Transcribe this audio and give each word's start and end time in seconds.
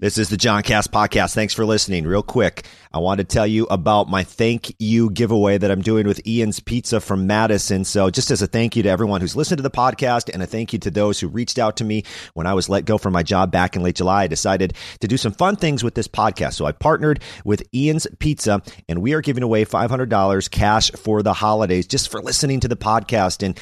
This 0.00 0.16
is 0.16 0.30
the 0.30 0.38
John 0.38 0.62
Cast 0.62 0.92
podcast. 0.92 1.34
Thanks 1.34 1.52
for 1.52 1.66
listening. 1.66 2.06
Real 2.06 2.22
quick, 2.22 2.64
I 2.90 3.00
want 3.00 3.18
to 3.18 3.24
tell 3.24 3.46
you 3.46 3.66
about 3.66 4.08
my 4.08 4.24
thank 4.24 4.74
you 4.78 5.10
giveaway 5.10 5.58
that 5.58 5.70
I'm 5.70 5.82
doing 5.82 6.06
with 6.06 6.26
Ian's 6.26 6.58
Pizza 6.58 7.02
from 7.02 7.26
Madison. 7.26 7.84
So, 7.84 8.08
just 8.08 8.30
as 8.30 8.40
a 8.40 8.46
thank 8.46 8.76
you 8.76 8.82
to 8.82 8.88
everyone 8.88 9.20
who's 9.20 9.36
listened 9.36 9.58
to 9.58 9.62
the 9.62 9.70
podcast 9.70 10.32
and 10.32 10.42
a 10.42 10.46
thank 10.46 10.72
you 10.72 10.78
to 10.78 10.90
those 10.90 11.20
who 11.20 11.28
reached 11.28 11.58
out 11.58 11.76
to 11.76 11.84
me 11.84 12.04
when 12.32 12.46
I 12.46 12.54
was 12.54 12.70
let 12.70 12.86
go 12.86 12.96
from 12.96 13.12
my 13.12 13.22
job 13.22 13.52
back 13.52 13.76
in 13.76 13.82
late 13.82 13.96
July, 13.96 14.22
I 14.22 14.26
decided 14.26 14.72
to 15.00 15.06
do 15.06 15.18
some 15.18 15.32
fun 15.32 15.56
things 15.56 15.84
with 15.84 15.96
this 15.96 16.08
podcast. 16.08 16.54
So, 16.54 16.64
I 16.64 16.72
partnered 16.72 17.20
with 17.44 17.62
Ian's 17.74 18.06
Pizza 18.20 18.62
and 18.88 19.02
we 19.02 19.12
are 19.12 19.20
giving 19.20 19.42
away 19.42 19.66
$500 19.66 20.50
cash 20.50 20.90
for 20.92 21.22
the 21.22 21.34
holidays 21.34 21.86
just 21.86 22.10
for 22.10 22.22
listening 22.22 22.60
to 22.60 22.68
the 22.68 22.74
podcast 22.74 23.42
and 23.44 23.60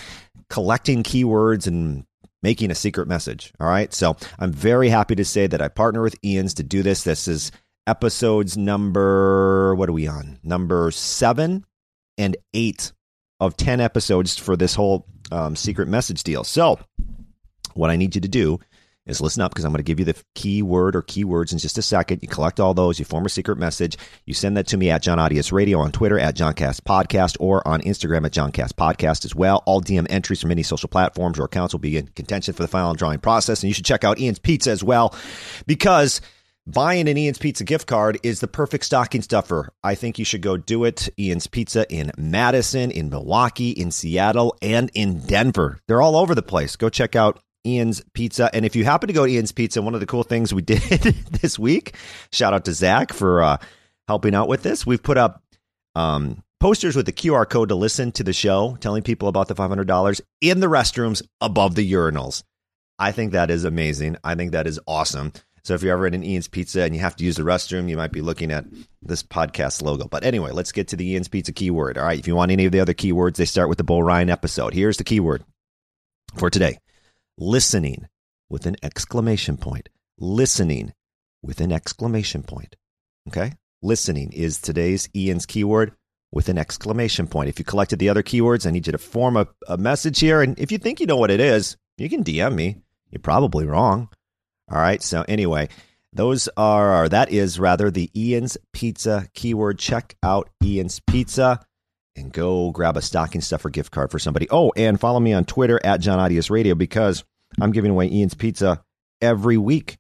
collecting 0.49 1.03
keywords 1.03 1.67
and 1.67 2.05
making 2.43 2.71
a 2.71 2.75
secret 2.75 3.09
message. 3.09 3.53
All 3.61 3.69
right. 3.69 3.93
So 3.93 4.17
I'm 4.39 4.53
very 4.53 4.89
happy 4.89 5.15
to 5.17 5.25
say 5.25 5.47
that 5.47 5.63
I 5.63 5.69
partner 5.69 6.03
with 6.03 6.17
Ian's 6.25 6.55
to 6.55 6.63
do 6.63 6.83
this. 6.83 7.03
This 7.03 7.29
is 7.29 7.51
episodes 7.87 8.57
number, 8.57 9.75
what 9.75 9.89
are 9.89 9.93
we 9.93 10.07
on? 10.07 10.39
Number 10.43 10.91
seven 10.91 11.65
and 12.17 12.37
eight 12.53 12.93
of 13.41 13.57
10 13.57 13.81
episodes 13.81 14.37
for 14.37 14.57
this 14.57 14.75
whole 14.75 15.07
um, 15.31 15.57
secret 15.57 15.89
message 15.89 16.23
deal. 16.23 16.45
So 16.45 16.79
what 17.75 17.91
I 17.91 17.97
need 17.97 18.15
you 18.15 18.21
to 18.21 18.29
do 18.29 18.59
is 19.09 19.21
listen 19.21 19.43
up 19.43 19.53
because 19.53 19.65
I'm 19.65 19.73
going 19.73 19.79
to 19.79 19.83
give 19.83 19.99
you 19.99 20.05
the 20.05 20.17
keyword 20.35 20.95
or 20.95 21.03
keywords 21.03 21.53
in 21.53 21.59
just 21.59 21.79
a 21.79 21.83
second. 21.83 22.21
You 22.23 22.29
collect 22.29 22.61
all 22.61 22.75
those, 22.75 22.99
you 22.99 23.05
form 23.05 23.27
a 23.27 23.29
secret 23.29 23.59
message, 23.59 23.97
you 24.27 24.35
send 24.35 24.57
that 24.57 24.67
to 24.69 24.77
me 24.77 24.91
at 24.91 25.03
John 25.03 25.19
Audius 25.19 25.53
Radio 25.53 25.81
on 25.81 25.93
Twitter 25.93 26.19
at 26.19 26.37
Johncast 26.37 26.83
Podcast 26.83 27.37
or 27.41 27.67
on 27.67 27.81
Instagram 27.83 28.27
at 28.27 28.33
Johncast 28.33 28.75
Podcast 28.75 29.25
as 29.25 29.35
well. 29.35 29.63
All 29.67 29.81
DM 29.81 30.07
entries 30.11 30.41
from 30.41 30.51
any 30.51 30.63
social 30.63 30.89
platforms 30.89 31.39
or 31.39 31.45
accounts 31.45 31.75
will 31.75 31.81
be 31.81 31.97
in 31.97 32.07
contention 32.09 32.55
for 32.55 32.63
the 32.63 32.69
final 32.69 32.95
drawing 32.95 33.19
process. 33.19 33.63
And 33.63 33.69
you 33.69 33.75
should 33.75 33.85
check 33.85 34.05
out 34.05 34.19
Ian's 34.21 34.39
Pizza 34.39 34.71
as 34.71 34.85
well 34.85 35.15
because 35.67 36.21
buying 36.67 37.09
an 37.09 37.17
Ian's 37.17 37.39
Pizza 37.39 37.65
gift 37.65 37.87
card 37.87 38.19
is 38.23 38.41
the 38.41 38.49
perfect 38.49 38.85
stocking 38.85 39.23
stuffer. 39.23 39.73
I 39.83 39.95
think 39.95 40.19
you 40.19 40.25
should 40.25 40.43
go 40.43 40.57
do 40.57 40.85
it. 40.85 41.09
Ian's 41.19 41.47
Pizza 41.47 41.91
in 41.91 42.13
Madison, 42.19 42.91
in 42.91 43.09
Milwaukee, 43.09 43.71
in 43.71 43.91
Seattle, 43.91 44.57
and 44.61 44.91
in 44.95 45.21
Denver. 45.21 45.81
They're 45.89 46.03
all 46.03 46.17
over 46.17 46.35
the 46.35 46.43
place. 46.43 46.77
Go 46.77 46.91
check 46.91 47.17
out 47.17 47.41
Ian's 47.67 48.03
Pizza. 48.13 48.51
And 48.53 48.65
if 48.65 48.77
you 48.77 48.85
happen 48.85 49.09
to 49.09 49.13
go 49.13 49.27
to 49.27 49.33
Ian's 49.33 49.53
Pizza, 49.53 49.83
one 49.83 49.95
of 49.95 50.01
the 50.01 50.07
cool 50.07 50.23
things 50.23 50.55
we 50.55 50.63
did 50.63 50.81
this 50.81 51.59
week, 51.59 51.95
shout 52.33 52.55
out 52.55 52.65
to 52.67 52.73
Zach 52.73 53.13
for 53.13 53.43
uh, 53.43 53.57
helping 54.07 54.35
out 54.35 54.49
with 54.49 54.63
this. 54.63 54.87
We've 54.87 55.03
put 55.03 55.19
up 55.19 55.43
um, 55.95 56.43
posters 56.61 56.97
with 56.97 57.07
the 57.07 57.13
QR 57.13 57.49
code 57.49 57.69
to 57.69 57.75
listen 57.75 58.13
to 58.13 58.25
the 58.25 58.33
show, 58.33 58.77
telling 58.81 59.03
people 59.03 59.29
about 59.29 59.49
the 59.49 59.55
$500 59.55 60.21
in 60.41 60.61
the 60.61 60.67
restrooms 60.67 61.23
above 61.41 61.75
the 61.75 61.93
urinals. 61.93 62.43
I 62.99 63.13
think 63.13 63.33
that 63.33 63.51
is 63.51 63.65
amazing. 63.65 64.17
I 64.25 64.35
think 64.35 64.53
that 64.53 64.67
is 64.67 64.81
awesome. 64.87 65.33
So 65.65 65.75
if 65.75 65.83
you're 65.83 65.93
ever 65.93 66.07
in 66.07 66.15
an 66.15 66.25
Ian's 66.25 66.49
Pizza 66.49 66.83
and 66.83 66.95
you 66.95 67.01
have 67.01 67.15
to 67.17 67.25
use 67.25 67.37
the 67.37 67.43
restroom, 67.43 67.91
you 67.91 67.97
might 67.97 68.11
be 68.11 68.23
looking 68.23 68.51
at 68.51 68.65
this 69.03 69.23
podcast 69.23 69.83
logo. 69.83 70.09
But 70.09 70.25
anyway, 70.25 70.51
let's 70.51 70.73
get 70.73 70.89
to 70.89 70.97
the 70.97 71.07
Ian's 71.11 71.29
Pizza 71.29 71.53
keyword. 71.53 71.99
All 71.99 72.05
right. 72.05 72.19
If 72.19 72.27
you 72.27 72.35
want 72.35 72.51
any 72.51 72.65
of 72.65 72.73
the 72.73 72.81
other 72.81 72.95
keywords, 72.95 73.37
they 73.37 73.45
start 73.45 73.69
with 73.69 73.79
the 73.79 73.85
Bull 73.85 74.03
Ryan 74.03 74.31
episode. 74.31 74.73
Here's 74.73 74.97
the 74.97 75.05
keyword 75.05 75.45
for 76.37 76.49
today 76.49 76.79
listening 77.39 78.09
with 78.51 78.67
an 78.67 78.77
exclamation 78.83 79.57
point. 79.57 79.89
Listening 80.19 80.93
with 81.43 81.61
an 81.61 81.73
exclamation 81.73 82.43
point. 82.43 82.77
Okay? 83.29 83.53
Listening 83.81 84.33
is 84.33 84.61
today's 84.61 85.09
Ian's 85.15 85.47
keyword 85.47 85.93
with 86.33 86.49
an 86.49 86.59
exclamation 86.59 87.27
point. 87.27 87.49
If 87.49 87.59
you 87.59 87.65
collected 87.65 87.99
the 87.99 88.09
other 88.09 88.23
keywords, 88.23 88.67
I 88.67 88.71
need 88.71 88.87
you 88.87 88.93
to 88.93 88.99
form 88.99 89.37
a, 89.37 89.47
a 89.69 89.79
message 89.79 90.19
here. 90.19 90.43
And 90.43 90.59
if 90.59 90.73
you 90.73 90.79
think 90.79 91.01
you 91.01 91.07
know 91.07 91.17
what 91.17 91.31
it 91.31 91.41
is, 91.41 91.77
you 91.97 92.11
can 92.11 92.25
DM 92.25 92.55
me. 92.55 92.83
You're 93.11 93.21
probably 93.21 93.67
wrong. 93.67 94.09
All 94.71 94.79
right. 94.79 95.03
So, 95.03 95.25
anyway, 95.29 95.69
those 96.13 96.49
are, 96.57 97.09
that 97.09 97.31
is 97.31 97.59
rather 97.59 97.91
the 97.91 98.11
Ian's 98.15 98.59
Pizza 98.73 99.29
keyword. 99.33 99.79
Check 99.79 100.17
out 100.23 100.51
Ian's 100.63 101.01
Pizza 101.01 101.61
and 102.17 102.33
go 102.33 102.73
grab 102.73 102.97
a 102.97 103.03
stocking 103.03 103.41
stuffer 103.41 103.71
gift 103.71 103.93
card 103.93 104.11
for 104.11 104.19
somebody. 104.19 104.49
Oh, 104.51 104.73
and 104.77 105.01
follow 105.01 105.21
me 105.21 105.33
on 105.33 105.45
Twitter 105.45 105.81
at 105.85 106.01
John 106.01 106.19
Audius 106.19 106.51
Radio 106.51 106.75
because 106.75 107.25
I'm 107.61 107.73
giving 107.73 107.91
away 107.91 108.09
Ian's 108.09 108.35
Pizza 108.35 108.83
every 109.21 109.57
week. 109.57 109.99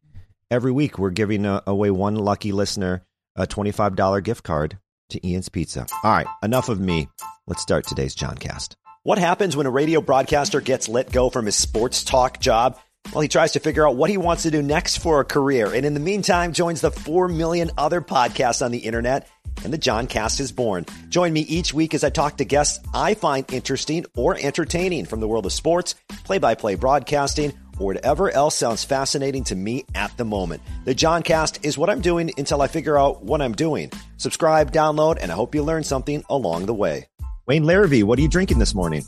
Every 0.50 0.72
week, 0.72 0.98
we're 0.98 1.10
giving 1.10 1.44
uh, 1.44 1.60
away 1.66 1.90
one 1.90 2.14
lucky 2.14 2.52
listener 2.52 3.04
a 3.36 3.46
$25 3.46 4.22
gift 4.22 4.44
card 4.44 4.78
to 5.10 5.26
Ian's 5.26 5.48
Pizza. 5.48 5.86
All 6.04 6.10
right, 6.10 6.26
enough 6.42 6.68
of 6.68 6.80
me. 6.80 7.08
Let's 7.46 7.62
start 7.62 7.86
today's 7.86 8.14
Johncast. 8.14 8.74
What 9.02 9.18
happens 9.18 9.56
when 9.56 9.66
a 9.66 9.70
radio 9.70 10.00
broadcaster 10.00 10.60
gets 10.60 10.88
let 10.88 11.10
go 11.12 11.30
from 11.30 11.46
his 11.46 11.56
sports 11.56 12.04
talk 12.04 12.40
job? 12.40 12.78
Well, 13.12 13.22
he 13.22 13.28
tries 13.28 13.52
to 13.52 13.60
figure 13.60 13.88
out 13.88 13.96
what 13.96 14.10
he 14.10 14.18
wants 14.18 14.42
to 14.42 14.50
do 14.50 14.62
next 14.62 14.98
for 14.98 15.20
a 15.20 15.24
career, 15.24 15.72
and 15.72 15.86
in 15.86 15.94
the 15.94 16.00
meantime, 16.00 16.52
joins 16.52 16.80
the 16.80 16.90
4 16.90 17.28
million 17.28 17.70
other 17.78 18.00
podcasts 18.00 18.64
on 18.64 18.70
the 18.70 18.78
internet 18.78 19.26
and 19.64 19.72
the 19.72 19.78
John 19.78 20.06
Cast 20.06 20.40
is 20.40 20.52
born. 20.52 20.86
Join 21.08 21.32
me 21.32 21.40
each 21.42 21.72
week 21.72 21.94
as 21.94 22.04
I 22.04 22.10
talk 22.10 22.36
to 22.36 22.44
guests 22.44 22.84
I 22.94 23.14
find 23.14 23.44
interesting 23.52 24.04
or 24.16 24.36
entertaining 24.36 25.06
from 25.06 25.20
the 25.20 25.28
world 25.28 25.46
of 25.46 25.52
sports, 25.52 25.94
play 26.24 26.38
by 26.38 26.54
play 26.54 26.74
broadcasting, 26.74 27.52
or 27.78 27.86
whatever 27.86 28.30
else 28.30 28.56
sounds 28.56 28.84
fascinating 28.84 29.44
to 29.44 29.56
me 29.56 29.84
at 29.94 30.16
the 30.16 30.24
moment. 30.24 30.62
The 30.84 30.94
John 30.94 31.22
Cast 31.22 31.64
is 31.64 31.78
what 31.78 31.90
I'm 31.90 32.00
doing 32.00 32.30
until 32.36 32.62
I 32.62 32.66
figure 32.66 32.98
out 32.98 33.22
what 33.22 33.40
I'm 33.40 33.54
doing. 33.54 33.90
Subscribe, 34.16 34.72
download, 34.72 35.18
and 35.20 35.30
I 35.30 35.34
hope 35.34 35.54
you 35.54 35.62
learn 35.62 35.84
something 35.84 36.24
along 36.28 36.66
the 36.66 36.74
way. 36.74 37.08
Wayne 37.46 37.64
Larrivee, 37.64 38.04
what 38.04 38.18
are 38.18 38.22
you 38.22 38.28
drinking 38.28 38.58
this 38.58 38.74
morning? 38.74 39.04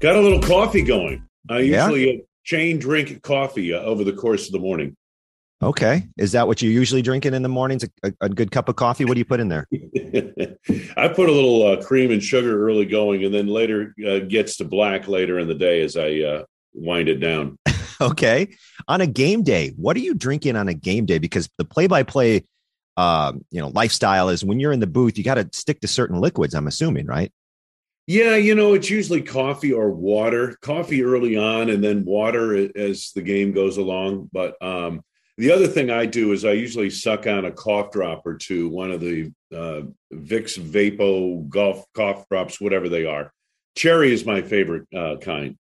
Got 0.00 0.16
a 0.16 0.20
little 0.20 0.42
coffee 0.42 0.82
going. 0.82 1.26
I 1.48 1.60
usually 1.60 2.16
yeah? 2.16 2.22
chain 2.44 2.78
drink 2.78 3.22
coffee 3.22 3.72
uh, 3.72 3.80
over 3.80 4.04
the 4.04 4.12
course 4.12 4.46
of 4.46 4.52
the 4.52 4.58
morning. 4.58 4.96
Okay. 5.62 6.06
Is 6.18 6.32
that 6.32 6.46
what 6.46 6.60
you're 6.60 6.72
usually 6.72 7.00
drinking 7.00 7.32
in 7.32 7.42
the 7.42 7.48
mornings? 7.48 7.84
A, 8.02 8.12
a 8.20 8.28
good 8.28 8.50
cup 8.50 8.68
of 8.68 8.76
coffee? 8.76 9.04
What 9.04 9.14
do 9.14 9.18
you 9.18 9.24
put 9.24 9.40
in 9.40 9.48
there? 9.48 9.66
I 10.96 11.08
put 11.08 11.28
a 11.28 11.32
little 11.32 11.66
uh, 11.66 11.82
cream 11.82 12.10
and 12.10 12.22
sugar 12.22 12.66
early 12.66 12.84
going, 12.84 13.24
and 13.24 13.32
then 13.32 13.46
later 13.46 13.94
uh, 14.06 14.18
gets 14.20 14.58
to 14.58 14.64
black 14.64 15.08
later 15.08 15.38
in 15.38 15.48
the 15.48 15.54
day 15.54 15.82
as 15.82 15.96
I 15.96 16.20
uh, 16.20 16.44
wind 16.74 17.08
it 17.08 17.20
down. 17.20 17.58
okay. 18.00 18.48
On 18.86 19.00
a 19.00 19.06
game 19.06 19.42
day, 19.42 19.72
what 19.76 19.96
are 19.96 20.00
you 20.00 20.14
drinking 20.14 20.56
on 20.56 20.68
a 20.68 20.74
game 20.74 21.06
day? 21.06 21.18
Because 21.18 21.48
the 21.56 21.64
play 21.64 21.86
by 21.86 22.02
play, 22.02 22.44
you 22.98 23.60
know, 23.60 23.68
lifestyle 23.68 24.28
is 24.28 24.44
when 24.44 24.60
you're 24.60 24.72
in 24.72 24.80
the 24.80 24.86
booth, 24.86 25.16
you 25.16 25.24
got 25.24 25.36
to 25.36 25.48
stick 25.52 25.80
to 25.80 25.88
certain 25.88 26.20
liquids. 26.20 26.54
I'm 26.54 26.66
assuming, 26.66 27.06
right? 27.06 27.32
Yeah, 28.06 28.36
you 28.36 28.54
know, 28.54 28.74
it's 28.74 28.90
usually 28.90 29.22
coffee 29.22 29.72
or 29.72 29.90
water. 29.90 30.56
Coffee 30.60 31.02
early 31.02 31.36
on, 31.36 31.70
and 31.70 31.82
then 31.82 32.04
water 32.04 32.54
as 32.78 33.10
the 33.12 33.22
game 33.22 33.52
goes 33.52 33.78
along. 33.78 34.30
But 34.32 34.62
um, 34.62 35.02
the 35.38 35.52
other 35.52 35.66
thing 35.66 35.90
I 35.90 36.06
do 36.06 36.32
is 36.32 36.44
I 36.44 36.52
usually 36.52 36.90
suck 36.90 37.26
on 37.26 37.44
a 37.44 37.50
cough 37.50 37.90
drop 37.92 38.26
or 38.26 38.34
two, 38.34 38.68
one 38.68 38.90
of 38.90 39.00
the 39.00 39.32
uh, 39.52 39.82
Vicks 40.12 40.58
Vapo 40.58 41.46
golf 41.48 41.84
cough 41.94 42.26
drops, 42.28 42.60
whatever 42.60 42.88
they 42.88 43.04
are. 43.04 43.32
Cherry 43.76 44.12
is 44.12 44.24
my 44.24 44.40
favorite 44.40 44.86
uh, 44.94 45.16
kind. 45.16 45.58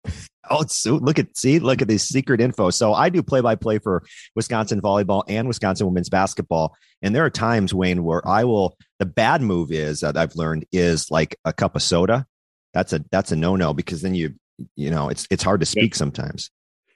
Oh, 0.49 0.65
so 0.67 0.95
look 0.95 1.17
at 1.17 1.37
see, 1.37 1.59
look 1.59 1.81
at 1.81 1.87
this 1.87 2.07
secret 2.07 2.41
info. 2.41 2.71
So 2.71 2.93
I 2.93 3.07
do 3.07 3.23
play 3.23 3.39
by 3.39 3.55
play 3.55 3.79
for 3.79 4.03
Wisconsin 4.35 4.81
volleyball 4.81 5.23
and 5.27 5.47
Wisconsin 5.47 5.87
women's 5.87 6.09
basketball, 6.09 6.75
and 7.01 7.15
there 7.15 7.23
are 7.23 7.29
times 7.29 7.73
Wayne 7.73 8.03
where 8.03 8.27
I 8.27 8.43
will. 8.43 8.75
The 8.99 9.05
bad 9.05 9.41
move 9.41 9.71
is 9.71 10.01
that 10.01 10.17
I've 10.17 10.35
learned 10.35 10.65
is 10.73 11.09
like 11.09 11.37
a 11.45 11.53
cup 11.53 11.77
of 11.77 11.81
soda. 11.81 12.25
That's 12.73 12.91
a 12.91 13.05
that's 13.11 13.31
a 13.31 13.37
no 13.37 13.55
no 13.55 13.73
because 13.73 14.01
then 14.01 14.15
you 14.15 14.35
you 14.75 14.89
know 14.89 15.07
it's 15.07 15.25
it's 15.29 15.43
hard 15.43 15.61
to 15.61 15.65
speak 15.65 15.95
sometimes. 15.95 16.49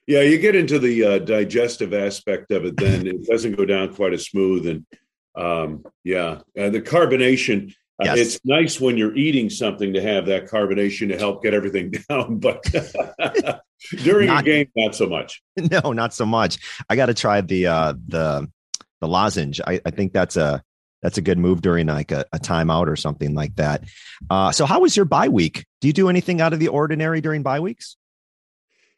Yeah, 0.08 0.22
you 0.22 0.38
get 0.38 0.56
into 0.56 0.78
the 0.78 1.04
uh, 1.04 1.20
digestive 1.20 1.94
aspect 1.94 2.52
of 2.52 2.66
it, 2.66 2.78
then 2.78 3.08
it 3.08 3.26
doesn't 3.26 3.56
go 3.56 3.66
down 3.66 3.94
quite 3.94 4.14
as 4.14 4.26
smooth. 4.26 4.68
And 4.68 4.86
um, 5.36 5.84
yeah, 6.04 6.42
uh, 6.60 6.70
the 6.70 6.82
carbonation. 6.82 7.74
Uh, 8.00 8.06
yes. 8.06 8.18
It's 8.18 8.40
nice 8.44 8.80
when 8.80 8.98
you're 8.98 9.16
eating 9.16 9.50
something 9.50 9.94
to 9.94 10.02
have 10.02 10.26
that 10.26 10.48
carbonation 10.48 11.08
to 11.10 11.18
help 11.18 11.42
get 11.42 11.54
everything 11.54 11.92
down, 12.10 12.40
but 12.40 12.62
during 14.04 14.28
not, 14.28 14.42
a 14.42 14.46
game, 14.46 14.68
not 14.76 14.96
so 14.96 15.08
much. 15.08 15.42
No, 15.72 15.94
not 15.94 16.14
so 16.14 16.26
much. 16.26 16.58
I 16.90 16.96
got 16.96 17.08
to 17.08 17.14
try 17.14 17.42
the 17.42 17.68
uh, 17.68 17.94
the 18.08 18.50
the 19.02 19.08
lozenge. 19.08 19.62
I, 19.66 19.82
I 19.86 19.92
think 19.92 20.14
that's 20.14 20.36
a 20.36 20.62
that's 21.02 21.18
a 21.18 21.22
good 21.22 21.38
move 21.38 21.62
during 21.62 21.88
like 21.88 22.12
a, 22.12 22.26
a 22.34 22.40
timeout 22.40 22.88
or 22.88 22.96
something 22.96 23.34
like 23.34 23.56
that. 23.56 23.84
Uh, 24.30 24.52
so, 24.52 24.66
how 24.66 24.82
was 24.82 24.96
your 24.96 25.06
bye 25.06 25.30
week? 25.30 25.66
Do 25.80 25.88
you 25.88 25.94
do 25.94 26.10
anything 26.10 26.42
out 26.42 26.52
of 26.52 26.60
the 26.60 26.68
ordinary 26.68 27.22
during 27.22 27.44
bye 27.44 27.60
weeks? 27.60 27.96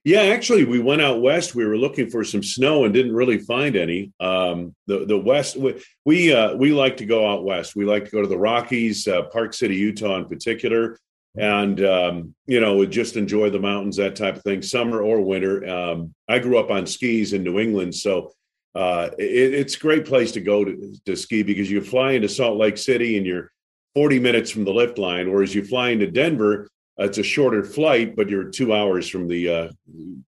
Yeah, 0.07 0.21
actually, 0.21 0.63
we 0.63 0.79
went 0.79 1.01
out 1.01 1.21
west. 1.21 1.53
We 1.53 1.65
were 1.65 1.75
looking 1.75 2.09
for 2.09 2.23
some 2.23 2.41
snow 2.41 2.85
and 2.85 2.93
didn't 2.93 3.13
really 3.13 3.39
find 3.39 3.75
any. 3.75 4.13
Um, 4.21 4.73
the 4.85 5.05
the 5.05 5.17
west 5.17 5.57
we 5.57 5.83
we, 6.05 6.33
uh, 6.33 6.55
we 6.55 6.71
like 6.71 6.95
to 6.97 7.05
go 7.05 7.29
out 7.29 7.43
west. 7.43 7.75
We 7.75 7.83
like 7.83 8.05
to 8.05 8.11
go 8.11 8.21
to 8.21 8.27
the 8.29 8.37
Rockies, 8.37 9.05
uh, 9.05 9.23
Park 9.23 9.53
City, 9.53 9.75
Utah, 9.75 10.15
in 10.15 10.25
particular, 10.29 10.97
and 11.35 11.83
um, 11.83 12.35
you 12.45 12.61
know, 12.61 12.85
just 12.85 13.17
enjoy 13.17 13.49
the 13.49 13.59
mountains, 13.59 13.97
that 13.97 14.15
type 14.15 14.37
of 14.37 14.43
thing, 14.43 14.61
summer 14.61 15.01
or 15.01 15.19
winter. 15.19 15.67
Um, 15.67 16.15
I 16.29 16.39
grew 16.39 16.57
up 16.57 16.71
on 16.71 16.87
skis 16.87 17.33
in 17.33 17.43
New 17.43 17.59
England, 17.59 17.93
so 17.93 18.31
uh, 18.75 19.09
it, 19.19 19.55
it's 19.55 19.75
a 19.75 19.79
great 19.79 20.05
place 20.05 20.31
to 20.31 20.39
go 20.39 20.63
to, 20.63 20.95
to 21.05 21.17
ski 21.17 21.43
because 21.43 21.69
you 21.69 21.81
fly 21.81 22.13
into 22.13 22.29
Salt 22.29 22.57
Lake 22.57 22.77
City 22.77 23.17
and 23.17 23.25
you're 23.25 23.51
40 23.93 24.21
minutes 24.21 24.51
from 24.51 24.63
the 24.63 24.71
lift 24.71 24.99
line, 24.99 25.29
whereas 25.29 25.53
you 25.53 25.65
fly 25.65 25.89
into 25.89 26.09
Denver 26.09 26.69
it's 26.97 27.17
a 27.17 27.23
shorter 27.23 27.63
flight, 27.63 28.15
but 28.15 28.29
you're 28.29 28.45
two 28.45 28.73
hours 28.73 29.07
from 29.07 29.27
the 29.27 29.49
uh, 29.49 29.67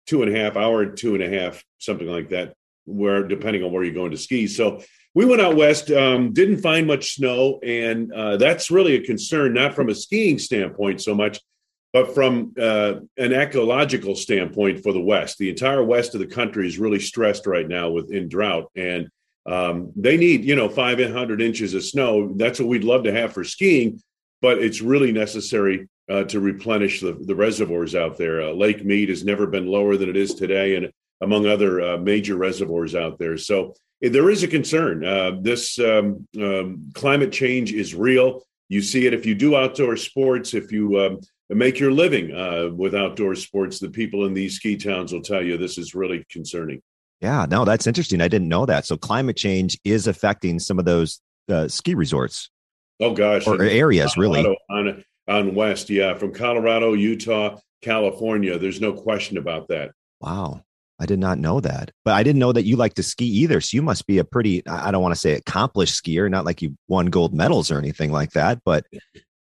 two 0.07 0.23
and 0.23 0.35
a 0.35 0.39
half 0.39 0.55
hour, 0.55 0.85
two 0.85 1.13
and 1.15 1.23
a 1.23 1.29
half, 1.29 1.63
something 1.77 2.07
like 2.07 2.29
that, 2.29 2.53
where 2.85 3.27
depending 3.27 3.63
on 3.63 3.71
where 3.71 3.83
you're 3.83 3.93
going 3.93 4.11
to 4.11 4.17
ski. 4.17 4.47
So 4.47 4.81
we 5.13 5.25
went 5.25 5.41
out 5.41 5.55
west, 5.55 5.91
um, 5.91 6.33
didn't 6.33 6.61
find 6.61 6.87
much 6.87 7.15
snow, 7.15 7.59
and 7.63 8.11
uh, 8.11 8.37
that's 8.37 8.71
really 8.71 8.95
a 8.95 9.05
concern, 9.05 9.53
not 9.53 9.75
from 9.75 9.89
a 9.89 9.95
skiing 9.95 10.39
standpoint 10.39 11.01
so 11.01 11.13
much, 11.13 11.39
but 11.93 12.13
from 12.13 12.53
uh, 12.59 12.95
an 13.17 13.31
ecological 13.31 14.15
standpoint 14.15 14.83
for 14.83 14.91
the 14.91 15.01
west. 15.01 15.37
The 15.37 15.49
entire 15.49 15.83
west 15.83 16.15
of 16.15 16.19
the 16.19 16.27
country 16.27 16.67
is 16.67 16.79
really 16.79 16.99
stressed 16.99 17.47
right 17.47 17.67
now 17.67 17.91
with 17.91 18.11
in 18.11 18.27
drought, 18.27 18.71
and 18.75 19.07
um, 19.45 19.93
they 19.95 20.17
need 20.17 20.43
you 20.43 20.55
know 20.55 20.67
500 20.67 21.41
inches 21.41 21.75
of 21.75 21.83
snow. 21.83 22.33
That's 22.35 22.59
what 22.59 22.67
we'd 22.67 22.83
love 22.83 23.03
to 23.03 23.13
have 23.13 23.33
for 23.33 23.43
skiing, 23.43 24.01
but 24.41 24.57
it's 24.57 24.81
really 24.81 25.11
necessary 25.11 25.87
uh, 26.09 26.23
to 26.25 26.39
replenish 26.39 27.01
the, 27.01 27.13
the 27.13 27.35
reservoirs 27.35 27.95
out 27.95 28.17
there. 28.17 28.41
Uh, 28.41 28.51
Lake 28.51 28.83
Mead 28.85 29.09
has 29.09 29.23
never 29.23 29.47
been 29.47 29.65
lower 29.65 29.97
than 29.97 30.09
it 30.09 30.17
is 30.17 30.33
today, 30.33 30.75
and 30.75 30.91
among 31.21 31.45
other 31.45 31.81
uh, 31.81 31.97
major 31.97 32.35
reservoirs 32.35 32.95
out 32.95 33.17
there. 33.17 33.37
So 33.37 33.73
there 34.01 34.29
is 34.29 34.43
a 34.43 34.47
concern. 34.47 35.05
Uh, 35.05 35.37
this 35.41 35.79
um, 35.79 36.27
um, 36.39 36.91
climate 36.93 37.31
change 37.31 37.71
is 37.71 37.95
real. 37.95 38.43
You 38.69 38.81
see 38.81 39.05
it 39.05 39.13
if 39.13 39.25
you 39.25 39.35
do 39.35 39.55
outdoor 39.55 39.95
sports, 39.95 40.53
if 40.53 40.71
you 40.71 40.99
um, 40.99 41.19
make 41.49 41.79
your 41.79 41.91
living 41.91 42.35
uh, 42.35 42.69
with 42.73 42.95
outdoor 42.95 43.35
sports. 43.35 43.79
The 43.79 43.89
people 43.89 44.25
in 44.25 44.33
these 44.33 44.55
ski 44.55 44.77
towns 44.77 45.13
will 45.13 45.21
tell 45.21 45.41
you 45.41 45.57
this 45.57 45.77
is 45.77 45.95
really 45.95 46.25
concerning. 46.29 46.81
Yeah, 47.21 47.45
no, 47.49 47.65
that's 47.65 47.87
interesting. 47.87 48.21
I 48.21 48.27
didn't 48.27 48.49
know 48.49 48.65
that. 48.65 48.85
So 48.85 48.97
climate 48.97 49.37
change 49.37 49.79
is 49.83 50.07
affecting 50.07 50.59
some 50.59 50.79
of 50.79 50.85
those 50.85 51.21
uh, 51.49 51.67
ski 51.67 51.95
resorts. 51.95 52.49
Oh 52.99 53.13
gosh, 53.13 53.45
or 53.45 53.61
areas 53.61 54.15
really 54.15 54.45
on 54.69 55.03
on 55.27 55.55
west. 55.55 55.89
Yeah, 55.89 56.15
from 56.15 56.33
Colorado, 56.33 56.93
Utah, 56.93 57.57
California. 57.81 58.57
There's 58.57 58.81
no 58.81 58.93
question 58.93 59.37
about 59.37 59.67
that. 59.69 59.91
Wow. 60.21 60.61
I 60.99 61.05
did 61.05 61.19
not 61.19 61.39
know 61.39 61.59
that, 61.59 61.91
but 62.05 62.13
I 62.13 62.23
didn't 62.23 62.39
know 62.39 62.53
that 62.53 62.65
you 62.65 62.77
like 62.77 62.93
to 62.93 63.03
ski 63.03 63.25
either. 63.25 63.59
So 63.59 63.75
you 63.75 63.81
must 63.81 64.07
be 64.07 64.17
a 64.19 64.23
pretty, 64.23 64.65
I 64.65 64.91
don't 64.91 65.01
want 65.01 65.13
to 65.13 65.19
say 65.19 65.33
accomplished 65.33 66.01
skier, 66.01 66.31
not 66.31 66.45
like 66.45 66.61
you 66.61 66.77
won 66.87 67.07
gold 67.07 67.33
medals 67.33 67.69
or 67.69 67.77
anything 67.77 68.13
like 68.13 68.31
that, 68.31 68.61
but 68.63 68.85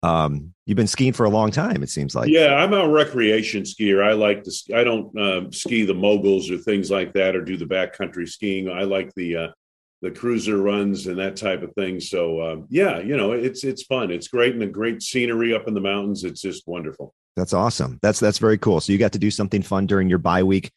um, 0.01 0.54
you've 0.66 0.78
been 0.78 0.88
skiing 0.88 1.12
for 1.13 1.25
a 1.25 1.30
long 1.30 1.51
time. 1.51 1.83
It 1.83 1.89
seems 1.89 2.16
like. 2.16 2.30
Yeah, 2.30 2.56
I'm 2.56 2.74
a 2.74 2.88
recreation 2.88 3.63
skier. 3.63 4.04
I 4.04 4.13
like 4.13 4.44
to. 4.44 4.51
I 4.74 4.83
don't 4.83 5.16
um, 5.19 5.51
ski 5.51 5.83
the 5.83 5.94
moguls 5.94 6.50
or 6.50 6.57
things 6.57 6.89
like 6.89 7.13
that, 7.13 7.36
or 7.36 7.44
do 7.44 7.57
the 7.57 7.66
backcountry 7.66 8.28
skiing. 8.28 8.69
I 8.69 8.83
like 8.83 9.13
the 9.16 9.36
uh, 9.36 9.48
the 10.01 10.12
cruiser 10.12 10.57
runs 10.57 11.07
and 11.07 11.19
that 11.19 11.36
type 11.36 11.62
of 11.62 11.74
thing. 11.74 12.00
So 12.00 12.42
um, 12.42 12.68
yeah, 12.69 13.00
you 13.00 13.18
know, 13.18 13.31
it's 13.31 13.63
it's 13.63 13.83
fun. 13.83 14.12
It's 14.12 14.27
great 14.27 14.53
and 14.53 14.62
the 14.62 14.68
great 14.68 15.01
scenery 15.01 15.53
up 15.53 15.68
in 15.68 15.74
the 15.74 15.81
mountains. 15.81 16.24
It's 16.24 16.42
just 16.42 16.68
wonderful. 16.68 17.13
That's 17.36 17.53
awesome. 17.53 18.00
That's 18.01 18.19
that's 18.19 18.39
very 18.39 18.57
cool. 18.57 18.81
So 18.81 18.92
you 18.92 18.98
got 18.98 19.13
to 19.13 19.19
do 19.19 19.31
something 19.31 19.62
fun 19.62 19.86
during 19.86 20.09
your 20.09 20.18
bye 20.19 20.44
week. 20.44 20.71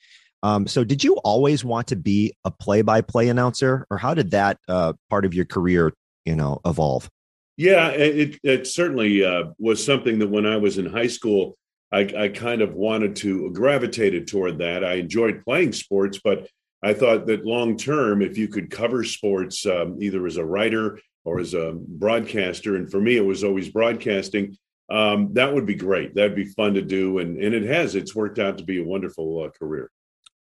Um, 0.45 0.67
so, 0.67 0.85
did 0.85 1.03
you 1.03 1.17
always 1.25 1.65
want 1.65 1.87
to 1.87 1.97
be 1.97 2.37
a 2.45 2.51
play-by-play 2.51 3.31
announcer, 3.31 3.87
or 3.91 3.97
how 3.97 4.13
did 4.13 4.33
that 4.33 4.59
uh, 4.69 4.93
part 5.09 5.25
of 5.25 5.33
your 5.33 5.47
career, 5.47 5.95
you 6.27 6.37
know, 6.37 6.61
evolve? 6.67 7.09
Yeah, 7.57 7.89
it, 7.89 8.39
it 8.43 8.67
certainly 8.67 9.25
uh, 9.25 9.53
was 9.59 9.83
something 9.83 10.19
that 10.19 10.29
when 10.29 10.45
I 10.45 10.59
was 10.59 10.77
in 10.77 10.85
high 10.85 11.07
school, 11.07 11.57
I, 11.91 12.01
I, 12.17 12.29
kind 12.29 12.61
of 12.61 12.75
wanted 12.75 13.17
to 13.17 13.51
gravitated 13.53 14.27
toward 14.27 14.59
that. 14.59 14.85
I 14.85 14.95
enjoyed 14.95 15.45
playing 15.45 15.73
sports, 15.73 16.21
but 16.23 16.47
I 16.85 16.93
thought 16.93 17.27
that 17.27 17.47
long 17.47 17.77
term, 17.77 18.21
if 18.21 18.37
you 18.37 18.49
could 18.49 18.71
cover 18.71 19.05
sports 19.05 19.65
um, 19.67 19.97
either 20.01 20.27
as 20.27 20.37
a 20.37 20.45
writer 20.45 21.01
or 21.25 21.41
as 21.41 21.55
a 21.55 21.73
broadcaster, 21.75 22.77
and 22.77 22.91
for 22.91 23.01
me, 23.01 23.17
it 23.17 23.25
was 23.25 23.43
always 23.43 23.71
broadcasting. 23.71 24.57
Um, 24.91 25.33
that 25.33 25.53
would 25.53 25.65
be 25.65 25.75
great. 25.75 26.15
That'd 26.15 26.37
be 26.37 26.45
fun 26.45 26.75
to 26.75 26.83
do, 26.83 27.19
and 27.19 27.39
and 27.43 27.55
it 27.55 27.65
has. 27.65 27.95
It's 27.95 28.15
worked 28.15 28.39
out 28.39 28.59
to 28.59 28.65
be 28.65 28.81
a 28.81 28.85
wonderful 28.85 29.45
uh, 29.45 29.49
career. 29.59 29.91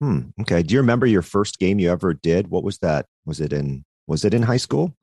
Hmm. 0.01 0.21
Okay. 0.43 0.63
Do 0.63 0.75
you 0.75 0.81
remember 0.81 1.07
your 1.07 1.23
first 1.23 1.59
game 1.59 1.81
you 1.81 1.91
ever 1.91 2.15
did? 2.15 2.49
What 2.49 2.63
was 2.63 2.79
that? 2.79 3.07
Was 3.27 3.41
it 3.41 3.53
in 3.53 3.85
Was 4.07 4.25
it 4.25 4.33
in 4.33 4.43
high 4.43 4.59
school? 4.59 4.95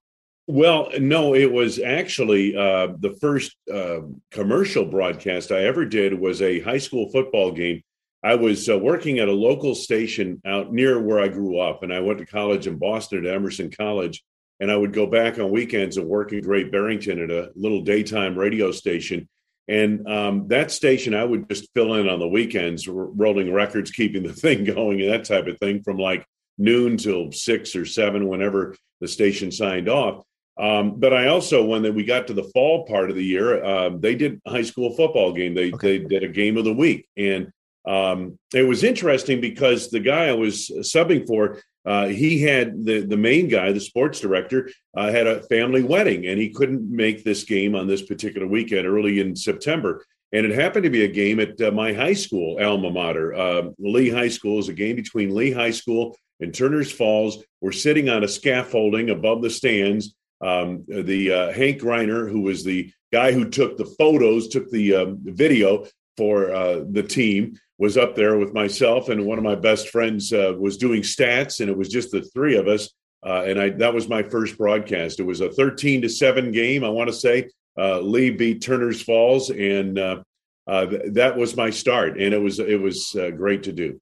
Well, 0.48 0.90
no, 1.00 1.34
it 1.34 1.52
was 1.52 1.80
actually 1.80 2.56
uh, 2.56 2.90
the 3.00 3.18
first 3.20 3.58
uh, 3.74 4.02
commercial 4.30 4.86
broadcast 4.86 5.52
I 5.52 5.66
ever 5.66 5.86
did 5.86 6.18
was 6.18 6.42
a 6.42 6.60
high 6.60 6.78
school 6.78 7.10
football 7.10 7.52
game. 7.52 7.82
I 8.26 8.34
was 8.34 8.68
uh, 8.68 8.80
working 8.80 9.20
at 9.20 9.28
a 9.28 9.34
local 9.34 9.76
station 9.76 10.42
out 10.46 10.74
near 10.74 11.00
where 11.00 11.20
I 11.20 11.28
grew 11.28 11.60
up, 11.60 11.84
and 11.84 11.94
I 11.94 12.00
went 12.00 12.18
to 12.18 12.26
college 12.26 12.66
in 12.66 12.80
Boston 12.80 13.24
at 13.24 13.32
Emerson 13.32 13.70
College. 13.70 14.24
And 14.60 14.72
I 14.72 14.76
would 14.76 14.94
go 14.94 15.06
back 15.06 15.38
on 15.38 15.52
weekends 15.52 15.98
and 15.98 16.08
work 16.08 16.32
in 16.32 16.42
Great 16.42 16.72
Barrington 16.72 17.22
at 17.22 17.30
a 17.30 17.52
little 17.56 17.82
daytime 17.82 18.36
radio 18.36 18.72
station. 18.72 19.30
And 19.68 20.08
um, 20.08 20.48
that 20.48 20.72
station, 20.72 21.14
I 21.14 21.24
would 21.24 21.48
just 21.50 21.70
fill 21.76 21.94
in 21.96 22.10
on 22.10 22.20
the 22.20 22.28
weekends, 22.28 22.88
rolling 22.88 23.54
records, 23.54 23.92
keeping 23.92 24.24
the 24.24 24.34
thing 24.44 24.64
going, 24.64 25.02
and 25.02 25.12
that 25.12 25.26
type 25.26 25.46
of 25.46 25.60
thing 25.60 25.84
from 25.84 25.98
like 25.98 26.26
noon 26.58 26.98
till 26.98 27.32
six 27.32 27.76
or 27.76 27.86
seven, 27.86 28.28
whenever 28.28 28.76
the 29.02 29.08
station 29.08 29.52
signed 29.52 29.88
off. 29.88 30.24
Um, 30.58 31.00
but 31.00 31.14
I 31.14 31.28
also, 31.28 31.64
when 31.64 31.94
we 31.94 32.06
got 32.06 32.28
to 32.28 32.34
the 32.34 32.50
fall 32.56 32.88
part 32.88 33.12
of 33.12 33.18
the 33.18 33.26
year, 33.26 33.64
um, 33.64 34.00
they 34.00 34.16
did 34.16 34.42
high 34.48 34.64
school 34.64 34.96
football 34.96 35.32
game. 35.32 35.54
They 35.54 35.74
okay. 35.74 36.00
they 36.00 36.06
did 36.06 36.24
a 36.24 36.30
game 36.30 36.58
of 36.58 36.64
the 36.64 36.74
week, 36.74 37.08
and 37.18 37.52
um, 37.88 38.40
it 38.54 38.64
was 38.64 38.84
interesting 38.84 39.42
because 39.42 39.90
the 39.90 40.00
guy 40.00 40.28
I 40.28 40.34
was 40.34 40.70
subbing 40.80 41.28
for, 41.28 41.62
uh, 41.86 42.08
he 42.08 42.42
had 42.42 42.84
the 42.84 43.02
the 43.02 43.18
main 43.18 43.48
guy, 43.48 43.72
the 43.72 43.80
sports 43.80 44.20
director, 44.20 44.70
uh, 44.98 45.12
had 45.12 45.28
a 45.28 45.44
family 45.44 45.84
wedding, 45.84 46.26
and 46.26 46.40
he 46.40 46.50
couldn't 46.50 46.90
make 46.90 47.24
this 47.24 47.44
game 47.44 47.76
on 47.76 47.88
this 47.88 48.02
particular 48.02 48.48
weekend 48.48 48.88
early 48.88 49.20
in 49.20 49.36
September. 49.36 50.04
And 50.32 50.46
it 50.46 50.52
happened 50.52 50.84
to 50.84 50.90
be 50.90 51.06
a 51.06 51.12
game 51.12 51.40
at 51.40 51.62
uh, 51.62 51.72
my 51.72 51.94
high 51.94 52.14
school 52.14 52.58
alma 52.60 52.90
mater, 52.90 53.36
uh, 53.36 53.70
Lee 53.78 54.10
High 54.10 54.30
School. 54.30 54.60
is 54.60 54.68
a 54.68 54.74
game 54.74 54.96
between 54.96 55.36
Lee 55.36 55.52
High 55.52 55.72
School 55.72 56.18
and 56.40 56.54
Turner's 56.54 56.92
Falls. 56.92 57.44
We're 57.62 57.72
sitting 57.72 58.10
on 58.10 58.24
a 58.24 58.28
scaffolding 58.28 59.12
above 59.12 59.42
the 59.42 59.50
stands. 59.50 60.16
Um, 60.42 60.84
the 60.88 61.32
uh, 61.32 61.52
Hank 61.54 61.82
Reiner, 61.82 62.30
who 62.30 62.42
was 62.42 62.64
the 62.64 62.92
guy 63.14 63.32
who 63.32 63.50
took 63.50 63.78
the 63.78 63.86
photos, 63.86 64.50
took 64.50 64.70
the 64.70 64.96
um, 64.96 65.20
video 65.22 65.86
for 66.18 66.54
uh, 66.54 66.84
the 66.90 67.04
team 67.04 67.58
was 67.78 67.98
up 67.98 68.16
there 68.16 68.38
with 68.38 68.54
myself 68.54 69.10
and 69.10 69.26
one 69.26 69.38
of 69.38 69.44
my 69.44 69.56
best 69.56 69.90
friends 69.90 70.32
uh, 70.32 70.54
was 70.58 70.78
doing 70.78 71.02
stats 71.02 71.60
and 71.60 71.70
it 71.70 71.78
was 71.78 71.90
just 71.90 72.12
the 72.12 72.22
three 72.22 72.56
of 72.56 72.68
us 72.68 72.90
uh, 73.26 73.44
and 73.46 73.60
I 73.60 73.70
that 73.72 73.94
was 73.94 74.08
my 74.08 74.22
first 74.22 74.58
broadcast. 74.58 75.20
It 75.20 75.24
was 75.24 75.42
a 75.42 75.50
13 75.50 76.04
to 76.04 76.10
7 76.10 76.52
game, 76.52 76.84
I 76.84 76.90
want 76.90 77.10
to 77.10 77.16
say. 77.16 77.50
Uh, 77.78 78.00
Lee 78.00 78.30
beat 78.30 78.62
Turner's 78.62 79.02
Falls 79.02 79.50
and 79.50 79.98
uh, 79.98 80.22
uh, 80.68 80.86
th- 80.86 81.02
that 81.14 81.36
was 81.36 81.58
my 81.58 81.72
start 81.72 82.20
and 82.20 82.34
it 82.34 82.38
was 82.38 82.60
it 82.60 82.80
was 82.80 83.16
uh, 83.16 83.32
great 83.32 83.64
to 83.64 83.72
do. 83.72 84.00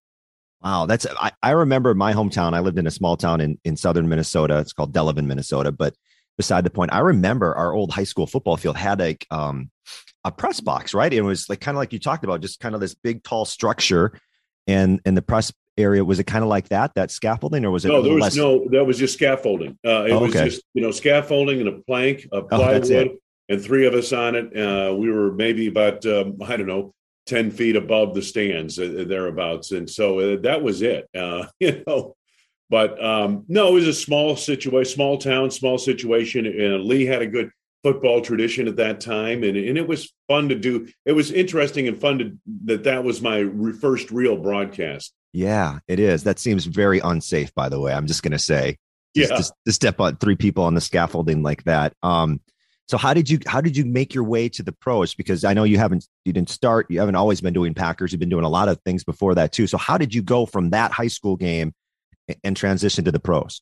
Wow, 0.61 0.85
that's 0.85 1.07
I, 1.19 1.31
I 1.41 1.51
remember 1.51 1.93
my 1.93 2.13
hometown. 2.13 2.53
I 2.53 2.59
lived 2.59 2.77
in 2.77 2.87
a 2.87 2.91
small 2.91 3.17
town 3.17 3.41
in 3.41 3.57
in 3.63 3.77
southern 3.77 4.09
Minnesota. 4.09 4.59
It's 4.59 4.73
called 4.73 4.93
Delavan, 4.93 5.25
Minnesota, 5.25 5.71
but 5.71 5.95
beside 6.37 6.63
the 6.63 6.69
point. 6.69 6.93
I 6.93 6.99
remember 6.99 7.55
our 7.55 7.73
old 7.73 7.91
high 7.91 8.03
school 8.03 8.27
football 8.27 8.57
field 8.57 8.77
had 8.77 9.01
a 9.01 9.17
um, 9.31 9.71
a 10.25 10.31
press 10.31 10.59
box, 10.59 10.93
right? 10.93 11.11
It 11.11 11.21
was 11.21 11.49
like 11.49 11.59
kind 11.59 11.75
of 11.75 11.79
like 11.79 11.93
you 11.93 11.99
talked 11.99 12.23
about, 12.23 12.41
just 12.41 12.59
kind 12.59 12.75
of 12.75 12.81
this 12.81 12.95
big, 12.95 13.23
tall 13.23 13.45
structure, 13.45 14.19
and 14.67 14.99
and 15.05 15.17
the 15.17 15.21
press 15.21 15.51
area 15.77 16.05
was 16.05 16.19
it 16.19 16.25
kind 16.25 16.43
of 16.43 16.49
like 16.49 16.69
that, 16.69 16.93
that 16.95 17.11
scaffolding, 17.11 17.65
or 17.65 17.71
was 17.71 17.85
it? 17.85 17.89
No, 17.89 18.01
there 18.01 18.13
was 18.13 18.21
less... 18.21 18.35
no. 18.35 18.67
That 18.71 18.85
was 18.85 18.97
just 18.97 19.13
scaffolding. 19.15 19.77
Uh, 19.85 20.05
it 20.05 20.11
oh, 20.11 20.19
was 20.19 20.33
just 20.33 20.63
you 20.73 20.81
know 20.81 20.91
scaffolding 20.91 21.59
and 21.59 21.69
a 21.69 21.79
plank, 21.87 22.27
a 22.31 22.37
oh, 22.37 22.43
plywood, 22.43 22.91
oh, 22.91 23.17
and 23.49 23.61
three 23.61 23.85
of 23.85 23.93
us 23.93 24.13
on 24.13 24.35
it. 24.35 24.57
Uh, 24.57 24.93
we 24.95 25.11
were 25.11 25.31
maybe 25.31 25.67
about 25.67 26.05
um, 26.05 26.37
I 26.43 26.57
don't 26.57 26.67
know. 26.67 26.93
10 27.25 27.51
feet 27.51 27.77
above 27.77 28.13
the 28.13 28.21
stands 28.21 28.77
uh, 28.77 29.05
thereabouts 29.07 29.71
and 29.71 29.89
so 29.89 30.19
uh, 30.19 30.41
that 30.41 30.61
was 30.61 30.81
it 30.81 31.07
uh, 31.15 31.45
you 31.61 31.81
know 31.87 32.17
but 32.73 33.03
um, 33.03 33.45
no, 33.47 33.67
it 33.67 33.73
was 33.73 33.87
a 33.87 33.93
small 33.93 34.35
situation, 34.35 34.95
small 34.95 35.19
town, 35.19 35.51
small 35.51 35.77
situation. 35.77 36.47
And 36.47 36.83
Lee 36.83 37.05
had 37.05 37.21
a 37.21 37.27
good 37.27 37.51
football 37.83 38.21
tradition 38.21 38.67
at 38.67 38.77
that 38.77 39.01
time, 39.01 39.43
and, 39.43 39.57
and 39.57 39.77
it 39.77 39.87
was 39.87 40.11
fun 40.27 40.49
to 40.49 40.55
do. 40.55 40.87
It 41.05 41.11
was 41.11 41.31
interesting 41.31 41.87
and 41.87 41.99
fun 41.99 42.19
to 42.19 42.37
that. 42.65 42.85
That 42.85 43.03
was 43.03 43.21
my 43.21 43.39
re- 43.39 43.73
first 43.73 44.09
real 44.09 44.37
broadcast. 44.37 45.13
Yeah, 45.33 45.79
it 45.87 45.99
is. 45.99 46.23
That 46.23 46.39
seems 46.39 46.65
very 46.65 46.99
unsafe, 46.99 47.53
by 47.53 47.69
the 47.69 47.79
way. 47.79 47.93
I'm 47.93 48.07
just 48.07 48.23
going 48.23 48.31
to 48.31 48.39
say, 48.39 48.77
just, 49.15 49.31
yeah, 49.31 49.37
to, 49.37 49.51
to 49.65 49.71
step 49.73 49.99
on 49.99 50.15
three 50.17 50.35
people 50.35 50.63
on 50.63 50.75
the 50.75 50.81
scaffolding 50.81 51.43
like 51.43 51.63
that. 51.63 51.93
Um, 52.01 52.39
so 52.87 52.97
how 52.97 53.13
did 53.13 53.29
you 53.29 53.39
how 53.47 53.61
did 53.61 53.77
you 53.77 53.85
make 53.85 54.13
your 54.13 54.23
way 54.23 54.49
to 54.49 54.63
the 54.63 54.71
pros? 54.71 55.15
Because 55.15 55.43
I 55.43 55.53
know 55.53 55.63
you 55.63 55.77
haven't 55.77 56.07
you 56.25 56.33
didn't 56.33 56.49
start 56.49 56.87
you 56.89 56.99
haven't 56.99 57.15
always 57.15 57.41
been 57.41 57.53
doing 57.53 57.73
Packers. 57.73 58.11
You've 58.11 58.19
been 58.19 58.29
doing 58.29 58.45
a 58.45 58.49
lot 58.49 58.67
of 58.67 58.79
things 58.81 59.03
before 59.03 59.35
that 59.35 59.51
too. 59.51 59.67
So 59.67 59.77
how 59.77 59.97
did 59.97 60.13
you 60.13 60.21
go 60.21 60.45
from 60.45 60.71
that 60.71 60.91
high 60.91 61.07
school 61.07 61.35
game 61.35 61.73
and 62.43 62.55
transition 62.55 63.05
to 63.05 63.11
the 63.11 63.19
pros? 63.19 63.61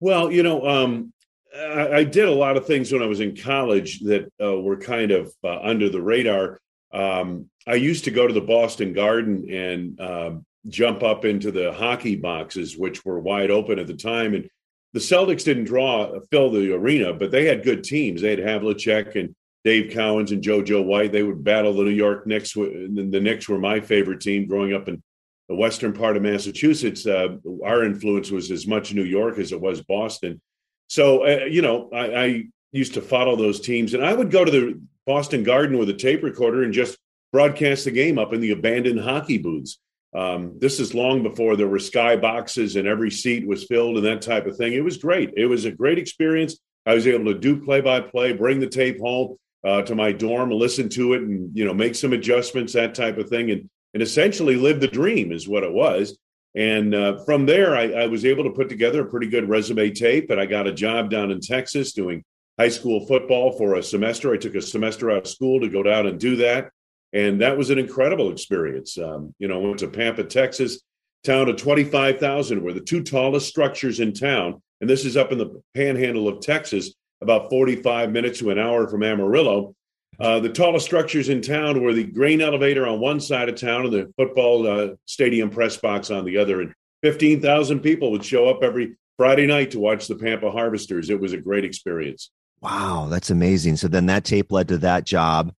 Well, 0.00 0.32
you 0.32 0.42
know, 0.42 0.66
um, 0.66 1.12
I, 1.56 1.98
I, 1.98 2.04
did 2.04 2.26
a 2.26 2.34
lot 2.34 2.56
of 2.56 2.66
things 2.66 2.92
when 2.92 3.02
I 3.02 3.06
was 3.06 3.20
in 3.20 3.36
college 3.36 4.00
that 4.00 4.30
uh, 4.42 4.60
were 4.60 4.76
kind 4.76 5.10
of 5.10 5.32
uh, 5.42 5.58
under 5.60 5.88
the 5.88 6.02
radar. 6.02 6.60
Um, 6.92 7.48
I 7.66 7.74
used 7.74 8.04
to 8.04 8.10
go 8.10 8.26
to 8.26 8.34
the 8.34 8.40
Boston 8.40 8.92
Garden 8.92 9.48
and 9.50 10.00
uh, 10.00 10.30
jump 10.68 11.02
up 11.02 11.24
into 11.24 11.50
the 11.50 11.72
hockey 11.72 12.16
boxes, 12.16 12.76
which 12.76 13.04
were 13.04 13.20
wide 13.20 13.50
open 13.50 13.78
at 13.78 13.86
the 13.86 13.94
time. 13.94 14.34
And 14.34 14.48
the 14.92 15.00
Celtics 15.00 15.44
didn't 15.44 15.64
draw 15.64 16.18
fill 16.30 16.50
the 16.50 16.72
arena, 16.74 17.12
but 17.12 17.30
they 17.30 17.44
had 17.44 17.64
good 17.64 17.84
teams. 17.84 18.20
They 18.20 18.30
had 18.30 18.40
Havlicek 18.40 19.16
and 19.16 19.34
Dave 19.64 19.92
Cowens 19.92 20.32
and 20.32 20.42
JoJo 20.42 20.84
White. 20.84 21.12
They 21.12 21.22
would 21.22 21.44
battle 21.44 21.74
the 21.74 21.84
New 21.84 21.90
York 21.90 22.26
Knicks. 22.26 22.54
The 22.54 23.20
Knicks 23.22 23.48
were 23.48 23.58
my 23.58 23.80
favorite 23.80 24.20
team 24.20 24.46
growing 24.46 24.72
up 24.72 24.88
in 24.88 25.02
the 25.48 25.54
western 25.54 25.94
part 25.94 26.16
of 26.16 26.22
Massachusetts, 26.22 27.06
uh, 27.06 27.36
our 27.64 27.84
influence 27.84 28.30
was 28.30 28.50
as 28.50 28.66
much 28.66 28.92
New 28.92 29.04
York 29.04 29.38
as 29.38 29.52
it 29.52 29.60
was 29.60 29.82
Boston. 29.82 30.40
So, 30.88 31.26
uh, 31.26 31.44
you 31.44 31.62
know, 31.62 31.90
I, 31.92 32.24
I, 32.24 32.44
used 32.70 32.92
to 32.92 33.00
follow 33.00 33.34
those 33.34 33.60
teams, 33.60 33.94
and 33.94 34.04
I 34.04 34.12
would 34.12 34.30
go 34.30 34.44
to 34.44 34.50
the 34.50 34.78
Boston 35.06 35.42
Garden 35.42 35.78
with 35.78 35.88
a 35.88 35.94
tape 35.94 36.22
recorder 36.22 36.64
and 36.64 36.72
just 36.72 36.98
broadcast 37.32 37.86
the 37.86 37.90
game 37.90 38.18
up 38.18 38.34
in 38.34 38.40
the 38.40 38.50
abandoned 38.50 39.00
hockey 39.00 39.38
booths. 39.38 39.78
Um, 40.14 40.58
this 40.58 40.78
is 40.78 40.94
long 40.94 41.22
before 41.22 41.56
there 41.56 41.66
were 41.66 41.78
sky 41.78 42.16
boxes 42.16 42.76
and 42.76 42.86
every 42.86 43.10
seat 43.10 43.46
was 43.46 43.64
filled 43.64 43.96
and 43.96 44.04
that 44.04 44.20
type 44.20 44.46
of 44.46 44.58
thing. 44.58 44.74
It 44.74 44.84
was 44.84 44.98
great. 44.98 45.32
It 45.34 45.46
was 45.46 45.64
a 45.64 45.70
great 45.70 45.98
experience. 45.98 46.58
I 46.84 46.94
was 46.94 47.06
able 47.06 47.26
to 47.32 47.38
do 47.38 47.62
play 47.62 47.80
by 47.80 48.00
play, 48.00 48.32
bring 48.32 48.60
the 48.60 48.66
tape 48.66 49.00
home 49.00 49.36
uh, 49.64 49.82
to 49.82 49.94
my 49.94 50.12
dorm, 50.12 50.50
listen 50.50 50.88
to 50.90 51.14
it, 51.14 51.22
and 51.22 51.56
you 51.56 51.64
know 51.64 51.74
make 51.74 51.94
some 51.94 52.12
adjustments, 52.12 52.72
that 52.72 52.94
type 52.94 53.18
of 53.18 53.28
thing, 53.28 53.50
and 53.50 53.68
and 53.94 54.02
essentially 54.02 54.56
live 54.56 54.80
the 54.80 54.88
dream 54.88 55.32
is 55.32 55.48
what 55.48 55.64
it 55.64 55.72
was. 55.72 56.18
And 56.58 56.92
uh, 56.92 57.18
from 57.24 57.46
there, 57.46 57.76
I, 57.76 57.84
I, 57.92 58.06
was 58.08 58.24
able 58.24 58.42
to 58.42 58.50
put 58.50 58.68
together 58.68 59.02
a 59.02 59.08
pretty 59.08 59.28
good 59.28 59.48
resume 59.48 59.90
tape, 59.90 60.28
and 60.30 60.40
I 60.40 60.46
got 60.46 60.66
a 60.66 60.72
job 60.72 61.08
down 61.08 61.30
in 61.30 61.40
Texas 61.40 61.92
doing 61.92 62.24
high 62.58 62.68
school 62.68 63.06
football 63.06 63.52
for 63.52 63.76
a 63.76 63.82
semester. 63.82 64.34
I 64.34 64.38
took 64.38 64.56
a 64.56 64.60
semester 64.60 65.08
out 65.12 65.18
of 65.18 65.28
school 65.28 65.60
to 65.60 65.68
go 65.68 65.84
down 65.84 66.08
and 66.08 66.18
do 66.18 66.34
that, 66.36 66.70
and 67.12 67.40
that 67.42 67.56
was 67.56 67.70
an 67.70 67.78
incredible 67.78 68.32
experience. 68.32 68.98
Um, 68.98 69.32
you 69.38 69.46
know, 69.46 69.60
went 69.60 69.78
to 69.78 69.88
Pampa, 69.88 70.24
Texas, 70.24 70.82
town 71.22 71.48
of 71.48 71.58
twenty 71.58 71.84
five 71.84 72.18
thousand. 72.18 72.64
We're 72.64 72.72
the 72.72 72.80
two 72.80 73.04
tallest 73.04 73.46
structures 73.46 74.00
in 74.00 74.12
town, 74.12 74.60
and 74.80 74.90
this 74.90 75.04
is 75.04 75.16
up 75.16 75.30
in 75.30 75.38
the 75.38 75.62
Panhandle 75.76 76.26
of 76.26 76.40
Texas, 76.40 76.92
about 77.20 77.50
forty 77.50 77.76
five 77.76 78.10
minutes 78.10 78.40
to 78.40 78.50
an 78.50 78.58
hour 78.58 78.88
from 78.88 79.04
Amarillo. 79.04 79.76
Uh, 80.20 80.40
the 80.40 80.48
tallest 80.48 80.84
structures 80.84 81.28
in 81.28 81.40
town 81.40 81.80
were 81.80 81.92
the 81.92 82.04
grain 82.04 82.40
elevator 82.40 82.86
on 82.86 82.98
one 82.98 83.20
side 83.20 83.48
of 83.48 83.54
town 83.54 83.84
and 83.84 83.92
the 83.92 84.12
football 84.16 84.66
uh, 84.66 84.94
stadium 85.04 85.48
press 85.48 85.76
box 85.76 86.10
on 86.10 86.24
the 86.24 86.36
other. 86.36 86.60
And 86.60 86.74
15,000 87.02 87.80
people 87.80 88.10
would 88.10 88.24
show 88.24 88.48
up 88.48 88.62
every 88.62 88.96
Friday 89.16 89.46
night 89.46 89.70
to 89.72 89.78
watch 89.78 90.08
the 90.08 90.16
Pampa 90.16 90.50
Harvesters. 90.50 91.10
It 91.10 91.20
was 91.20 91.32
a 91.32 91.38
great 91.38 91.64
experience. 91.64 92.30
Wow, 92.60 93.06
that's 93.08 93.30
amazing. 93.30 93.76
So 93.76 93.86
then 93.86 94.06
that 94.06 94.24
tape 94.24 94.50
led 94.50 94.68
to 94.68 94.78
that 94.78 95.04
job. 95.04 95.52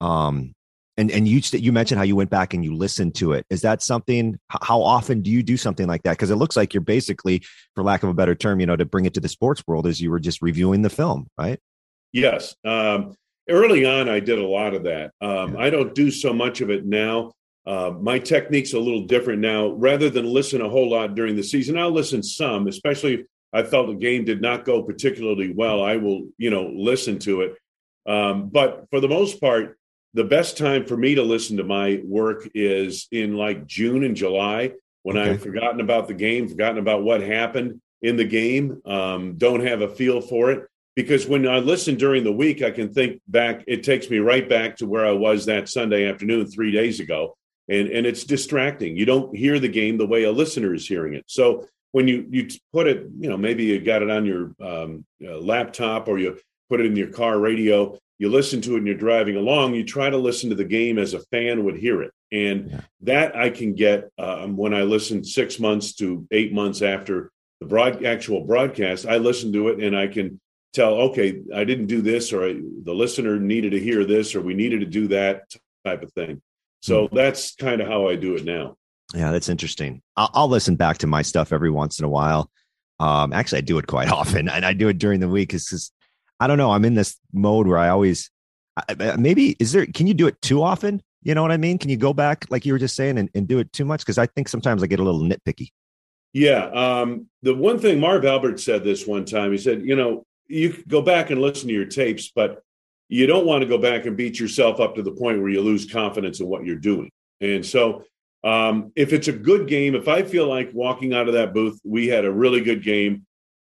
Um, 0.00 0.54
and 0.98 1.10
and 1.10 1.26
you 1.26 1.40
you 1.52 1.72
mentioned 1.72 1.98
how 1.98 2.04
you 2.04 2.16
went 2.16 2.28
back 2.28 2.52
and 2.52 2.62
you 2.62 2.74
listened 2.74 3.14
to 3.14 3.32
it. 3.32 3.46
Is 3.48 3.62
that 3.62 3.82
something? 3.82 4.38
How 4.48 4.82
often 4.82 5.22
do 5.22 5.30
you 5.30 5.42
do 5.42 5.56
something 5.56 5.86
like 5.86 6.02
that? 6.02 6.12
Because 6.12 6.30
it 6.30 6.36
looks 6.36 6.54
like 6.54 6.74
you're 6.74 6.82
basically, 6.82 7.42
for 7.74 7.82
lack 7.82 8.02
of 8.02 8.10
a 8.10 8.14
better 8.14 8.34
term, 8.34 8.60
you 8.60 8.66
know, 8.66 8.76
to 8.76 8.84
bring 8.84 9.06
it 9.06 9.14
to 9.14 9.20
the 9.20 9.28
sports 9.28 9.62
world, 9.66 9.86
as 9.86 10.02
you 10.02 10.10
were 10.10 10.20
just 10.20 10.42
reviewing 10.42 10.82
the 10.82 10.90
film, 10.90 11.28
right? 11.38 11.58
Yes. 12.12 12.54
Um, 12.62 13.14
early 13.48 13.84
on, 13.84 14.08
I 14.08 14.20
did 14.20 14.38
a 14.38 14.46
lot 14.46 14.74
of 14.74 14.84
that. 14.84 15.12
Um, 15.20 15.56
I 15.58 15.70
don't 15.70 15.94
do 15.94 16.10
so 16.10 16.32
much 16.32 16.60
of 16.60 16.70
it 16.70 16.86
now. 16.86 17.32
Uh, 17.66 17.92
my 18.00 18.18
technique's 18.18 18.72
a 18.72 18.78
little 18.78 19.06
different 19.06 19.40
now. 19.40 19.68
Rather 19.68 20.10
than 20.10 20.24
listen 20.26 20.60
a 20.60 20.68
whole 20.68 20.90
lot 20.90 21.14
during 21.14 21.36
the 21.36 21.42
season, 21.42 21.78
I'll 21.78 21.92
listen 21.92 22.22
some, 22.22 22.66
especially 22.66 23.14
if 23.14 23.26
I 23.52 23.62
felt 23.62 23.88
the 23.88 23.94
game 23.94 24.24
did 24.24 24.40
not 24.40 24.64
go 24.64 24.82
particularly 24.82 25.52
well. 25.52 25.82
I 25.82 25.96
will, 25.96 26.28
you 26.38 26.50
know, 26.50 26.72
listen 26.74 27.18
to 27.20 27.42
it. 27.42 27.56
Um, 28.06 28.48
but 28.48 28.86
for 28.90 29.00
the 29.00 29.08
most 29.08 29.40
part, 29.40 29.78
the 30.14 30.24
best 30.24 30.58
time 30.58 30.84
for 30.84 30.96
me 30.96 31.14
to 31.14 31.22
listen 31.22 31.56
to 31.56 31.64
my 31.64 32.02
work 32.04 32.48
is 32.54 33.06
in 33.12 33.36
like 33.36 33.66
June 33.66 34.04
and 34.04 34.16
July 34.16 34.72
when 35.02 35.16
okay. 35.16 35.30
I've 35.30 35.42
forgotten 35.42 35.80
about 35.80 36.08
the 36.08 36.14
game, 36.14 36.48
forgotten 36.48 36.78
about 36.78 37.02
what 37.02 37.22
happened 37.22 37.80
in 38.02 38.16
the 38.16 38.24
game, 38.24 38.82
um, 38.84 39.34
don't 39.36 39.64
have 39.64 39.80
a 39.80 39.88
feel 39.88 40.20
for 40.20 40.50
it 40.50 40.68
because 40.94 41.26
when 41.26 41.46
I 41.48 41.58
listen 41.58 41.96
during 41.96 42.24
the 42.24 42.32
week, 42.32 42.62
I 42.62 42.70
can 42.70 42.92
think 42.92 43.20
back. 43.26 43.64
It 43.66 43.82
takes 43.82 44.10
me 44.10 44.18
right 44.18 44.48
back 44.48 44.76
to 44.76 44.86
where 44.86 45.06
I 45.06 45.12
was 45.12 45.46
that 45.46 45.68
Sunday 45.68 46.08
afternoon 46.08 46.46
three 46.46 46.70
days 46.70 47.00
ago, 47.00 47.36
and 47.68 47.88
and 47.88 48.06
it's 48.06 48.24
distracting. 48.24 48.96
You 48.96 49.06
don't 49.06 49.34
hear 49.36 49.58
the 49.58 49.68
game 49.68 49.96
the 49.96 50.06
way 50.06 50.24
a 50.24 50.32
listener 50.32 50.74
is 50.74 50.86
hearing 50.86 51.14
it. 51.14 51.24
So 51.28 51.66
when 51.92 52.08
you 52.08 52.26
you 52.30 52.48
put 52.72 52.86
it, 52.86 53.06
you 53.18 53.28
know, 53.28 53.36
maybe 53.36 53.64
you 53.64 53.80
got 53.80 54.02
it 54.02 54.10
on 54.10 54.26
your 54.26 54.54
um, 54.60 55.04
uh, 55.24 55.38
laptop 55.38 56.08
or 56.08 56.18
you 56.18 56.38
put 56.68 56.80
it 56.80 56.86
in 56.86 56.96
your 56.96 57.08
car 57.08 57.38
radio. 57.38 57.98
You 58.18 58.28
listen 58.28 58.60
to 58.62 58.74
it 58.74 58.78
and 58.78 58.86
you're 58.86 58.96
driving 58.96 59.36
along. 59.36 59.74
You 59.74 59.84
try 59.84 60.08
to 60.08 60.16
listen 60.16 60.50
to 60.50 60.56
the 60.56 60.64
game 60.64 60.98
as 60.98 61.12
a 61.12 61.20
fan 61.20 61.64
would 61.64 61.76
hear 61.76 62.02
it, 62.02 62.12
and 62.30 62.70
yeah. 62.70 62.80
that 63.02 63.34
I 63.34 63.50
can 63.50 63.74
get 63.74 64.10
um, 64.18 64.56
when 64.56 64.74
I 64.74 64.82
listen 64.82 65.24
six 65.24 65.58
months 65.58 65.94
to 65.94 66.26
eight 66.30 66.52
months 66.52 66.82
after 66.82 67.30
the 67.60 67.66
broad 67.66 68.04
actual 68.04 68.44
broadcast. 68.44 69.06
I 69.06 69.16
listen 69.16 69.52
to 69.54 69.68
it 69.68 69.80
and 69.80 69.96
I 69.96 70.06
can 70.06 70.40
tell, 70.72 70.94
okay, 70.94 71.40
I 71.54 71.64
didn't 71.64 71.86
do 71.86 72.00
this, 72.00 72.32
or 72.32 72.44
I, 72.44 72.60
the 72.84 72.94
listener 72.94 73.38
needed 73.38 73.72
to 73.72 73.80
hear 73.80 74.04
this, 74.04 74.34
or 74.34 74.40
we 74.40 74.54
needed 74.54 74.80
to 74.80 74.86
do 74.86 75.08
that 75.08 75.54
type 75.84 76.02
of 76.02 76.12
thing. 76.12 76.40
So 76.80 77.06
mm-hmm. 77.06 77.16
that's 77.16 77.54
kind 77.54 77.80
of 77.80 77.88
how 77.88 78.08
I 78.08 78.16
do 78.16 78.36
it 78.36 78.44
now. 78.44 78.76
Yeah, 79.14 79.30
that's 79.32 79.48
interesting. 79.48 80.02
I'll, 80.16 80.30
I'll, 80.32 80.48
listen 80.48 80.76
back 80.76 80.98
to 80.98 81.06
my 81.06 81.22
stuff 81.22 81.52
every 81.52 81.70
once 81.70 81.98
in 81.98 82.04
a 82.04 82.08
while. 82.08 82.50
Um, 82.98 83.32
actually, 83.32 83.58
I 83.58 83.62
do 83.62 83.78
it 83.78 83.86
quite 83.86 84.08
often, 84.12 84.48
and 84.48 84.64
I 84.64 84.72
do 84.72 84.88
it 84.88 84.98
during 84.98 85.20
the 85.20 85.28
week 85.28 85.50
because 85.50 85.92
I 86.40 86.46
don't 86.46 86.58
know. 86.58 86.72
I'm 86.72 86.84
in 86.84 86.94
this 86.94 87.16
mode 87.32 87.66
where 87.66 87.78
I 87.78 87.88
always 87.88 88.30
maybe 89.18 89.56
is 89.58 89.72
there. 89.72 89.86
Can 89.86 90.06
you 90.06 90.14
do 90.14 90.26
it 90.26 90.40
too 90.40 90.62
often? 90.62 91.02
You 91.22 91.34
know 91.34 91.42
what 91.42 91.52
I 91.52 91.56
mean? 91.56 91.78
Can 91.78 91.90
you 91.90 91.96
go 91.96 92.12
back, 92.12 92.46
like 92.50 92.66
you 92.66 92.72
were 92.72 92.78
just 92.78 92.96
saying, 92.96 93.18
and, 93.18 93.30
and 93.34 93.46
do 93.46 93.58
it 93.58 93.72
too 93.72 93.84
much? 93.84 94.00
Because 94.00 94.18
I 94.18 94.26
think 94.26 94.48
sometimes 94.48 94.82
I 94.82 94.86
get 94.86 94.98
a 94.98 95.04
little 95.04 95.20
nitpicky. 95.20 95.68
Yeah. 96.32 96.64
Um, 96.64 97.28
the 97.42 97.54
one 97.54 97.78
thing 97.78 98.00
Marv 98.00 98.24
Albert 98.24 98.58
said 98.58 98.82
this 98.82 99.06
one 99.06 99.24
time, 99.24 99.52
he 99.52 99.58
said, 99.58 99.82
you 99.82 99.94
know, 99.94 100.24
you 100.52 100.82
go 100.86 101.00
back 101.00 101.30
and 101.30 101.40
listen 101.40 101.68
to 101.68 101.74
your 101.74 101.86
tapes, 101.86 102.30
but 102.34 102.62
you 103.08 103.26
don't 103.26 103.46
want 103.46 103.62
to 103.62 103.68
go 103.68 103.78
back 103.78 104.06
and 104.06 104.16
beat 104.16 104.38
yourself 104.38 104.80
up 104.80 104.94
to 104.94 105.02
the 105.02 105.12
point 105.12 105.40
where 105.40 105.50
you 105.50 105.60
lose 105.60 105.90
confidence 105.90 106.40
in 106.40 106.46
what 106.46 106.64
you're 106.64 106.76
doing. 106.76 107.10
And 107.40 107.64
so, 107.64 108.04
um, 108.44 108.92
if 108.96 109.12
it's 109.12 109.28
a 109.28 109.32
good 109.32 109.68
game, 109.68 109.94
if 109.94 110.08
I 110.08 110.22
feel 110.22 110.48
like 110.48 110.70
walking 110.72 111.14
out 111.14 111.28
of 111.28 111.34
that 111.34 111.54
booth, 111.54 111.80
we 111.84 112.08
had 112.08 112.24
a 112.24 112.32
really 112.32 112.60
good 112.60 112.82
game, 112.82 113.24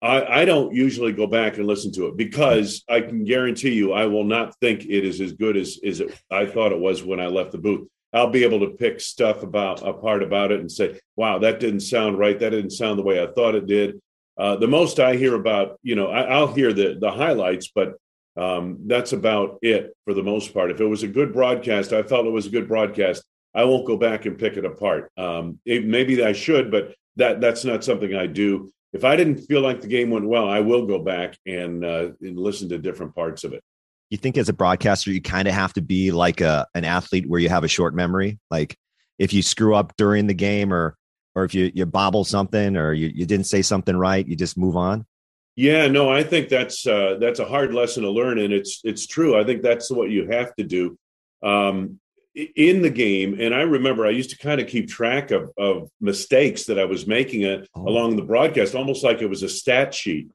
I, 0.00 0.40
I 0.40 0.44
don't 0.44 0.74
usually 0.74 1.12
go 1.12 1.26
back 1.26 1.56
and 1.56 1.66
listen 1.66 1.90
to 1.92 2.06
it 2.06 2.16
because 2.16 2.84
I 2.88 3.00
can 3.00 3.24
guarantee 3.24 3.72
you 3.72 3.92
I 3.92 4.06
will 4.06 4.24
not 4.24 4.54
think 4.60 4.84
it 4.84 5.04
is 5.04 5.20
as 5.20 5.32
good 5.32 5.56
as, 5.56 5.80
as 5.84 6.00
it, 6.00 6.16
I 6.30 6.46
thought 6.46 6.72
it 6.72 6.78
was 6.78 7.02
when 7.02 7.18
I 7.18 7.26
left 7.26 7.52
the 7.52 7.58
booth. 7.58 7.88
I'll 8.12 8.30
be 8.30 8.44
able 8.44 8.60
to 8.60 8.76
pick 8.76 9.00
stuff 9.00 9.42
about 9.42 9.86
a 9.86 9.92
part 9.92 10.22
about 10.22 10.52
it 10.52 10.60
and 10.60 10.70
say, 10.70 11.00
wow, 11.16 11.38
that 11.40 11.60
didn't 11.60 11.80
sound 11.80 12.18
right. 12.18 12.38
That 12.38 12.50
didn't 12.50 12.70
sound 12.70 12.98
the 12.98 13.02
way 13.02 13.22
I 13.22 13.26
thought 13.26 13.54
it 13.54 13.66
did. 13.66 14.00
Uh, 14.38 14.56
the 14.56 14.68
most 14.68 15.00
I 15.00 15.16
hear 15.16 15.34
about, 15.34 15.78
you 15.82 15.96
know, 15.96 16.08
I, 16.08 16.38
will 16.38 16.52
hear 16.52 16.72
the 16.72 16.96
the 17.00 17.10
highlights, 17.10 17.72
but 17.74 17.96
um, 18.36 18.78
that's 18.86 19.12
about 19.12 19.58
it 19.62 19.96
for 20.04 20.14
the 20.14 20.22
most 20.22 20.54
part. 20.54 20.70
If 20.70 20.80
it 20.80 20.86
was 20.86 21.02
a 21.02 21.08
good 21.08 21.32
broadcast, 21.32 21.92
I 21.92 22.02
felt 22.04 22.26
it 22.26 22.30
was 22.30 22.46
a 22.46 22.50
good 22.50 22.68
broadcast. 22.68 23.24
I 23.54 23.64
won't 23.64 23.86
go 23.86 23.96
back 23.96 24.26
and 24.26 24.38
pick 24.38 24.56
it 24.56 24.64
apart. 24.64 25.10
Um, 25.16 25.58
it, 25.64 25.84
maybe 25.84 26.22
I 26.24 26.32
should, 26.32 26.70
but 26.70 26.94
that 27.16 27.40
that's 27.40 27.64
not 27.64 27.82
something 27.82 28.14
I 28.14 28.26
do. 28.26 28.70
If 28.92 29.04
I 29.04 29.16
didn't 29.16 29.38
feel 29.38 29.60
like 29.60 29.80
the 29.80 29.88
game 29.88 30.10
went 30.10 30.26
well, 30.26 30.48
I 30.48 30.60
will 30.60 30.86
go 30.86 31.00
back 31.00 31.36
and, 31.44 31.84
uh, 31.84 32.10
and 32.22 32.38
listen 32.38 32.68
to 32.70 32.78
different 32.78 33.14
parts 33.14 33.44
of 33.44 33.52
it. 33.52 33.62
You 34.08 34.16
think 34.16 34.38
as 34.38 34.48
a 34.48 34.54
broadcaster, 34.54 35.10
you 35.10 35.20
kind 35.20 35.48
of 35.48 35.54
have 35.54 35.74
to 35.74 35.82
be 35.82 36.12
like 36.12 36.40
a 36.40 36.66
an 36.74 36.84
athlete 36.84 37.28
where 37.28 37.40
you 37.40 37.48
have 37.48 37.64
a 37.64 37.68
short 37.68 37.94
memory. 37.94 38.38
Like 38.50 38.76
if 39.18 39.32
you 39.32 39.42
screw 39.42 39.74
up 39.74 39.94
during 39.96 40.26
the 40.26 40.34
game 40.34 40.72
or 40.72 40.96
or 41.38 41.44
if 41.44 41.54
you 41.54 41.70
you 41.72 41.86
bobble 41.86 42.24
something 42.24 42.76
or 42.76 42.92
you, 42.92 43.10
you 43.14 43.24
didn't 43.24 43.46
say 43.46 43.62
something 43.62 43.96
right, 43.96 44.26
you 44.26 44.34
just 44.34 44.58
move 44.58 44.76
on? 44.76 45.06
Yeah, 45.54 45.86
no, 45.86 46.10
I 46.10 46.22
think 46.22 46.48
that's 46.48 46.86
uh, 46.86 47.16
that's 47.20 47.38
a 47.38 47.44
hard 47.44 47.72
lesson 47.72 48.02
to 48.02 48.10
learn, 48.10 48.38
and 48.38 48.52
it's 48.52 48.80
it's 48.82 49.06
true. 49.06 49.38
I 49.38 49.44
think 49.44 49.62
that's 49.62 49.90
what 49.90 50.10
you 50.10 50.28
have 50.30 50.54
to 50.56 50.64
do 50.64 50.98
um, 51.42 52.00
in 52.34 52.82
the 52.82 52.90
game. 52.90 53.40
And 53.40 53.54
I 53.54 53.62
remember 53.62 54.04
I 54.04 54.10
used 54.10 54.30
to 54.30 54.38
kind 54.38 54.60
of 54.60 54.66
keep 54.66 54.88
track 54.88 55.30
of 55.30 55.50
of 55.56 55.90
mistakes 56.00 56.64
that 56.64 56.78
I 56.78 56.84
was 56.84 57.06
making 57.06 57.44
a, 57.44 57.58
uh, 57.58 57.64
oh. 57.76 57.88
along 57.88 58.16
the 58.16 58.22
broadcast, 58.22 58.74
almost 58.74 59.04
like 59.04 59.22
it 59.22 59.30
was 59.30 59.44
a 59.44 59.48
stat 59.48 59.94
sheet. 59.94 60.28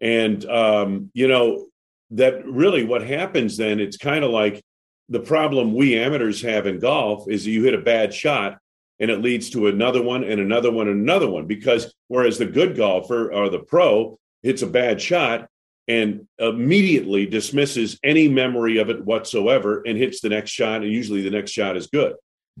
And 0.00 0.44
um, 0.44 1.10
you 1.14 1.26
know 1.28 1.66
that 2.10 2.44
really 2.44 2.84
what 2.84 3.06
happens 3.06 3.56
then? 3.56 3.80
It's 3.80 3.96
kind 3.96 4.24
of 4.24 4.30
like 4.30 4.62
the 5.08 5.20
problem 5.20 5.74
we 5.74 5.98
amateurs 5.98 6.42
have 6.42 6.66
in 6.66 6.78
golf 6.78 7.28
is 7.28 7.46
you 7.46 7.64
hit 7.64 7.74
a 7.74 7.78
bad 7.78 8.12
shot 8.12 8.58
and 9.00 9.10
it 9.10 9.22
leads 9.22 9.50
to 9.50 9.66
another 9.66 10.02
one 10.02 10.22
and 10.24 10.40
another 10.40 10.70
one 10.70 10.88
and 10.88 11.00
another 11.00 11.28
one 11.28 11.46
because 11.46 11.94
whereas 12.08 12.38
the 12.38 12.46
good 12.46 12.76
golfer 12.76 13.32
or 13.32 13.48
the 13.48 13.58
pro 13.58 14.18
hits 14.42 14.62
a 14.62 14.66
bad 14.66 15.00
shot 15.00 15.48
and 15.88 16.26
immediately 16.38 17.26
dismisses 17.26 17.98
any 18.04 18.28
memory 18.28 18.78
of 18.78 18.90
it 18.90 19.04
whatsoever 19.04 19.82
and 19.86 19.98
hits 19.98 20.20
the 20.20 20.28
next 20.28 20.50
shot 20.50 20.82
and 20.82 20.92
usually 20.92 21.22
the 21.22 21.30
next 21.30 21.50
shot 21.50 21.76
is 21.76 21.88
good. 21.88 22.14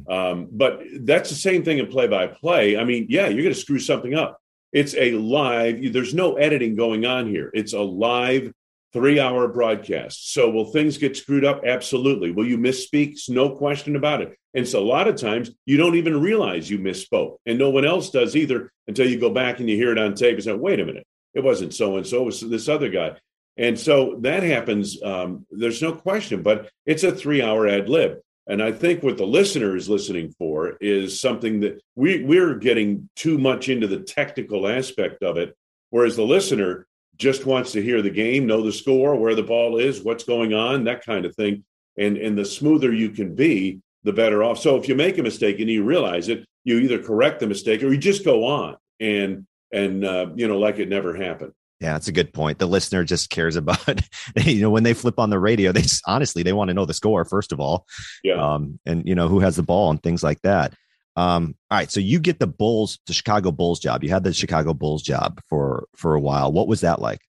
Um, 0.08 0.48
but 0.50 0.80
that's 1.02 1.28
the 1.28 1.36
same 1.36 1.62
thing 1.62 1.78
in 1.78 1.86
play 1.88 2.06
by 2.06 2.26
play 2.26 2.78
i 2.78 2.84
mean 2.84 3.06
yeah 3.10 3.26
you're 3.26 3.42
going 3.42 3.54
to 3.54 3.60
screw 3.60 3.78
something 3.78 4.14
up. 4.14 4.40
It's 4.72 4.94
a 4.94 5.12
live 5.12 5.92
there's 5.92 6.14
no 6.14 6.36
editing 6.36 6.74
going 6.74 7.04
on 7.04 7.28
here. 7.28 7.50
It's 7.52 7.74
a 7.74 7.80
live 7.80 8.52
three 8.92 9.20
hour 9.20 9.48
broadcast. 9.48 10.32
So 10.32 10.50
will 10.50 10.66
things 10.66 10.98
get 10.98 11.16
screwed 11.16 11.44
up? 11.44 11.62
Absolutely. 11.64 12.30
Will 12.30 12.46
you 12.46 12.58
misspeak? 12.58 13.16
No 13.28 13.50
question 13.50 13.96
about 13.96 14.22
it. 14.22 14.36
And 14.54 14.66
so 14.66 14.80
a 14.80 14.84
lot 14.84 15.08
of 15.08 15.16
times 15.16 15.50
you 15.64 15.76
don't 15.76 15.94
even 15.94 16.20
realize 16.20 16.68
you 16.68 16.78
misspoke, 16.78 17.36
and 17.46 17.58
no 17.58 17.70
one 17.70 17.84
else 17.84 18.10
does 18.10 18.34
either 18.34 18.72
until 18.88 19.08
you 19.08 19.18
go 19.18 19.30
back 19.30 19.60
and 19.60 19.70
you 19.70 19.76
hear 19.76 19.92
it 19.92 19.98
on 19.98 20.14
tape 20.14 20.34
and 20.34 20.42
say, 20.42 20.52
wait 20.52 20.80
a 20.80 20.84
minute, 20.84 21.06
it 21.34 21.44
wasn't 21.44 21.72
so 21.72 21.96
and 21.96 22.06
so, 22.06 22.22
it 22.22 22.26
was 22.26 22.40
this 22.40 22.68
other 22.68 22.88
guy. 22.88 23.16
And 23.56 23.78
so 23.78 24.16
that 24.20 24.42
happens. 24.42 25.00
Um, 25.02 25.46
there's 25.50 25.82
no 25.82 25.92
question, 25.92 26.42
but 26.42 26.70
it's 26.86 27.04
a 27.04 27.12
three 27.12 27.42
hour 27.42 27.68
ad 27.68 27.88
lib. 27.88 28.18
And 28.46 28.62
I 28.62 28.72
think 28.72 29.02
what 29.02 29.16
the 29.16 29.26
listener 29.26 29.76
is 29.76 29.88
listening 29.88 30.34
for 30.36 30.76
is 30.80 31.20
something 31.20 31.60
that 31.60 31.80
we, 31.94 32.24
we're 32.24 32.56
getting 32.56 33.08
too 33.14 33.38
much 33.38 33.68
into 33.68 33.86
the 33.86 34.00
technical 34.00 34.66
aspect 34.66 35.22
of 35.22 35.36
it, 35.36 35.56
whereas 35.90 36.16
the 36.16 36.24
listener 36.24 36.86
just 37.20 37.46
wants 37.46 37.72
to 37.72 37.82
hear 37.82 38.02
the 38.02 38.10
game, 38.10 38.46
know 38.46 38.62
the 38.62 38.72
score, 38.72 39.14
where 39.14 39.34
the 39.34 39.42
ball 39.42 39.78
is, 39.78 40.02
what's 40.02 40.24
going 40.24 40.54
on, 40.54 40.84
that 40.84 41.04
kind 41.04 41.24
of 41.24 41.36
thing. 41.36 41.64
And, 41.96 42.16
and 42.16 42.36
the 42.36 42.44
smoother 42.44 42.92
you 42.92 43.10
can 43.10 43.34
be, 43.34 43.80
the 44.02 44.12
better 44.12 44.42
off. 44.42 44.58
So 44.58 44.76
if 44.76 44.88
you 44.88 44.94
make 44.94 45.18
a 45.18 45.22
mistake 45.22 45.60
and 45.60 45.68
you 45.68 45.84
realize 45.84 46.28
it, 46.28 46.46
you 46.64 46.78
either 46.78 47.02
correct 47.02 47.40
the 47.40 47.46
mistake 47.46 47.82
or 47.82 47.88
you 47.88 47.98
just 47.98 48.24
go 48.24 48.44
on 48.46 48.76
and 48.98 49.46
and 49.72 50.04
uh, 50.04 50.26
you 50.34 50.48
know 50.48 50.58
like 50.58 50.78
it 50.78 50.88
never 50.88 51.14
happened. 51.14 51.52
Yeah, 51.80 51.94
that's 51.94 52.08
a 52.08 52.12
good 52.12 52.34
point. 52.34 52.58
The 52.58 52.66
listener 52.66 53.04
just 53.04 53.30
cares 53.30 53.56
about, 53.56 54.02
you 54.44 54.60
know, 54.60 54.68
when 54.68 54.82
they 54.82 54.92
flip 54.92 55.18
on 55.18 55.30
the 55.30 55.38
radio, 55.38 55.72
they 55.72 55.80
just, 55.80 56.02
honestly 56.06 56.42
they 56.42 56.52
want 56.52 56.68
to 56.68 56.74
know 56.74 56.84
the 56.84 56.94
score 56.94 57.24
first 57.24 57.52
of 57.52 57.60
all, 57.60 57.86
yeah, 58.22 58.34
um, 58.34 58.78
and 58.86 59.06
you 59.06 59.14
know 59.14 59.28
who 59.28 59.40
has 59.40 59.56
the 59.56 59.62
ball 59.62 59.90
and 59.90 60.02
things 60.02 60.22
like 60.22 60.40
that. 60.42 60.74
Um, 61.16 61.54
all 61.70 61.78
right, 61.78 61.90
so 61.90 62.00
you 62.00 62.20
get 62.20 62.38
the 62.38 62.46
Bulls, 62.46 62.98
the 63.06 63.12
Chicago 63.12 63.50
Bulls 63.50 63.80
job. 63.80 64.02
You 64.02 64.10
had 64.10 64.24
the 64.24 64.32
Chicago 64.32 64.74
Bulls 64.74 65.02
job 65.02 65.40
for 65.48 65.88
for 65.96 66.14
a 66.14 66.20
while. 66.20 66.52
What 66.52 66.68
was 66.68 66.80
that 66.82 67.00
like? 67.00 67.20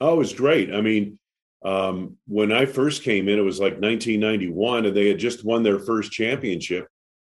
Oh, 0.00 0.14
it 0.14 0.18
was 0.18 0.32
great. 0.32 0.74
I 0.74 0.80
mean, 0.80 1.18
um, 1.64 2.16
when 2.26 2.52
I 2.52 2.66
first 2.66 3.02
came 3.02 3.28
in, 3.28 3.38
it 3.38 3.42
was 3.42 3.60
like 3.60 3.80
1991, 3.80 4.86
and 4.86 4.96
they 4.96 5.08
had 5.08 5.18
just 5.18 5.44
won 5.44 5.62
their 5.62 5.78
first 5.78 6.12
championship. 6.12 6.88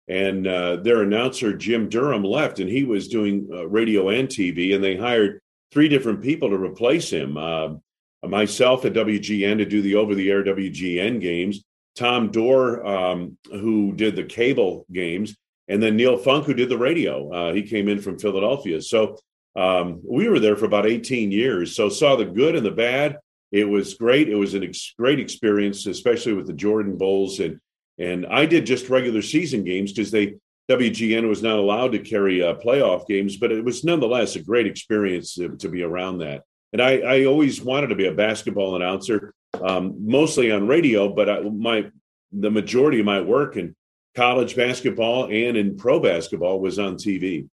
And 0.08 0.46
uh, 0.46 0.78
their 0.78 1.02
announcer 1.02 1.56
Jim 1.56 1.90
Durham 1.90 2.24
left, 2.24 2.60
and 2.60 2.70
he 2.70 2.84
was 2.84 3.08
doing 3.08 3.48
uh, 3.52 3.68
radio 3.68 4.10
and 4.10 4.28
TV, 4.28 4.76
and 4.76 4.84
they 4.84 4.96
hired 4.96 5.42
three 5.72 5.90
different 5.90 6.22
people 6.22 6.50
to 6.50 6.58
replace 6.58 7.10
him. 7.10 7.38
Uh, 7.38 7.70
myself 8.24 8.86
at 8.86 8.94
WGN 8.94 9.58
to 9.58 9.66
do 9.66 9.82
the 9.82 9.96
over-the-air 9.96 10.44
WGN 10.44 11.20
games, 11.22 11.64
Tom 11.96 12.32
Dore, 12.32 12.86
um, 12.86 13.38
who 13.52 13.94
did 13.94 14.16
the 14.16 14.24
cable 14.24 14.86
games, 14.92 15.36
and 15.68 15.82
then 15.82 15.96
Neil 15.96 16.18
Funk, 16.18 16.46
who 16.46 16.54
did 16.54 16.70
the 16.70 16.78
radio. 16.78 17.32
Uh, 17.32 17.54
he 17.54 17.64
came 17.64 17.88
in 17.88 18.00
from 18.00 18.20
Philadelphia, 18.20 18.82
so 18.82 19.18
um, 19.56 20.02
we 20.04 20.28
were 20.28 20.40
there 20.40 20.56
for 20.56 20.66
about 20.66 20.86
18 20.86 21.32
years. 21.32 21.76
So 21.76 21.90
saw 21.90 22.16
the 22.16 22.26
good 22.26 22.56
and 22.56 22.66
the 22.66 22.72
bad 22.72 23.18
it 23.56 23.70
was 23.70 23.94
great. 23.94 24.28
It 24.28 24.36
was 24.36 24.54
a 24.54 24.62
ex- 24.62 24.94
great 24.98 25.18
experience, 25.18 25.86
especially 25.86 26.34
with 26.34 26.46
the 26.46 26.54
Jordan 26.54 26.98
Bulls. 26.98 27.40
And 27.40 27.60
and 27.98 28.26
I 28.26 28.46
did 28.46 28.66
just 28.66 28.90
regular 28.90 29.22
season 29.22 29.64
games 29.64 29.94
because 29.94 30.12
they 30.12 30.36
WGN 30.70 31.30
was 31.30 31.42
not 31.42 31.58
allowed 31.58 31.94
to 31.94 32.00
carry 32.00 32.44
uh, 32.44 32.56
playoff 32.56 33.08
games, 33.08 33.38
but 33.38 33.54
it 33.54 33.64
was 33.64 33.86
nonetheless 33.86 34.36
a 34.36 34.42
great 34.42 34.68
experience 34.68 35.36
to, 35.36 35.56
to 35.58 35.70
be 35.70 35.84
around 35.84 36.18
that. 36.18 36.42
And 36.74 36.82
I, 36.82 36.98
I, 36.98 37.26
always 37.26 37.62
wanted 37.62 37.88
to 37.88 37.96
be 37.96 38.08
a 38.08 38.14
basketball 38.14 38.76
announcer, 38.76 39.34
um, 39.62 39.96
mostly 40.00 40.52
on 40.52 40.68
radio, 40.68 41.08
but 41.14 41.30
I, 41.30 41.40
my 41.42 41.90
the 42.34 42.52
majority 42.52 43.00
of 43.00 43.06
my 43.06 43.22
work 43.22 43.56
in 43.56 43.74
college 44.16 44.56
basketball 44.56 45.26
and 45.26 45.58
in 45.58 45.78
pro 45.78 46.00
basketball 46.00 46.60
was 46.60 46.80
on 46.80 46.96
TV. 46.96 47.48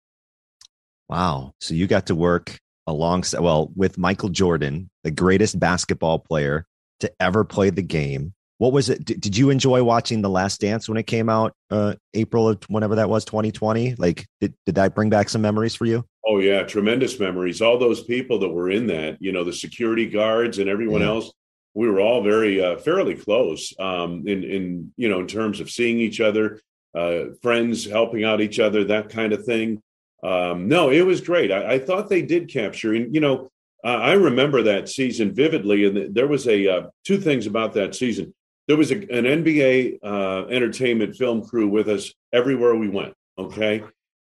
Wow! 1.10 1.54
So 1.60 1.74
you 1.74 1.88
got 1.88 2.08
to 2.08 2.16
work 2.16 2.58
alongside, 2.88 3.42
well, 3.42 3.72
with 3.76 3.98
Michael 3.98 4.30
Jordan, 4.30 4.90
the 5.04 5.12
greatest 5.12 5.60
basketball 5.60 6.20
player 6.20 6.66
to 7.02 7.12
ever 7.20 7.44
play 7.44 7.70
the 7.70 7.82
game. 7.82 8.34
What 8.60 8.74
was 8.74 8.90
it? 8.90 9.04
Did, 9.04 9.20
did 9.20 9.38
you 9.38 9.50
enjoy 9.50 9.84
watching 9.84 10.22
The 10.22 10.30
Last 10.30 10.62
Dance 10.62 10.88
when 10.88 10.98
it 10.98 11.08
came 11.08 11.30
out, 11.30 11.54
uh, 11.72 11.96
April 12.14 12.48
of 12.48 12.64
whenever 12.68 12.96
that 12.96 13.10
was, 13.10 13.26
2020? 13.26 13.96
Like, 13.98 14.28
did, 14.40 14.54
did 14.68 14.76
that 14.76 14.94
bring 14.94 15.10
back 15.10 15.30
some 15.30 15.42
memories 15.42 15.74
for 15.74 15.86
you? 15.86 16.06
Oh, 16.28 16.38
yeah, 16.38 16.62
tremendous 16.64 17.20
memories. 17.20 17.62
All 17.62 17.80
those 17.80 18.04
people 18.04 18.38
that 18.40 18.50
were 18.50 18.70
in 18.70 18.86
that, 18.88 19.18
you 19.20 19.32
know, 19.32 19.44
the 19.44 19.52
security 19.52 20.08
guards 20.08 20.60
and 20.60 20.70
everyone 20.70 21.02
yeah. 21.02 21.08
else, 21.08 21.32
we 21.74 21.90
were 21.90 22.00
all 22.00 22.24
very, 22.24 22.64
uh, 22.64 22.78
fairly 22.78 23.16
close 23.16 23.74
um, 23.80 24.28
in, 24.28 24.44
in, 24.44 24.94
you 24.98 25.10
know, 25.10 25.20
in 25.20 25.28
terms 25.28 25.60
of 25.60 25.70
seeing 25.70 26.00
each 26.00 26.20
other, 26.20 26.60
uh, 26.96 27.26
friends 27.42 27.86
helping 27.86 28.24
out 28.24 28.42
each 28.42 28.60
other, 28.60 28.84
that 28.84 29.10
kind 29.10 29.32
of 29.34 29.46
thing 29.46 29.82
um, 30.24 30.68
no, 30.68 30.90
it 30.90 31.02
was 31.02 31.22
great. 31.22 31.52
I, 31.52 31.74
I, 31.74 31.80
thought 31.80 32.08
they 32.08 32.22
did 32.22 32.48
capture, 32.48 32.94
and 32.94 33.14
you 33.14 33.22
know, 33.22 33.50
I 33.84 34.14
remember 34.14 34.62
that 34.64 34.88
season 34.88 35.34
vividly. 35.34 35.86
And 35.86 36.14
there 36.14 36.28
was 36.28 36.48
a 36.48 36.68
uh, 36.68 36.88
two 37.04 37.20
things 37.20 37.48
about 37.48 37.74
that 37.74 37.96
season. 37.96 38.34
There 38.68 38.78
was 38.78 38.92
a, 38.92 38.98
an 38.98 39.26
NBA 39.26 39.98
uh, 40.04 40.46
entertainment 40.48 41.16
film 41.16 41.44
crew 41.44 41.68
with 41.68 41.90
us 41.90 42.14
everywhere 42.32 42.76
we 42.76 42.88
went. 42.88 43.16
Okay, 43.38 43.84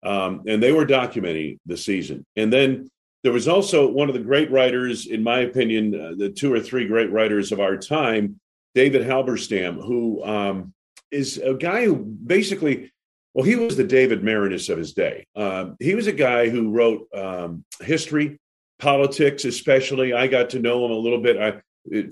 um, 0.02 0.42
and 0.48 0.60
they 0.60 0.72
were 0.72 0.86
documenting 0.86 1.58
the 1.66 1.76
season. 1.76 2.26
And 2.34 2.52
then 2.52 2.90
there 3.22 3.32
was 3.32 3.48
also 3.48 3.88
one 3.88 4.08
of 4.08 4.14
the 4.14 4.20
great 4.20 4.50
writers, 4.50 5.06
in 5.06 5.22
my 5.22 5.40
opinion, 5.40 5.94
uh, 5.94 6.12
the 6.16 6.30
two 6.30 6.52
or 6.52 6.60
three 6.60 6.86
great 6.86 7.10
writers 7.10 7.52
of 7.52 7.60
our 7.60 7.76
time, 7.76 8.40
David 8.74 9.06
Halberstam, 9.06 9.84
who 9.84 10.24
um, 10.24 10.74
is 11.10 11.38
a 11.38 11.54
guy 11.54 11.84
who 11.84 11.96
basically 11.96 12.92
well, 13.36 13.44
he 13.44 13.54
was 13.54 13.76
the 13.76 13.84
David 13.84 14.22
Maraniss 14.22 14.70
of 14.70 14.78
his 14.78 14.94
day. 14.94 15.26
Um, 15.36 15.76
he 15.78 15.94
was 15.94 16.06
a 16.06 16.12
guy 16.12 16.48
who 16.48 16.70
wrote 16.70 17.06
um, 17.14 17.66
history, 17.82 18.40
politics, 18.78 19.44
especially. 19.44 20.14
I 20.14 20.26
got 20.26 20.48
to 20.50 20.58
know 20.58 20.86
him 20.86 20.90
a 20.90 20.94
little 20.94 21.20
bit. 21.20 21.36
I, 21.36 21.60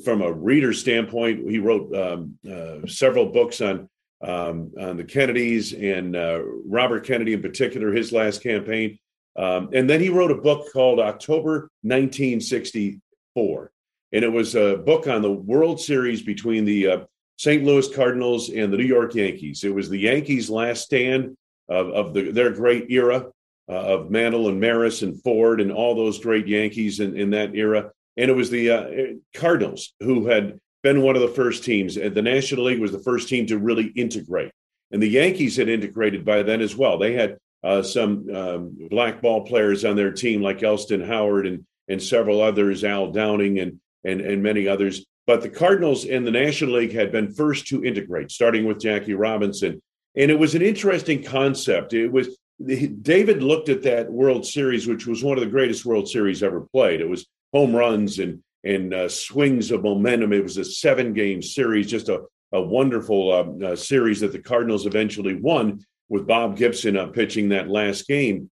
from 0.04 0.20
a 0.20 0.30
reader 0.30 0.74
standpoint, 0.74 1.50
he 1.50 1.58
wrote 1.60 1.96
um, 1.96 2.38
uh, 2.46 2.86
several 2.86 3.24
books 3.32 3.62
on 3.62 3.88
um, 4.20 4.72
on 4.78 4.98
the 4.98 5.04
Kennedys 5.04 5.72
and 5.72 6.14
uh, 6.14 6.42
Robert 6.66 7.06
Kennedy 7.06 7.32
in 7.32 7.40
particular, 7.40 7.90
his 7.90 8.12
last 8.12 8.42
campaign. 8.42 8.98
Um, 9.36 9.70
and 9.72 9.88
then 9.88 10.00
he 10.00 10.08
wrote 10.08 10.30
a 10.30 10.36
book 10.36 10.72
called 10.72 11.00
October 11.00 11.70
1964. 11.82 13.70
And 14.12 14.24
it 14.24 14.32
was 14.32 14.54
a 14.54 14.76
book 14.76 15.08
on 15.08 15.22
the 15.22 15.32
World 15.32 15.80
Series 15.80 16.22
between 16.22 16.64
the 16.64 16.86
uh, 16.86 16.98
St. 17.36 17.64
Louis 17.64 17.92
Cardinals 17.92 18.48
and 18.50 18.72
the 18.72 18.76
New 18.76 18.84
York 18.84 19.14
Yankees. 19.14 19.64
It 19.64 19.74
was 19.74 19.88
the 19.88 19.98
Yankees' 19.98 20.48
last 20.48 20.84
stand 20.84 21.36
of, 21.68 21.88
of 21.88 22.14
the, 22.14 22.30
their 22.30 22.52
great 22.52 22.90
era 22.90 23.26
uh, 23.68 23.72
of 23.72 24.10
Mantle 24.10 24.48
and 24.48 24.60
Maris 24.60 25.02
and 25.02 25.20
Ford 25.22 25.60
and 25.60 25.72
all 25.72 25.94
those 25.94 26.20
great 26.20 26.46
Yankees 26.46 27.00
in, 27.00 27.16
in 27.16 27.30
that 27.30 27.54
era. 27.56 27.90
And 28.16 28.30
it 28.30 28.34
was 28.34 28.50
the 28.50 28.70
uh, 28.70 29.14
Cardinals 29.34 29.94
who 30.00 30.26
had 30.26 30.60
been 30.84 31.02
one 31.02 31.16
of 31.16 31.22
the 31.22 31.28
first 31.28 31.64
teams. 31.64 31.96
The 31.96 32.22
National 32.22 32.64
League 32.66 32.80
was 32.80 32.92
the 32.92 33.02
first 33.02 33.28
team 33.28 33.46
to 33.46 33.58
really 33.58 33.86
integrate. 33.96 34.52
And 34.92 35.02
the 35.02 35.08
Yankees 35.08 35.56
had 35.56 35.68
integrated 35.68 36.24
by 36.24 36.42
then 36.42 36.60
as 36.60 36.76
well. 36.76 36.98
They 36.98 37.14
had 37.14 37.38
uh, 37.64 37.82
some 37.82 38.28
um, 38.34 38.76
black 38.90 39.22
ball 39.22 39.46
players 39.46 39.84
on 39.84 39.96
their 39.96 40.12
team 40.12 40.42
like 40.42 40.62
Elston 40.62 41.02
Howard 41.02 41.46
and, 41.46 41.64
and 41.88 42.02
several 42.02 42.42
others, 42.42 42.84
Al 42.84 43.10
Downing 43.10 43.58
and, 43.58 43.80
and, 44.04 44.20
and 44.20 44.42
many 44.42 44.68
others. 44.68 45.04
But 45.26 45.40
the 45.40 45.48
Cardinals 45.48 46.04
in 46.04 46.24
the 46.24 46.30
National 46.30 46.74
League 46.74 46.92
had 46.92 47.10
been 47.10 47.32
first 47.32 47.66
to 47.68 47.82
integrate, 47.82 48.30
starting 48.30 48.66
with 48.66 48.80
Jackie 48.80 49.14
Robinson. 49.14 49.80
And 50.14 50.30
it 50.30 50.38
was 50.38 50.54
an 50.54 50.60
interesting 50.62 51.22
concept. 51.22 51.94
It 51.94 52.12
was 52.12 52.36
David 52.64 53.42
looked 53.42 53.68
at 53.68 53.82
that 53.82 54.12
World 54.12 54.46
Series, 54.46 54.86
which 54.86 55.06
was 55.06 55.24
one 55.24 55.36
of 55.36 55.42
the 55.42 55.50
greatest 55.50 55.84
World 55.84 56.08
Series 56.08 56.42
ever 56.42 56.60
played. 56.72 57.00
It 57.00 57.08
was 57.08 57.26
home 57.52 57.74
runs 57.74 58.18
and 58.18 58.42
and 58.62 58.94
uh, 58.94 59.08
swings 59.08 59.70
of 59.70 59.82
momentum. 59.82 60.32
It 60.32 60.42
was 60.42 60.56
a 60.56 60.64
seven 60.64 61.12
game 61.12 61.42
series, 61.42 61.90
just 61.90 62.08
a, 62.08 62.22
a 62.52 62.60
wonderful 62.60 63.32
um, 63.32 63.62
uh, 63.62 63.76
series 63.76 64.20
that 64.20 64.32
the 64.32 64.38
Cardinals 64.38 64.86
eventually 64.86 65.34
won 65.34 65.84
with 66.08 66.26
Bob 66.26 66.56
Gibson 66.56 66.96
uh, 66.96 67.06
pitching 67.06 67.50
that 67.50 67.68
last 67.68 68.06
game. 68.06 68.50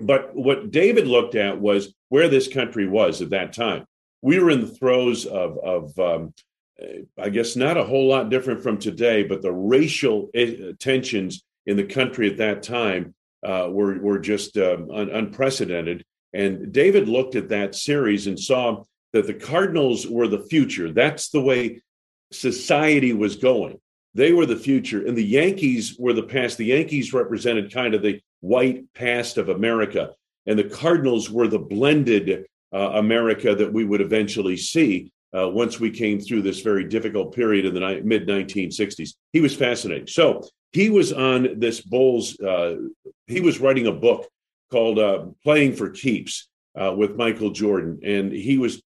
But 0.00 0.34
what 0.34 0.70
David 0.70 1.06
looked 1.06 1.34
at 1.34 1.60
was 1.60 1.94
where 2.08 2.28
this 2.28 2.48
country 2.48 2.88
was 2.88 3.22
at 3.22 3.30
that 3.30 3.52
time 3.52 3.86
we 4.22 4.40
were 4.40 4.50
in 4.50 4.60
the 4.60 4.66
throes 4.66 5.24
of, 5.24 5.58
of 5.58 5.98
um, 5.98 6.34
I 7.16 7.28
guess 7.28 7.54
not 7.54 7.76
a 7.76 7.84
whole 7.84 8.08
lot 8.08 8.28
different 8.28 8.60
from 8.60 8.78
today, 8.78 9.22
but 9.22 9.40
the 9.40 9.52
racial 9.52 10.30
eh, 10.34 10.72
tensions 10.80 11.44
in 11.66 11.76
the 11.76 11.84
country 11.84 12.28
at 12.28 12.38
that 12.38 12.62
time 12.62 13.14
uh, 13.46 13.68
were 13.70 13.98
were 14.00 14.18
just 14.18 14.56
um, 14.56 14.90
un- 14.90 15.10
unprecedented. 15.10 16.04
And 16.32 16.72
David 16.72 17.08
looked 17.08 17.34
at 17.34 17.50
that 17.50 17.76
series 17.76 18.26
and 18.26 18.38
saw 18.38 18.82
that 19.12 19.28
the 19.28 19.34
Cardinals 19.34 20.06
were 20.06 20.28
the 20.28 20.44
future. 20.50 20.92
That's 20.92 21.30
the 21.30 21.40
way 21.40 21.80
society 22.32 23.12
was 23.12 23.36
going. 23.36 23.78
They 24.16 24.32
were 24.32 24.46
the 24.46 24.56
future, 24.56 25.06
and 25.06 25.14
the 25.14 25.22
Yankees 25.22 25.96
were 25.98 26.14
the 26.14 26.22
past. 26.22 26.56
The 26.56 26.64
Yankees 26.64 27.12
represented 27.12 27.70
kind 27.70 27.94
of 27.94 28.00
the 28.00 28.18
white 28.40 28.82
past 28.94 29.36
of 29.36 29.50
America, 29.50 30.14
and 30.46 30.58
the 30.58 30.64
Cardinals 30.64 31.28
were 31.30 31.48
the 31.48 31.58
blended 31.58 32.46
uh, 32.72 32.92
America 32.94 33.54
that 33.54 33.70
we 33.70 33.84
would 33.84 34.00
eventually 34.00 34.56
see 34.56 35.12
uh, 35.36 35.50
once 35.50 35.78
we 35.78 35.90
came 35.90 36.18
through 36.18 36.40
this 36.40 36.62
very 36.62 36.84
difficult 36.84 37.34
period 37.34 37.66
in 37.66 37.74
the 37.74 37.80
ni- 37.80 38.00
mid 38.00 38.26
1960s. 38.26 39.10
He 39.34 39.42
was 39.42 39.54
fascinating. 39.54 40.06
So 40.06 40.48
he 40.72 40.88
was 40.88 41.12
on 41.12 41.60
this 41.60 41.82
Bulls, 41.82 42.40
uh, 42.40 42.76
he 43.26 43.42
was 43.42 43.60
writing 43.60 43.86
a 43.86 43.92
book 43.92 44.26
called 44.70 44.98
uh, 44.98 45.26
Playing 45.44 45.74
for 45.74 45.90
Keeps 45.90 46.48
uh, 46.74 46.94
with 46.96 47.16
Michael 47.16 47.50
Jordan, 47.50 48.00
and 48.02 48.32
he 48.32 48.56
was 48.56 48.82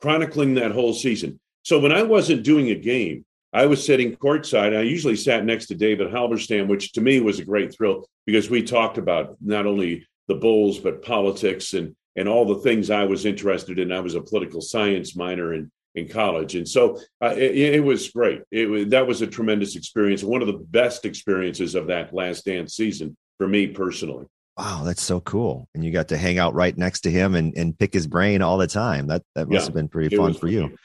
chronicling 0.00 0.54
that 0.54 0.72
whole 0.72 0.94
season. 0.94 1.38
So 1.62 1.78
when 1.78 1.92
I 1.92 2.02
wasn't 2.02 2.42
doing 2.42 2.70
a 2.70 2.74
game, 2.74 3.24
I 3.52 3.66
was 3.66 3.84
sitting 3.84 4.16
courtside. 4.16 4.76
I 4.76 4.82
usually 4.82 5.16
sat 5.16 5.44
next 5.44 5.66
to 5.66 5.74
David 5.74 6.08
Halberstam, 6.08 6.68
which 6.68 6.92
to 6.92 7.00
me 7.00 7.20
was 7.20 7.38
a 7.38 7.44
great 7.44 7.74
thrill 7.74 8.06
because 8.26 8.48
we 8.48 8.62
talked 8.62 8.98
about 8.98 9.36
not 9.40 9.66
only 9.66 10.06
the 10.28 10.34
Bulls, 10.34 10.78
but 10.78 11.02
politics 11.02 11.74
and 11.74 11.94
and 12.14 12.28
all 12.28 12.44
the 12.44 12.60
things 12.60 12.90
I 12.90 13.04
was 13.04 13.24
interested 13.24 13.78
in. 13.78 13.90
I 13.90 14.00
was 14.00 14.14
a 14.14 14.20
political 14.20 14.60
science 14.60 15.16
minor 15.16 15.54
and 15.54 15.70
in 15.94 16.08
college. 16.08 16.54
And 16.54 16.68
so 16.68 16.98
uh, 17.22 17.34
it, 17.36 17.74
it, 17.74 17.84
was 17.84 18.10
great. 18.10 18.42
It 18.50 18.90
that 18.90 19.06
was 19.06 19.22
a 19.22 19.26
tremendous 19.26 19.76
experience. 19.76 20.22
One 20.22 20.40
of 20.40 20.46
the 20.46 20.54
best 20.54 21.04
experiences 21.04 21.74
of 21.74 21.86
that 21.88 22.14
last 22.14 22.44
dance 22.44 22.74
season 22.74 23.16
for 23.38 23.46
me 23.46 23.68
personally. 23.68 24.26
Wow, 24.56 24.82
that's 24.84 25.02
so 25.02 25.20
cool. 25.20 25.68
And 25.74 25.84
you 25.84 25.90
got 25.90 26.08
to 26.08 26.16
hang 26.18 26.38
out 26.38 26.54
right 26.54 26.76
next 26.76 27.00
to 27.02 27.10
him 27.10 27.34
and, 27.34 27.56
and 27.56 27.78
pick 27.78 27.92
his 27.92 28.06
brain 28.06 28.42
all 28.42 28.58
the 28.58 28.66
time. 28.66 29.06
That 29.06 29.22
that 29.34 29.48
must 29.48 29.62
yeah, 29.62 29.66
have 29.66 29.74
been 29.74 29.88
pretty 29.88 30.14
fun 30.14 30.34
for 30.34 30.48
you. 30.48 30.76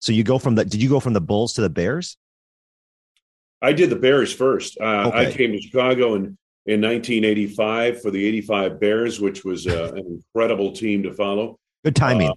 So 0.00 0.12
you 0.12 0.24
go 0.24 0.38
from 0.38 0.54
the 0.54 0.64
did 0.64 0.82
you 0.82 0.88
go 0.88 1.00
from 1.00 1.12
the 1.12 1.20
Bulls 1.20 1.54
to 1.54 1.60
the 1.60 1.70
Bears? 1.70 2.16
I 3.62 3.72
did 3.72 3.90
the 3.90 3.96
Bears 3.96 4.32
first. 4.32 4.78
Uh, 4.80 5.08
okay. 5.08 5.28
I 5.28 5.32
came 5.32 5.52
to 5.52 5.60
Chicago 5.60 6.14
in, 6.14 6.36
in 6.66 6.80
1985 6.80 8.02
for 8.02 8.10
the 8.10 8.24
85 8.24 8.80
Bears, 8.80 9.20
which 9.20 9.44
was 9.44 9.66
uh, 9.66 9.92
an 9.94 10.20
incredible 10.34 10.72
team 10.72 11.02
to 11.04 11.12
follow. 11.12 11.58
Good 11.84 11.96
timing. 11.96 12.28
Uh, 12.28 12.34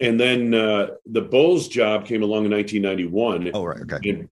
and 0.00 0.20
then 0.20 0.52
uh, 0.52 0.88
the 1.06 1.22
Bulls 1.22 1.68
job 1.68 2.04
came 2.04 2.22
along 2.22 2.44
in 2.44 2.50
1991. 2.50 3.50
Oh, 3.54 3.64
right. 3.64 3.80
Okay. 3.80 4.10
And, 4.10 4.28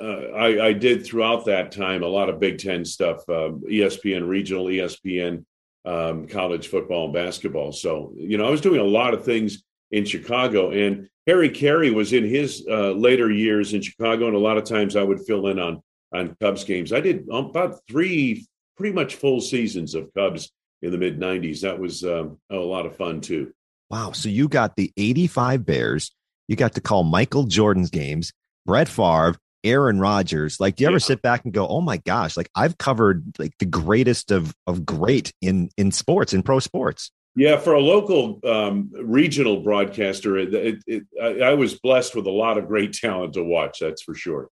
uh, 0.00 0.36
I, 0.36 0.66
I, 0.66 0.72
did 0.72 1.04
throughout 1.04 1.44
that 1.46 1.72
time 1.72 2.02
a 2.02 2.06
lot 2.06 2.28
of 2.28 2.38
Big 2.38 2.58
Ten 2.58 2.84
stuff, 2.84 3.28
um, 3.28 3.62
ESPN 3.68 4.28
regional, 4.28 4.66
ESPN 4.66 5.44
um, 5.84 6.28
college 6.28 6.68
football 6.68 7.06
and 7.06 7.14
basketball. 7.14 7.72
So, 7.72 8.12
you 8.16 8.38
know, 8.38 8.46
I 8.46 8.50
was 8.50 8.60
doing 8.60 8.80
a 8.80 8.84
lot 8.84 9.14
of 9.14 9.24
things 9.24 9.64
in 9.90 10.04
Chicago. 10.04 10.70
And 10.70 11.08
Harry 11.26 11.50
Caray 11.50 11.90
was 11.90 12.12
in 12.12 12.24
his 12.24 12.64
uh, 12.68 12.92
later 12.92 13.30
years 13.30 13.74
in 13.74 13.82
Chicago, 13.82 14.26
and 14.26 14.36
a 14.36 14.40
lot 14.40 14.56
of 14.56 14.64
times 14.64 14.96
I 14.96 15.02
would 15.02 15.20
fill 15.20 15.46
in 15.48 15.58
on 15.58 15.82
on 16.12 16.34
Cubs 16.40 16.64
games. 16.64 16.92
I 16.92 17.00
did 17.00 17.26
about 17.30 17.80
three 17.88 18.46
pretty 18.76 18.94
much 18.94 19.16
full 19.16 19.40
seasons 19.40 19.94
of 19.94 20.12
Cubs 20.14 20.50
in 20.80 20.90
the 20.90 20.98
mid 20.98 21.20
'90s. 21.20 21.60
That 21.60 21.78
was 21.78 22.02
um, 22.04 22.38
a 22.50 22.56
lot 22.56 22.86
of 22.86 22.96
fun 22.96 23.20
too. 23.20 23.52
Wow! 23.90 24.12
So 24.12 24.28
you 24.28 24.48
got 24.48 24.76
the 24.76 24.92
'85 24.96 25.66
Bears. 25.66 26.14
You 26.48 26.56
got 26.56 26.74
to 26.74 26.80
call 26.80 27.04
Michael 27.04 27.44
Jordan's 27.44 27.90
games, 27.90 28.32
Brett 28.64 28.88
Favre, 28.88 29.36
Aaron 29.64 30.00
Rodgers. 30.00 30.58
Like, 30.58 30.76
do 30.76 30.84
you 30.84 30.88
ever 30.88 30.98
sit 30.98 31.20
back 31.20 31.44
and 31.44 31.52
go, 31.52 31.68
"Oh 31.68 31.82
my 31.82 31.98
gosh!" 31.98 32.38
Like, 32.38 32.48
I've 32.54 32.78
covered 32.78 33.38
like 33.38 33.52
the 33.58 33.66
greatest 33.66 34.30
of 34.30 34.54
of 34.66 34.86
great 34.86 35.32
in 35.42 35.68
in 35.76 35.92
sports 35.92 36.32
in 36.32 36.42
pro 36.42 36.58
sports. 36.58 37.10
Yeah, 37.38 37.56
for 37.56 37.74
a 37.74 37.80
local 37.80 38.40
um, 38.42 38.90
regional 38.92 39.60
broadcaster, 39.60 40.38
it, 40.38 40.52
it, 40.52 40.82
it, 40.88 41.02
I, 41.22 41.50
I, 41.50 41.54
was 41.54 41.78
blessed 41.78 42.16
with 42.16 42.26
a 42.26 42.32
lot 42.32 42.58
of 42.58 42.66
great 42.66 42.94
talent 42.94 43.34
to 43.34 43.44
watch. 43.44 43.78
That's 43.78 44.02
for 44.02 44.12
sure. 44.12 44.48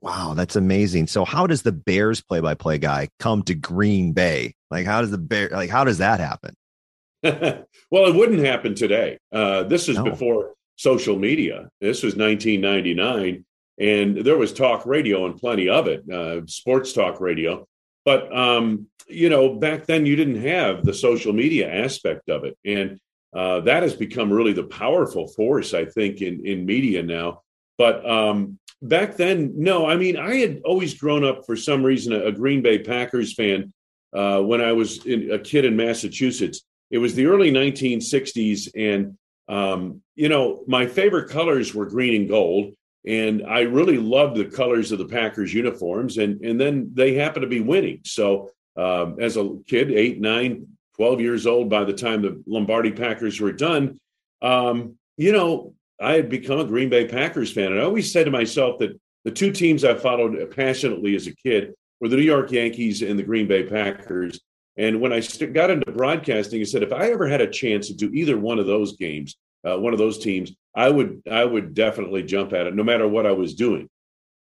Wow, 0.00 0.34
that's 0.34 0.56
amazing. 0.56 1.06
So, 1.06 1.24
how 1.24 1.46
does 1.46 1.62
the 1.62 1.70
Bears 1.70 2.20
play-by-play 2.20 2.78
guy 2.78 3.08
come 3.20 3.44
to 3.44 3.54
Green 3.54 4.14
Bay? 4.14 4.56
Like, 4.68 4.84
how 4.84 5.00
does 5.00 5.12
the 5.12 5.18
Bear? 5.18 5.48
Like, 5.50 5.70
how 5.70 5.84
does 5.84 5.98
that 5.98 6.18
happen? 6.18 6.56
well, 7.22 8.06
it 8.06 8.16
wouldn't 8.16 8.44
happen 8.44 8.74
today. 8.74 9.16
Uh, 9.30 9.62
this 9.62 9.88
is 9.88 9.96
no. 9.96 10.02
before 10.02 10.54
social 10.74 11.16
media. 11.16 11.68
This 11.80 12.02
was 12.02 12.16
1999, 12.16 13.44
and 13.78 14.16
there 14.16 14.36
was 14.36 14.52
talk 14.52 14.86
radio 14.86 15.24
and 15.26 15.36
plenty 15.36 15.68
of 15.68 15.86
it, 15.86 16.02
uh, 16.10 16.40
sports 16.46 16.92
talk 16.94 17.20
radio. 17.20 17.64
But 18.04 18.34
um, 18.36 18.86
you 19.08 19.28
know, 19.28 19.54
back 19.54 19.86
then 19.86 20.06
you 20.06 20.16
didn't 20.16 20.42
have 20.42 20.84
the 20.84 20.94
social 20.94 21.32
media 21.32 21.72
aspect 21.72 22.28
of 22.28 22.44
it, 22.44 22.56
and 22.64 22.98
uh, 23.34 23.60
that 23.60 23.82
has 23.82 23.94
become 23.94 24.32
really 24.32 24.52
the 24.52 24.64
powerful 24.64 25.28
force, 25.28 25.74
I 25.74 25.84
think, 25.84 26.20
in 26.20 26.44
in 26.46 26.66
media 26.66 27.02
now. 27.02 27.42
But 27.78 28.08
um, 28.08 28.58
back 28.82 29.16
then, 29.16 29.52
no. 29.56 29.86
I 29.86 29.96
mean, 29.96 30.16
I 30.16 30.36
had 30.36 30.62
always 30.64 30.94
grown 30.94 31.24
up 31.24 31.44
for 31.46 31.56
some 31.56 31.82
reason 31.82 32.12
a, 32.12 32.26
a 32.26 32.32
Green 32.32 32.62
Bay 32.62 32.78
Packers 32.78 33.34
fan 33.34 33.72
uh, 34.12 34.40
when 34.40 34.60
I 34.60 34.72
was 34.72 35.04
in, 35.06 35.32
a 35.32 35.38
kid 35.38 35.64
in 35.64 35.76
Massachusetts. 35.76 36.62
It 36.90 36.98
was 36.98 37.14
the 37.14 37.26
early 37.26 37.50
1960s, 37.50 38.70
and 38.76 39.16
um, 39.48 40.02
you 40.14 40.28
know, 40.28 40.62
my 40.66 40.86
favorite 40.86 41.28
colors 41.28 41.74
were 41.74 41.86
green 41.86 42.14
and 42.14 42.28
gold 42.28 42.74
and 43.06 43.44
I 43.46 43.60
really 43.60 43.98
loved 43.98 44.36
the 44.36 44.46
colors 44.46 44.90
of 44.92 44.98
the 44.98 45.04
Packers 45.04 45.52
uniforms, 45.52 46.18
and 46.18 46.40
and 46.44 46.60
then 46.60 46.90
they 46.94 47.14
happened 47.14 47.42
to 47.42 47.48
be 47.48 47.60
winning. 47.60 48.00
So 48.04 48.50
um, 48.76 49.16
as 49.20 49.36
a 49.36 49.58
kid, 49.66 49.92
eight, 49.92 50.20
nine, 50.20 50.66
12 50.96 51.20
years 51.20 51.46
old, 51.46 51.68
by 51.68 51.84
the 51.84 51.92
time 51.92 52.22
the 52.22 52.42
Lombardi 52.46 52.92
Packers 52.92 53.40
were 53.40 53.52
done, 53.52 53.98
um, 54.42 54.96
you 55.16 55.32
know, 55.32 55.74
I 56.00 56.14
had 56.14 56.28
become 56.28 56.60
a 56.60 56.64
Green 56.64 56.88
Bay 56.88 57.06
Packers 57.06 57.52
fan, 57.52 57.72
and 57.72 57.80
I 57.80 57.84
always 57.84 58.10
said 58.10 58.24
to 58.24 58.30
myself 58.30 58.78
that 58.78 58.98
the 59.24 59.30
two 59.30 59.52
teams 59.52 59.84
I 59.84 59.94
followed 59.94 60.54
passionately 60.54 61.14
as 61.14 61.26
a 61.26 61.34
kid 61.34 61.74
were 62.00 62.08
the 62.08 62.16
New 62.16 62.22
York 62.22 62.52
Yankees 62.52 63.02
and 63.02 63.18
the 63.18 63.22
Green 63.22 63.46
Bay 63.46 63.64
Packers. 63.64 64.40
And 64.76 65.00
when 65.00 65.12
I 65.12 65.20
got 65.52 65.70
into 65.70 65.92
broadcasting, 65.92 66.60
I 66.60 66.64
said, 66.64 66.82
if 66.82 66.92
I 66.92 67.10
ever 67.10 67.28
had 67.28 67.40
a 67.40 67.50
chance 67.50 67.88
to 67.88 67.94
do 67.94 68.10
either 68.12 68.38
one 68.38 68.58
of 68.58 68.66
those 68.66 68.96
games, 68.96 69.36
uh, 69.64 69.78
one 69.78 69.92
of 69.92 69.98
those 69.98 70.18
teams, 70.18 70.52
I 70.74 70.88
would 70.88 71.22
I 71.30 71.44
would 71.44 71.74
definitely 71.74 72.22
jump 72.22 72.52
at 72.52 72.66
it, 72.66 72.74
no 72.74 72.82
matter 72.82 73.06
what 73.06 73.26
I 73.26 73.32
was 73.32 73.54
doing. 73.54 73.88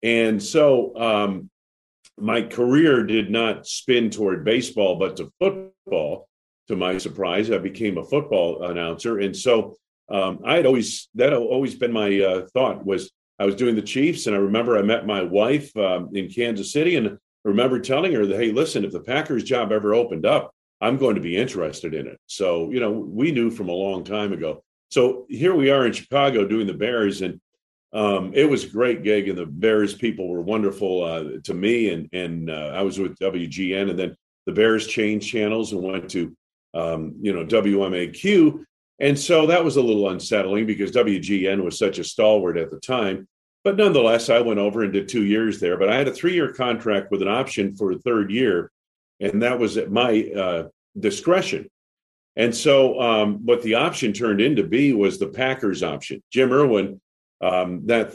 And 0.03 0.41
so 0.41 0.95
um, 0.97 1.49
my 2.17 2.41
career 2.41 3.03
did 3.03 3.29
not 3.29 3.67
spin 3.67 4.09
toward 4.09 4.45
baseball, 4.45 4.97
but 4.97 5.17
to 5.17 5.31
football. 5.39 6.27
To 6.67 6.75
my 6.75 6.99
surprise, 6.99 7.49
I 7.49 7.57
became 7.57 7.97
a 7.97 8.05
football 8.05 8.63
announcer, 8.65 9.17
and 9.17 9.35
so 9.35 9.75
um, 10.11 10.41
I 10.45 10.55
had 10.55 10.67
always 10.67 11.09
that 11.15 11.31
had 11.31 11.41
always 11.41 11.73
been 11.73 11.91
my 11.91 12.21
uh, 12.21 12.47
thought 12.53 12.85
was 12.85 13.11
I 13.39 13.45
was 13.45 13.55
doing 13.55 13.75
the 13.75 13.81
Chiefs, 13.81 14.27
and 14.27 14.35
I 14.35 14.39
remember 14.39 14.77
I 14.77 14.83
met 14.83 15.07
my 15.07 15.23
wife 15.23 15.75
um, 15.75 16.09
in 16.13 16.29
Kansas 16.29 16.71
City, 16.71 16.95
and 16.95 17.07
I 17.07 17.17
remember 17.43 17.79
telling 17.79 18.13
her 18.13 18.25
that, 18.27 18.37
hey, 18.37 18.51
listen, 18.51 18.85
if 18.85 18.91
the 18.91 18.99
Packers 18.99 19.43
job 19.43 19.71
ever 19.71 19.95
opened 19.95 20.27
up, 20.27 20.53
I'm 20.79 20.97
going 20.97 21.15
to 21.15 21.21
be 21.21 21.35
interested 21.35 21.95
in 21.95 22.05
it. 22.05 22.19
So 22.27 22.69
you 22.69 22.79
know, 22.79 22.91
we 22.91 23.31
knew 23.31 23.49
from 23.49 23.69
a 23.69 23.73
long 23.73 24.03
time 24.03 24.31
ago. 24.31 24.63
So 24.89 25.27
here 25.29 25.53
we 25.53 25.69
are 25.69 25.85
in 25.85 25.93
Chicago 25.93 26.47
doing 26.47 26.67
the 26.67 26.73
Bears, 26.73 27.21
and 27.21 27.39
um, 27.93 28.31
it 28.33 28.49
was 28.49 28.63
a 28.63 28.69
great 28.69 29.03
gig, 29.03 29.29
and 29.29 29.37
the 29.37 29.45
Bears 29.45 29.93
people 29.93 30.27
were 30.27 30.41
wonderful 30.41 31.03
uh, 31.03 31.23
to 31.43 31.53
me. 31.53 31.91
And 31.91 32.09
and 32.11 32.49
uh, 32.49 32.71
I 32.73 32.81
was 32.81 32.99
with 32.99 33.17
WGN, 33.19 33.89
and 33.89 33.99
then 33.99 34.15
the 34.45 34.51
Bears 34.51 34.87
changed 34.87 35.29
channels 35.29 35.73
and 35.73 35.83
went 35.83 36.09
to 36.11 36.35
um, 36.73 37.15
you 37.21 37.33
know 37.33 37.45
WMAQ, 37.45 38.63
and 38.99 39.17
so 39.17 39.45
that 39.45 39.63
was 39.63 39.77
a 39.77 39.81
little 39.81 40.09
unsettling 40.09 40.65
because 40.65 40.91
WGN 40.91 41.63
was 41.63 41.77
such 41.77 41.99
a 41.99 42.03
stalwart 42.03 42.57
at 42.57 42.71
the 42.71 42.79
time. 42.79 43.27
But 43.63 43.77
nonetheless, 43.77 44.29
I 44.29 44.39
went 44.39 44.59
over 44.59 44.83
and 44.83 44.93
did 44.93 45.07
two 45.07 45.25
years 45.25 45.59
there. 45.59 45.77
But 45.77 45.89
I 45.89 45.97
had 45.97 46.07
a 46.07 46.13
three-year 46.13 46.53
contract 46.53 47.11
with 47.11 47.21
an 47.21 47.27
option 47.27 47.75
for 47.75 47.91
a 47.91 47.99
third 47.99 48.31
year, 48.31 48.71
and 49.19 49.43
that 49.43 49.59
was 49.59 49.77
at 49.77 49.91
my 49.91 50.23
uh, 50.35 50.67
discretion. 50.97 51.69
And 52.39 52.55
so, 52.55 52.97
um, 53.01 53.45
what 53.45 53.61
the 53.63 53.75
option 53.75 54.13
turned 54.13 54.39
into 54.39 54.63
be 54.63 54.93
was 54.93 55.19
the 55.19 55.27
Packers 55.27 55.83
option. 55.83 56.23
Jim 56.31 56.53
Irwin, 56.53 57.01
um, 57.41 57.85
that 57.87 58.13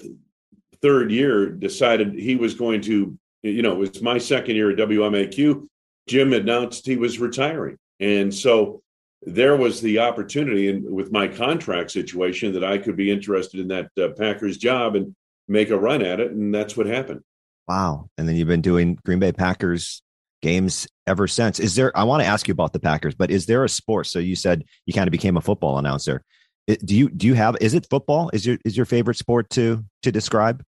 third 0.81 1.13
year, 1.13 1.51
decided 1.51 2.15
he 2.15 2.35
was 2.35 2.55
going 2.55 2.81
to, 2.83 3.19
you 3.43 3.61
know, 3.61 3.73
it 3.73 3.79
was 3.79 4.01
my 4.01 4.17
second 4.17 4.57
year 4.57 4.71
at 4.71 4.79
WMAQ. 4.79 5.69
Jim 6.09 6.33
announced 6.33 6.87
he 6.87 6.97
was 6.97 7.19
retiring. 7.19 7.77
And 8.01 8.35
so 8.35 8.81
there 9.21 9.57
was 9.57 9.83
the 9.83 9.99
opportunity 9.99 10.71
and 10.71 10.91
with 10.91 11.13
my 11.13 11.29
contract 11.29 11.91
situation 11.91 12.55
that 12.55 12.65
I 12.65 12.79
could 12.79 12.97
be 12.97 13.11
interested 13.11 13.61
in 13.61 13.69
that 13.69 13.91
uh, 14.03 14.09
Packers 14.17 14.57
job 14.57 14.97
and 14.97 15.15
make 15.49 15.69
a 15.69 15.79
run 15.79 16.01
at 16.01 16.19
it. 16.19 16.33
And 16.33 16.55
that's 16.55 16.79
what 16.79 16.87
happened. 16.87 17.21
Wow. 17.69 18.09
And 18.17 18.27
then 18.27 18.37
you've 18.37 18.49
been 18.49 18.63
doing 18.63 18.99
Green 19.05 19.19
Bay 19.19 19.33
Packers 19.33 20.03
games 20.45 20.87
ever 21.07 21.27
since. 21.27 21.59
Is 21.59 21.75
there? 21.75 21.97
I 21.97 22.05
want 22.05 22.23
to 22.23 22.29
ask 22.29 22.47
you 22.47 22.53
about 22.53 22.73
the 22.75 22.79
Packers, 22.79 23.15
but 23.15 23.31
is 23.31 23.47
there 23.47 23.65
a 23.65 23.69
sport? 23.69 24.07
So 24.07 24.19
you 24.19 24.37
said 24.37 24.65
you 24.85 24.93
kind 24.93 25.09
of 25.09 25.13
became 25.13 25.37
a 25.37 25.41
football 25.41 25.79
announcer. 25.79 26.23
Do 26.69 26.95
you 26.95 27.09
do 27.09 27.27
you 27.27 27.35
have? 27.35 27.57
Is 27.61 27.75
it 27.75 27.87
football? 27.89 28.31
Is 28.33 28.47
your 28.47 28.59
is 28.65 28.77
your 28.77 28.87
favorite 28.87 29.17
sport 29.17 29.51
to 29.51 29.85
to 30.03 30.13
describe? 30.13 30.63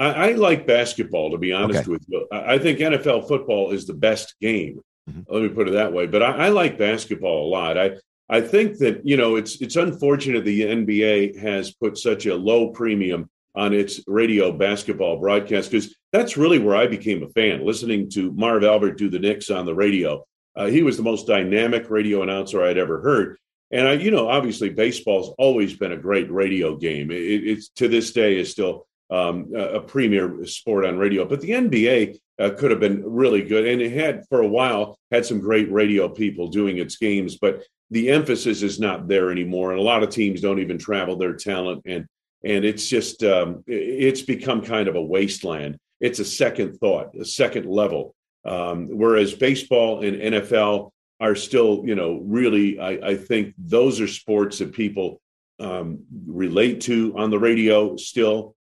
I, 0.00 0.06
I 0.06 0.32
like 0.32 0.66
basketball, 0.66 1.30
to 1.30 1.38
be 1.38 1.52
honest 1.52 1.82
okay. 1.82 1.90
with 1.90 2.04
you. 2.08 2.26
I, 2.32 2.58
think 2.58 2.80
NFL 2.80 3.28
football 3.28 3.70
is 3.70 3.86
the 3.86 3.94
best 3.94 4.34
game. 4.40 4.80
Mm-hmm. 5.08 5.32
Let 5.32 5.42
me 5.44 5.48
put 5.50 5.68
it 5.68 5.72
that 5.72 5.92
way. 5.92 6.06
But 6.08 6.20
I, 6.20 6.46
I 6.46 6.48
like 6.48 6.76
basketball 6.76 7.46
a 7.46 7.48
lot. 7.48 7.78
I 7.78 7.92
I 8.28 8.40
think 8.40 8.78
that 8.78 9.06
you 9.06 9.16
know 9.16 9.36
it's 9.36 9.60
it's 9.60 9.76
unfortunate 9.76 10.44
the 10.44 10.62
NBA 10.62 11.38
has 11.38 11.72
put 11.72 11.98
such 11.98 12.26
a 12.26 12.34
low 12.34 12.70
premium 12.70 13.30
on 13.54 13.72
its 13.72 14.00
radio 14.06 14.52
basketball 14.52 15.18
broadcast 15.18 15.70
because 15.70 15.94
that's 16.12 16.36
really 16.36 16.58
where 16.58 16.76
I 16.76 16.86
became 16.86 17.22
a 17.22 17.28
fan, 17.28 17.64
listening 17.64 18.10
to 18.10 18.32
Marv 18.32 18.64
Albert 18.64 18.98
do 18.98 19.08
the 19.08 19.18
Knicks 19.18 19.50
on 19.50 19.66
the 19.66 19.74
radio. 19.74 20.24
Uh, 20.56 20.66
he 20.66 20.82
was 20.82 20.96
the 20.96 21.02
most 21.02 21.26
dynamic 21.26 21.90
radio 21.90 22.22
announcer 22.22 22.62
I'd 22.62 22.78
ever 22.78 23.00
heard. 23.00 23.36
And 23.70 23.88
I, 23.88 23.92
you 23.94 24.10
know, 24.10 24.28
obviously 24.28 24.70
baseball's 24.70 25.34
always 25.38 25.76
been 25.76 25.92
a 25.92 25.96
great 25.96 26.30
radio 26.30 26.76
game. 26.76 27.10
It, 27.10 27.16
it's 27.16 27.68
to 27.70 27.88
this 27.88 28.12
day 28.12 28.38
is 28.38 28.50
still 28.50 28.86
um, 29.10 29.52
a, 29.54 29.80
premier 29.80 30.44
sport 30.46 30.84
on 30.84 30.98
radio. 30.98 31.24
But 31.24 31.40
the 31.40 31.50
NBA 31.50 32.18
uh, 32.38 32.50
could 32.50 32.70
have 32.70 32.80
been 32.80 33.02
really 33.04 33.42
good, 33.42 33.66
and 33.66 33.80
it 33.80 33.92
had 33.92 34.24
for 34.28 34.40
a 34.40 34.48
while 34.48 34.98
had 35.10 35.26
some 35.26 35.40
great 35.40 35.70
radio 35.70 36.08
people 36.08 36.48
doing 36.48 36.78
its 36.78 36.96
games. 36.96 37.36
But 37.36 37.64
the 37.90 38.10
emphasis 38.10 38.62
is 38.62 38.80
not 38.80 39.08
there 39.08 39.30
anymore, 39.30 39.70
and 39.70 39.80
a 39.80 39.84
lot 39.84 40.02
of 40.02 40.10
teams 40.10 40.40
don't 40.40 40.58
even 40.58 40.78
travel 40.78 41.16
their 41.16 41.34
talent. 41.34 41.82
And 41.86 42.06
and 42.44 42.64
it's 42.64 42.88
just 42.88 43.24
um, 43.24 43.64
it's 43.66 44.22
become 44.22 44.62
kind 44.62 44.88
of 44.88 44.96
a 44.96 45.02
wasteland. 45.02 45.78
It's 46.00 46.18
a 46.18 46.24
second 46.24 46.78
thought, 46.78 47.14
a 47.18 47.24
second 47.24 47.66
level. 47.66 48.14
Um, 48.44 48.88
whereas 48.90 49.32
baseball 49.32 50.04
and 50.04 50.20
NFL 50.34 50.90
are 51.18 51.34
still, 51.34 51.82
you 51.86 51.94
know, 51.94 52.20
really, 52.22 52.78
I, 52.78 52.90
I, 52.90 53.16
think 53.16 53.54
those 53.56 54.02
are 54.02 54.06
sports 54.06 54.58
that 54.58 54.74
people 54.74 55.22
um, 55.58 56.00
relate 56.26 56.82
to 56.82 57.14
on 57.16 57.30
the 57.30 57.38
radio 57.38 57.96
still. 57.96 58.54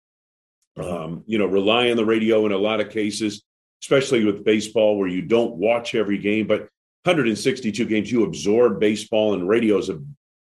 Um, 0.77 1.25
you 1.27 1.39
know, 1.39 1.47
rely 1.47 1.91
on 1.91 1.97
the 1.97 2.05
radio 2.05 2.45
in 2.47 2.53
a 2.53 2.59
lot 2.59 2.81
of 2.81 2.91
cases, 2.91 3.43
especially 3.83 4.25
with 4.25 4.45
baseball, 4.45 4.99
where 4.99 5.09
you 5.09 5.23
don't 5.23 5.57
watch 5.57 5.95
every 5.95 6.19
game, 6.19 6.47
but 6.47 6.69
162 7.05 7.87
games, 7.87 8.13
you 8.13 8.25
absorb 8.25 8.79
baseball, 8.79 9.33
and 9.33 9.49
radio 9.49 9.79
is 9.79 9.89
a 9.89 10.01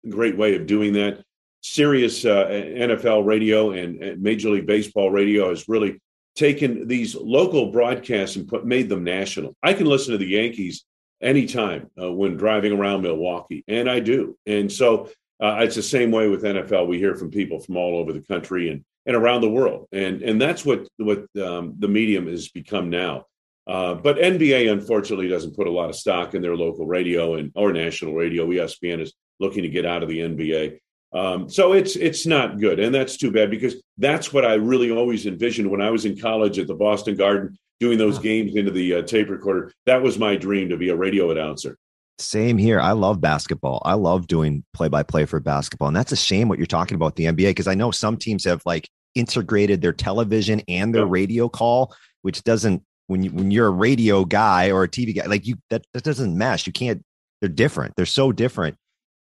great 0.10 0.38
way 0.38 0.56
of 0.56 0.66
doing 0.66 0.94
that. 0.94 1.24
Sirius 1.62 2.26
uh, 2.26 2.48
NFL 2.48 3.26
radio 3.26 3.72
and, 3.72 4.02
and, 4.02 4.22
Major 4.22 4.50
League 4.50 4.66
Baseball 4.66 5.12
radio 5.12 5.50
has 5.50 5.68
really 5.68 6.00
taken 6.36 6.88
these 6.88 7.16
local 7.16 7.72
broadcasts 7.72 8.38
and 8.38 8.48
put 8.48 8.66
made 8.66 8.88
them 8.88 9.04
national. 9.04 9.56
I 9.62 9.74
can 9.74 9.86
listen 9.86 10.14
to 10.14 10.18
the 10.18 10.28
Yankees 10.28 10.86
anytime 11.22 11.90
uh, 12.02 12.12
when 12.12 12.38
driving 12.38 12.72
around 12.72 13.02
Milwaukee, 13.02 13.64
and 13.68 13.90
I 13.90 14.00
do. 14.00 14.38
And 14.46 14.72
so 14.72 15.10
uh, 15.42 15.58
it's 15.60 15.76
the 15.76 15.84
same 15.84 16.12
way 16.12 16.30
with 16.30 16.44
NFL. 16.44 16.88
We 16.88 16.98
hear 16.98 17.16
from 17.16 17.32
people 17.32 17.60
from 17.60 17.78
all 17.78 17.98
over 17.98 18.14
the 18.14 18.22
country 18.22 18.70
and 18.70 18.84
and 19.06 19.16
around 19.16 19.42
the 19.42 19.50
world, 19.50 19.88
and 19.92 20.22
and 20.22 20.42
that's 20.42 20.66
what 20.66 20.88
what 20.98 21.26
um, 21.42 21.76
the 21.80 21.88
medium 21.88 22.28
has 22.28 22.50
become 22.50 22.90
now. 22.90 23.26
Uh, 23.68 23.94
but 23.94 24.18
NBA 24.18 24.72
unfortunately 24.72 25.28
doesn't 25.28 25.56
put 25.56 25.68
a 25.68 25.72
lot 25.72 25.90
of 25.90 25.96
stock 25.96 26.34
in 26.34 26.42
their 26.42 26.56
local 26.56 26.88
radio 26.88 27.36
and 27.36 27.52
or 27.56 27.72
national 27.72 28.14
radio. 28.14 28.48
ESPN 28.48 29.02
is 29.02 29.14
looking 29.40 29.64
to 29.64 29.70
get 29.70 29.86
out 29.86 30.04
of 30.04 30.10
the 30.10 30.20
NBA. 30.20 30.80
Um, 31.12 31.50
so 31.50 31.74
it's 31.74 31.96
it's 31.96 32.26
not 32.26 32.60
good, 32.60 32.80
and 32.80 32.94
that's 32.94 33.18
too 33.18 33.32
bad 33.32 33.50
because 33.50 33.76
that's 33.98 34.32
what 34.32 34.46
I 34.46 34.56
really 34.56 34.92
always 34.92 35.26
envisioned 35.26 35.70
when 35.70 35.82
I 35.82 35.90
was 35.90 36.06
in 36.06 36.20
college 36.20 36.60
at 36.60 36.68
the 36.68 36.76
Boston 36.76 37.16
Garden 37.16 37.58
doing 37.80 37.98
those 37.98 38.20
games 38.20 38.56
into 38.56 38.72
the 38.72 38.96
uh, 38.96 39.02
tape 39.02 39.30
recorder. 39.30 39.72
That 39.86 40.02
was 40.02 40.20
my 40.20 40.36
dream 40.36 40.70
to 40.70 40.78
be 40.78 40.90
a 40.90 40.96
radio 40.96 41.32
announcer. 41.32 41.78
Same 42.20 42.58
here. 42.58 42.82
I 42.82 42.92
love 42.92 43.22
basketball. 43.22 43.82
I 43.86 43.94
love 43.94 44.28
doing 44.28 44.64
play 44.74 44.90
by 44.90 45.04
play 45.04 45.26
for 45.26 45.40
basketball. 45.40 45.88
And 45.88 45.96
that's 45.96 46.12
a 46.12 46.18
shame 46.18 46.50
what 46.50 46.60
you're 46.60 46.66
talking 46.66 46.96
about 46.96 47.16
the 47.16 47.26
NBA 47.26 47.52
because 47.52 47.68
I 47.68 47.76
know 47.76 47.92
some 47.92 48.18
teams 48.18 48.44
have 48.44 48.62
like 48.66 48.90
integrated 49.16 49.82
their 49.82 49.94
television 49.94 50.62
and 50.68 50.94
their 50.94 51.06
radio 51.06 51.48
call, 51.48 51.96
which 52.22 52.44
doesn't 52.44 52.84
when 53.08 53.24
you 53.24 53.32
when 53.32 53.52
you're 53.52 53.68
a 53.68 53.72
radio 53.72 54.26
guy 54.26 54.70
or 54.70 54.84
a 54.84 54.90
TV 54.90 55.16
guy, 55.16 55.26
like 55.26 55.48
you 55.48 55.56
that, 55.70 55.86
that 55.94 56.04
doesn't 56.04 56.38
mesh. 56.38 56.68
You 56.68 56.74
can't 56.74 57.02
they're 57.40 57.50
different. 57.50 57.96
They're 57.96 58.06
so 58.06 58.32
different. 58.32 58.76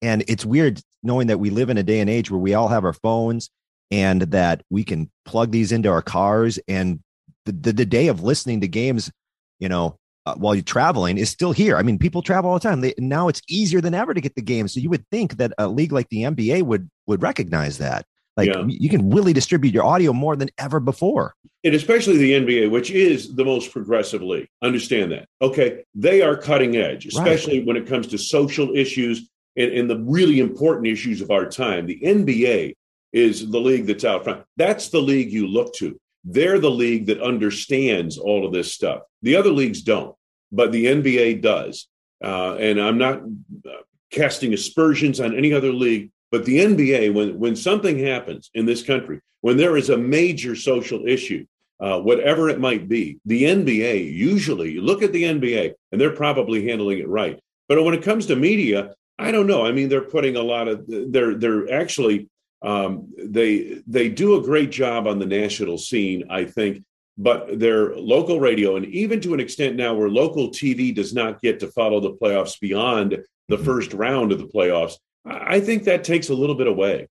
And 0.02 0.24
it's 0.28 0.46
weird 0.46 0.82
knowing 1.06 1.28
that 1.28 1.40
we 1.40 1.50
live 1.50 1.70
in 1.70 1.78
a 1.78 1.84
day 1.84 2.00
and 2.00 2.10
age 2.10 2.32
where 2.32 2.40
we 2.40 2.54
all 2.54 2.68
have 2.68 2.84
our 2.84 2.94
phones 2.94 3.50
and 3.92 4.22
that 4.24 4.64
we 4.70 4.84
can 4.84 5.10
plug 5.26 5.52
these 5.52 5.72
into 5.72 5.90
our 5.90 6.02
cars 6.02 6.60
and 6.68 7.00
the, 7.46 7.52
the, 7.52 7.74
the 7.74 7.86
day 7.86 8.08
of 8.08 8.24
listening 8.24 8.62
to 8.62 8.68
games, 8.68 9.12
you 9.60 9.70
know, 9.70 9.98
uh, 10.26 10.34
while 10.36 10.56
you're 10.56 10.64
traveling 10.64 11.18
is 11.18 11.30
still 11.30 11.52
here. 11.52 11.78
I 11.78 11.84
mean, 11.84 12.00
people 12.00 12.24
travel 12.24 12.50
all 12.50 12.58
the 12.58 12.68
time. 12.68 12.82
They, 12.82 12.96
now 12.98 13.28
it's 13.28 13.42
easier 13.48 13.80
than 13.80 13.94
ever 13.94 14.14
to 14.14 14.22
get 14.22 14.34
the 14.36 14.42
game. 14.42 14.68
So 14.68 14.80
you 14.80 14.90
would 14.90 15.08
think 15.12 15.38
that 15.38 15.54
a 15.58 15.68
league 15.68 15.92
like 15.92 16.10
the 16.10 16.24
NBA 16.24 16.64
would 16.64 16.90
would 17.06 17.22
recognize 17.22 17.78
that. 17.78 18.06
Like 18.36 18.50
yeah. 18.50 18.66
you 18.68 18.90
can 18.90 19.12
really 19.12 19.34
distribute 19.34 19.74
your 19.74 19.86
audio 19.86 20.12
more 20.12 20.36
than 20.36 20.50
ever 20.58 20.80
before. 20.80 21.36
And 21.64 21.74
especially 21.74 22.18
the 22.18 22.34
NBA, 22.34 22.70
which 22.70 22.92
is 22.92 23.36
the 23.36 23.46
most 23.46 23.72
progressive 23.72 24.22
league. 24.22 24.48
Understand 24.62 25.12
that. 25.14 25.28
Okay. 25.42 25.84
They 25.94 26.22
are 26.22 26.36
cutting 26.36 26.76
edge, 26.76 27.06
especially 27.06 27.60
right. 27.60 27.68
when 27.68 27.78
it 27.78 27.88
comes 27.88 28.08
to 28.08 28.18
social 28.18 28.76
issues 28.76 29.30
and, 29.56 29.72
and 29.72 29.90
the 29.90 30.00
really 30.00 30.40
important 30.40 30.88
issues 30.88 31.22
of 31.22 31.32
our 31.32 31.46
time. 31.46 31.86
The 31.86 32.00
NBA 32.00 32.76
is 33.14 33.50
the 33.50 33.60
league 33.60 33.86
that's 33.86 34.04
out 34.04 34.24
front. 34.24 34.44
That's 34.58 34.90
the 34.90 35.02
league 35.02 35.32
you 35.32 35.48
look 35.48 35.74
to. 35.76 36.00
They're 36.24 36.60
the 36.60 36.72
league 36.72 37.06
that 37.06 37.22
understands 37.22 38.18
all 38.18 38.46
of 38.46 38.52
this 38.52 38.74
stuff. 38.74 39.04
The 39.22 39.36
other 39.36 39.52
leagues 39.52 39.82
don't, 39.82 40.16
but 40.52 40.72
the 40.72 40.86
NBA 40.86 41.42
does. 41.42 41.88
Uh, 42.24 42.56
and 42.56 42.80
I'm 42.80 42.98
not 42.98 43.22
uh, 43.22 43.84
casting 44.12 44.54
aspersions 44.54 45.20
on 45.20 45.36
any 45.36 45.54
other 45.54 45.72
league, 45.72 46.12
but 46.32 46.46
the 46.46 46.60
NBA, 46.60 47.14
when, 47.14 47.40
when 47.40 47.56
something 47.56 48.00
happens 48.00 48.50
in 48.54 48.66
this 48.66 48.84
country, 48.84 49.22
when 49.42 49.58
there 49.58 49.78
is 49.78 49.90
a 49.90 49.98
major 49.98 50.56
social 50.56 51.06
issue, 51.08 51.46
uh, 51.80 52.00
whatever 52.00 52.50
it 52.50 52.60
might 52.60 52.88
be, 52.88 53.20
the 53.26 53.44
NBA 53.44 54.12
usually 54.12 54.80
look 54.80 55.04
at 55.04 55.12
the 55.12 55.24
NBA 55.24 55.74
and 55.92 56.02
they're 56.02 56.16
probably 56.16 56.68
handling 56.68 57.00
it 57.00 57.08
right. 57.08 57.40
But 57.68 57.84
when 57.84 57.94
it 57.94 58.04
comes 58.04 58.26
to 58.28 58.36
media, 58.36 58.96
I 59.18 59.32
don't 59.32 59.48
know. 59.48 59.66
I 59.66 59.72
mean, 59.72 59.90
they're 59.90 60.02
putting 60.02 60.36
a 60.36 60.42
lot 60.42 60.68
of 60.68 60.84
they're 60.88 61.36
they're 61.36 61.72
actually 61.74 62.30
um, 62.62 63.14
they 63.18 63.82
they 63.88 64.10
do 64.10 64.38
a 64.38 64.42
great 64.42 64.72
job 64.72 65.08
on 65.08 65.20
the 65.20 65.26
national 65.26 65.78
scene, 65.78 66.24
I 66.30 66.46
think, 66.46 66.84
but 67.18 67.60
their 67.60 67.96
local 67.96 68.40
radio 68.40 68.76
and 68.76 68.86
even 68.88 69.22
to 69.22 69.34
an 69.34 69.40
extent 69.40 69.76
now 69.76 69.94
where 69.94 70.10
local 70.10 70.50
TV 70.50 70.94
does 70.94 71.14
not 71.14 71.42
get 71.42 71.60
to 71.62 71.68
follow 71.68 72.00
the 72.00 72.14
playoffs 72.14 72.60
beyond 72.60 73.18
the 73.48 73.56
mm-hmm. 73.56 73.66
first 73.66 73.94
round 73.94 74.32
of 74.32 74.40
the 74.40 74.48
playoffs, 74.48 74.96
I 75.26 75.60
think 75.60 75.84
that 75.84 76.04
takes 76.04 76.30
a 76.30 76.34
little 76.34 76.56
bit 76.56 76.68
away. 76.68 77.08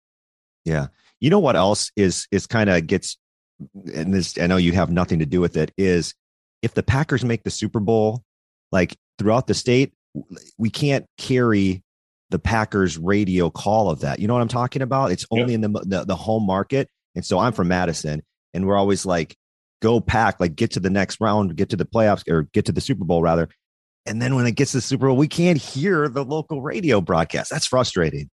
Yeah. 0.64 0.88
You 1.20 1.30
know 1.30 1.38
what 1.38 1.56
else 1.56 1.90
is 1.96 2.26
is 2.30 2.46
kind 2.46 2.70
of 2.70 2.86
gets 2.86 3.18
and 3.94 4.14
this 4.14 4.38
I 4.38 4.46
know 4.46 4.56
you 4.56 4.72
have 4.72 4.90
nothing 4.90 5.18
to 5.18 5.26
do 5.26 5.40
with 5.40 5.56
it 5.56 5.72
is 5.76 6.14
if 6.62 6.74
the 6.74 6.82
Packers 6.82 7.24
make 7.24 7.42
the 7.42 7.50
Super 7.50 7.80
Bowl 7.80 8.22
like 8.72 8.96
throughout 9.18 9.46
the 9.46 9.54
state 9.54 9.92
we 10.58 10.70
can't 10.70 11.06
carry 11.18 11.82
the 12.30 12.38
Packers 12.38 12.96
radio 12.96 13.50
call 13.50 13.90
of 13.90 14.00
that. 14.00 14.18
You 14.18 14.28
know 14.28 14.34
what 14.34 14.42
I'm 14.42 14.48
talking 14.48 14.82
about? 14.82 15.12
It's 15.12 15.26
only 15.30 15.54
in 15.54 15.60
the, 15.60 15.68
the, 15.68 16.04
the 16.04 16.16
home 16.16 16.46
market. 16.46 16.88
And 17.14 17.24
so 17.24 17.38
I'm 17.38 17.52
from 17.52 17.68
Madison, 17.68 18.22
and 18.54 18.66
we're 18.66 18.76
always 18.76 19.04
like, 19.04 19.36
go 19.82 20.00
pack, 20.00 20.38
like 20.40 20.54
get 20.54 20.72
to 20.72 20.80
the 20.80 20.90
next 20.90 21.20
round, 21.20 21.56
get 21.56 21.70
to 21.70 21.76
the 21.76 21.84
playoffs, 21.84 22.28
or 22.30 22.44
get 22.52 22.66
to 22.66 22.72
the 22.72 22.80
Super 22.80 23.04
Bowl 23.04 23.22
rather. 23.22 23.48
And 24.06 24.20
then 24.22 24.34
when 24.34 24.46
it 24.46 24.52
gets 24.52 24.72
to 24.72 24.78
the 24.78 24.82
Super 24.82 25.08
Bowl, 25.08 25.16
we 25.16 25.28
can't 25.28 25.58
hear 25.58 26.08
the 26.08 26.24
local 26.24 26.62
radio 26.62 27.00
broadcast. 27.00 27.50
That's 27.50 27.66
frustrating. 27.66 28.30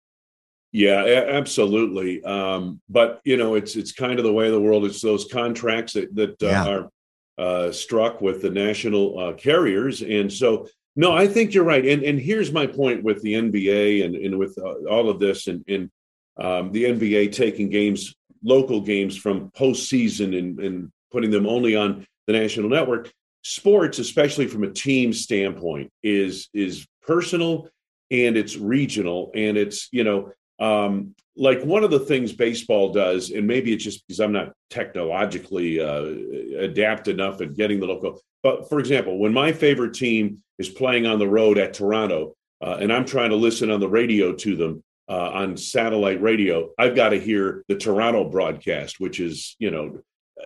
Yeah, 0.71 1.25
absolutely. 1.29 2.23
Um, 2.23 2.81
but 2.89 3.21
you 3.23 3.37
know, 3.37 3.55
it's 3.55 3.75
it's 3.75 3.93
kind 3.93 4.19
of 4.19 4.25
the 4.25 4.33
way 4.33 4.47
of 4.47 4.53
the 4.53 4.61
world. 4.61 4.85
It's 4.85 5.01
those 5.01 5.25
contracts 5.25 5.93
that 5.93 6.13
that 6.15 6.43
uh, 6.43 6.47
yeah. 6.47 6.67
are 6.67 6.89
uh, 7.37 7.71
struck 7.71 8.21
with 8.21 8.41
the 8.41 8.49
national 8.49 9.17
uh, 9.17 9.33
carriers, 9.33 10.01
and 10.01 10.31
so 10.31 10.67
no, 10.97 11.15
I 11.15 11.27
think 11.27 11.53
you're 11.53 11.63
right. 11.63 11.85
And 11.85 12.03
and 12.03 12.19
here's 12.19 12.51
my 12.51 12.65
point 12.65 13.03
with 13.03 13.21
the 13.21 13.35
NBA 13.35 14.03
and 14.03 14.15
and 14.15 14.37
with 14.37 14.57
uh, 14.57 14.89
all 14.89 15.09
of 15.09 15.19
this 15.19 15.47
and 15.47 15.63
and 15.67 15.91
um, 16.37 16.71
the 16.71 16.85
NBA 16.85 17.31
taking 17.31 17.69
games, 17.69 18.15
local 18.43 18.81
games 18.81 19.15
from 19.15 19.51
postseason 19.51 20.37
and 20.37 20.59
and 20.59 20.91
putting 21.11 21.29
them 21.29 21.45
only 21.45 21.75
on 21.75 22.05
the 22.25 22.33
national 22.33 22.69
network. 22.69 23.13
Sports, 23.43 23.99
especially 23.99 24.47
from 24.47 24.63
a 24.63 24.71
team 24.71 25.13
standpoint, 25.13 25.91
is 26.01 26.49
is 26.51 26.87
personal 27.05 27.69
and 28.09 28.35
it's 28.35 28.57
regional 28.57 29.31
and 29.35 29.55
it's 29.55 29.89
you 29.91 30.03
know 30.03 30.31
um, 30.59 31.15
like 31.35 31.61
one 31.63 31.83
of 31.83 31.91
the 31.91 31.99
things 31.99 32.33
baseball 32.33 32.91
does, 32.91 33.29
and 33.29 33.45
maybe 33.45 33.73
it's 33.73 33.83
just 33.83 34.05
because 34.07 34.19
I'm 34.19 34.31
not 34.31 34.53
technologically 34.69 35.79
uh, 35.79 36.59
adapt 36.59 37.07
enough 37.07 37.41
at 37.41 37.55
getting 37.55 37.79
the 37.79 37.85
local. 37.85 38.19
But 38.43 38.69
for 38.69 38.79
example, 38.79 39.19
when 39.19 39.33
my 39.33 39.51
favorite 39.51 39.93
team 39.93 40.41
is 40.57 40.69
playing 40.69 41.05
on 41.05 41.19
the 41.19 41.27
road 41.27 41.57
at 41.57 41.73
Toronto, 41.73 42.35
uh, 42.61 42.77
and 42.79 42.91
I'm 42.91 43.05
trying 43.05 43.29
to 43.29 43.35
listen 43.35 43.69
on 43.69 43.79
the 43.79 43.89
radio 43.89 44.33
to 44.33 44.55
them 44.55 44.83
uh, 45.07 45.29
on 45.31 45.57
satellite 45.57 46.21
radio, 46.21 46.69
I've 46.77 46.95
got 46.95 47.09
to 47.09 47.19
hear 47.19 47.63
the 47.67 47.75
Toronto 47.75 48.23
broadcast, 48.29 48.99
which 48.99 49.19
is 49.19 49.55
you 49.59 49.69
know 49.69 49.99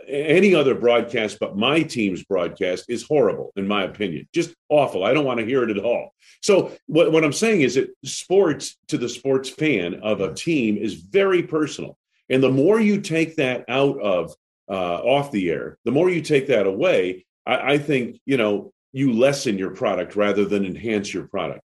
any 0.07 0.55
other 0.55 0.75
broadcast 0.75 1.37
but 1.39 1.57
my 1.57 1.81
team's 1.81 2.23
broadcast 2.23 2.85
is 2.89 3.03
horrible 3.03 3.51
in 3.55 3.67
my 3.67 3.83
opinion. 3.83 4.27
Just 4.33 4.53
awful. 4.69 5.03
I 5.03 5.13
don't 5.13 5.25
want 5.25 5.39
to 5.39 5.45
hear 5.45 5.63
it 5.63 5.75
at 5.75 5.83
all. 5.83 6.13
So 6.41 6.71
what, 6.87 7.11
what 7.11 7.23
i'm 7.23 7.33
saying 7.33 7.61
is 7.61 7.75
that 7.75 7.93
sports 8.03 8.77
to 8.87 8.97
the 8.97 9.09
sports 9.09 9.49
fan 9.49 9.95
of 9.95 10.21
a 10.21 10.33
team 10.33 10.77
is 10.77 10.95
very 10.95 11.43
personal. 11.43 11.97
And 12.29 12.41
the 12.41 12.51
more 12.51 12.79
you 12.79 13.01
take 13.01 13.35
that 13.35 13.65
out 13.67 13.99
of 13.99 14.33
uh, 14.69 15.01
off 15.03 15.31
the 15.31 15.49
air 15.49 15.77
the 15.85 15.91
more 15.91 16.09
you 16.09 16.21
take 16.21 16.47
that 16.47 16.65
away 16.65 17.25
I, 17.45 17.73
I 17.73 17.77
think 17.77 18.19
you 18.25 18.37
know 18.37 18.71
you 18.93 19.13
lessen 19.13 19.57
your 19.57 19.71
product 19.71 20.15
rather 20.15 20.45
than 20.45 20.65
enhance 20.65 21.13
your 21.13 21.27
product 21.27 21.61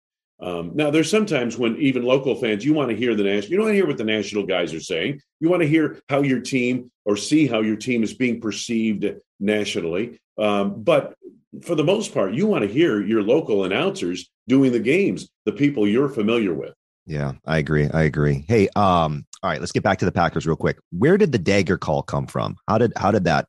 um, 0.46 0.72
now, 0.76 0.92
there's 0.92 1.10
sometimes 1.10 1.58
when 1.58 1.76
even 1.78 2.04
local 2.04 2.36
fans, 2.36 2.64
you 2.64 2.72
want 2.72 2.92
to 2.92 2.96
hear 2.96 3.16
the 3.16 3.24
national, 3.24 3.50
you 3.50 3.58
don't 3.58 3.66
want 3.66 3.74
to 3.74 3.78
hear 3.78 3.88
what 3.88 3.98
the 3.98 4.04
national 4.04 4.46
guys 4.46 4.76
are 4.76 4.80
saying. 4.80 5.20
You 5.40 5.50
want 5.50 5.64
to 5.64 5.68
hear 5.68 6.00
how 6.08 6.22
your 6.22 6.40
team 6.40 6.92
or 7.04 7.18
see 7.18 7.48
how 7.48 7.62
your 7.62 7.76
team 7.76 8.04
is 8.04 8.14
being 8.14 8.40
perceived 8.40 9.08
nationally. 9.40 10.20
Um, 10.38 10.84
but 10.84 11.16
for 11.64 11.74
the 11.74 11.84
most 11.84 12.14
part, 12.14 12.36
you 12.36 12.46
want 12.46 12.62
to 12.62 12.72
hear 12.72 13.02
your 13.02 13.24
local 13.24 13.64
announcers 13.64 14.30
doing 14.48 14.72
the 14.72 14.80
games, 14.80 15.28
the 15.46 15.52
people 15.52 15.88
you're 15.88 16.10
familiar 16.10 16.54
with. 16.54 16.76
Yeah, 17.08 17.34
I 17.46 17.58
agree. 17.58 17.90
I 17.92 18.04
agree. 18.04 18.46
Hey, 18.48 18.68
um, 18.76 19.26
all 19.42 19.50
right, 19.50 19.60
let's 19.60 19.72
get 19.72 19.82
back 19.82 19.98
to 20.00 20.06
the 20.06 20.12
Packers 20.12 20.46
real 20.46 20.56
quick. 20.56 20.78
Where 20.92 21.18
did 21.18 21.32
the 21.32 21.40
dagger 21.40 21.80
call 21.80 22.04
come 22.04 22.28
from? 22.28 22.56
How 22.68 22.78
did 22.78 22.94
how 22.96 23.10
did 23.10 23.24
that 23.24 23.48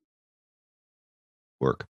work? 1.60 1.86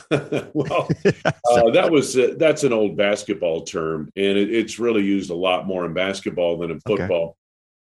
well, 0.10 0.88
uh, 1.24 1.70
that 1.70 1.88
was 1.90 2.16
uh, 2.16 2.34
that's 2.38 2.64
an 2.64 2.72
old 2.72 2.96
basketball 2.96 3.62
term, 3.62 4.10
and 4.16 4.38
it, 4.38 4.52
it's 4.52 4.78
really 4.78 5.02
used 5.02 5.30
a 5.30 5.34
lot 5.34 5.66
more 5.66 5.84
in 5.84 5.92
basketball 5.92 6.58
than 6.58 6.70
in 6.70 6.80
football. 6.80 7.36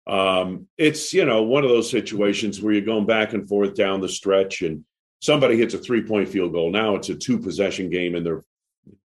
Okay. 0.08 0.18
Um, 0.18 0.66
it's 0.76 1.12
you 1.12 1.24
know 1.24 1.42
one 1.42 1.62
of 1.62 1.70
those 1.70 1.90
situations 1.90 2.60
where 2.60 2.72
you're 2.72 2.82
going 2.82 3.06
back 3.06 3.32
and 3.32 3.48
forth 3.48 3.74
down 3.74 4.00
the 4.00 4.08
stretch, 4.08 4.62
and 4.62 4.84
somebody 5.20 5.56
hits 5.56 5.74
a 5.74 5.78
three 5.78 6.02
point 6.02 6.28
field 6.28 6.52
goal. 6.52 6.70
Now 6.70 6.96
it's 6.96 7.10
a 7.10 7.14
two 7.14 7.38
possession 7.38 7.90
game, 7.90 8.16
and 8.16 8.26
there 8.26 8.36
are 8.36 8.44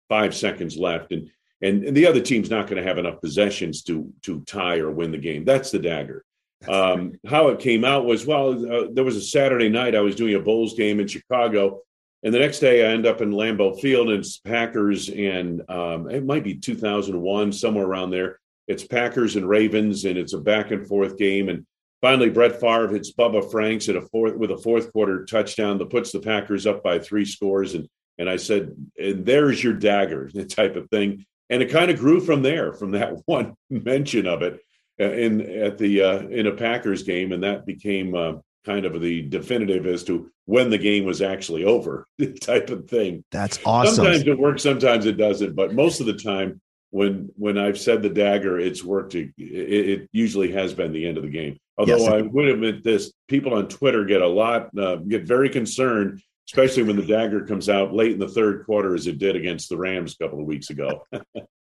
five 0.08 0.34
seconds 0.34 0.76
left, 0.76 1.12
and 1.12 1.30
and, 1.62 1.84
and 1.84 1.96
the 1.96 2.06
other 2.06 2.20
team's 2.20 2.50
not 2.50 2.66
going 2.66 2.82
to 2.82 2.88
have 2.88 2.98
enough 2.98 3.20
possessions 3.20 3.82
to 3.84 4.12
to 4.22 4.40
tie 4.42 4.78
or 4.78 4.90
win 4.90 5.10
the 5.10 5.18
game. 5.18 5.44
That's 5.44 5.70
the 5.70 5.78
dagger. 5.78 6.24
Um, 6.68 7.12
how 7.26 7.48
it 7.48 7.60
came 7.60 7.86
out 7.86 8.04
was 8.04 8.26
well, 8.26 8.50
uh, 8.52 8.88
there 8.92 9.04
was 9.04 9.16
a 9.16 9.22
Saturday 9.22 9.70
night 9.70 9.94
I 9.94 10.00
was 10.00 10.16
doing 10.16 10.34
a 10.34 10.40
Bulls 10.40 10.74
game 10.74 11.00
in 11.00 11.06
Chicago, 11.06 11.80
and 12.22 12.34
the 12.34 12.38
next 12.38 12.58
day 12.58 12.84
I 12.84 12.92
end 12.92 13.06
up 13.06 13.20
in 13.20 13.30
Lambeau 13.30 13.80
Field 13.80 14.10
and 14.10 14.20
it's 14.20 14.38
Packers 14.38 15.08
and 15.08 15.62
um, 15.70 16.10
it 16.10 16.24
might 16.24 16.44
be 16.44 16.54
2001 16.54 17.52
somewhere 17.52 17.86
around 17.86 18.10
there. 18.10 18.38
It's 18.68 18.84
Packers 18.84 19.36
and 19.36 19.48
Ravens 19.48 20.04
and 20.04 20.18
it's 20.18 20.34
a 20.34 20.38
back 20.38 20.70
and 20.70 20.86
forth 20.86 21.16
game 21.16 21.48
and 21.48 21.66
finally 22.00 22.30
Brett 22.30 22.60
Favre 22.60 22.88
hits 22.88 23.12
Bubba 23.12 23.50
Franks 23.50 23.88
at 23.88 23.96
a 23.96 24.02
fourth 24.02 24.36
with 24.36 24.50
a 24.50 24.58
fourth 24.58 24.92
quarter 24.92 25.24
touchdown 25.24 25.78
that 25.78 25.90
puts 25.90 26.12
the 26.12 26.20
Packers 26.20 26.66
up 26.66 26.82
by 26.82 26.98
three 26.98 27.24
scores 27.24 27.74
and 27.74 27.88
and 28.18 28.28
I 28.28 28.36
said 28.36 28.74
and 28.98 29.24
there's 29.24 29.62
your 29.62 29.74
dagger 29.74 30.30
the 30.32 30.44
type 30.46 30.76
of 30.76 30.88
thing 30.90 31.24
and 31.48 31.62
it 31.62 31.70
kind 31.70 31.90
of 31.90 31.98
grew 31.98 32.20
from 32.20 32.42
there 32.42 32.72
from 32.72 32.92
that 32.92 33.14
one 33.26 33.54
mention 33.70 34.26
of 34.26 34.42
it 34.42 34.60
uh, 35.00 35.12
in 35.12 35.40
at 35.40 35.78
the 35.78 36.02
uh, 36.02 36.18
in 36.28 36.46
a 36.46 36.52
Packers 36.52 37.04
game, 37.04 37.32
and 37.32 37.42
that 37.42 37.64
became 37.64 38.14
uh, 38.14 38.34
kind 38.64 38.84
of 38.84 39.00
the 39.00 39.22
definitive 39.22 39.86
as 39.86 40.04
to 40.04 40.30
when 40.44 40.70
the 40.70 40.78
game 40.78 41.04
was 41.04 41.22
actually 41.22 41.64
over, 41.64 42.06
type 42.40 42.70
of 42.70 42.88
thing. 42.88 43.24
That's 43.30 43.58
awesome. 43.64 43.96
Sometimes 43.96 44.26
it 44.26 44.38
works, 44.38 44.62
sometimes 44.62 45.06
it 45.06 45.16
doesn't, 45.16 45.54
but 45.54 45.74
most 45.74 46.00
of 46.00 46.06
the 46.06 46.14
time, 46.14 46.60
when 46.90 47.30
when 47.36 47.56
I've 47.56 47.78
said 47.78 48.02
the 48.02 48.08
dagger, 48.08 48.58
it's 48.58 48.82
worked. 48.82 49.14
It, 49.14 49.32
it 49.38 50.08
usually 50.12 50.50
has 50.52 50.74
been 50.74 50.92
the 50.92 51.06
end 51.06 51.18
of 51.18 51.22
the 51.22 51.30
game. 51.30 51.56
Although 51.78 51.98
yes. 51.98 52.12
I 52.12 52.22
would 52.22 52.48
admit 52.48 52.82
this, 52.82 53.12
people 53.28 53.54
on 53.54 53.68
Twitter 53.68 54.04
get 54.04 54.22
a 54.22 54.28
lot 54.28 54.76
uh, 54.76 54.96
get 54.96 55.22
very 55.22 55.48
concerned, 55.48 56.20
especially 56.48 56.82
when 56.82 56.96
the 56.96 57.06
dagger 57.06 57.46
comes 57.46 57.68
out 57.68 57.94
late 57.94 58.12
in 58.12 58.18
the 58.18 58.28
third 58.28 58.66
quarter, 58.66 58.94
as 58.94 59.06
it 59.06 59.18
did 59.18 59.36
against 59.36 59.68
the 59.68 59.76
Rams 59.76 60.14
a 60.14 60.24
couple 60.24 60.40
of 60.40 60.46
weeks 60.46 60.70
ago. 60.70 61.06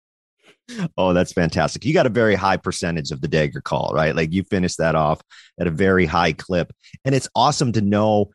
oh, 0.97 1.13
that's 1.13 1.33
fantastic. 1.33 1.85
You 1.85 1.93
got 1.93 2.05
a 2.05 2.09
very 2.09 2.35
high 2.35 2.57
percentage 2.57 3.11
of 3.11 3.21
the 3.21 3.27
dagger 3.27 3.61
call, 3.61 3.91
right? 3.93 4.15
Like 4.15 4.31
you 4.31 4.43
finished 4.43 4.77
that 4.77 4.95
off 4.95 5.21
at 5.59 5.67
a 5.67 5.71
very 5.71 6.05
high 6.05 6.33
clip. 6.33 6.71
And 7.05 7.13
it's 7.13 7.29
awesome 7.35 7.71
to 7.73 7.81
know 7.81 8.31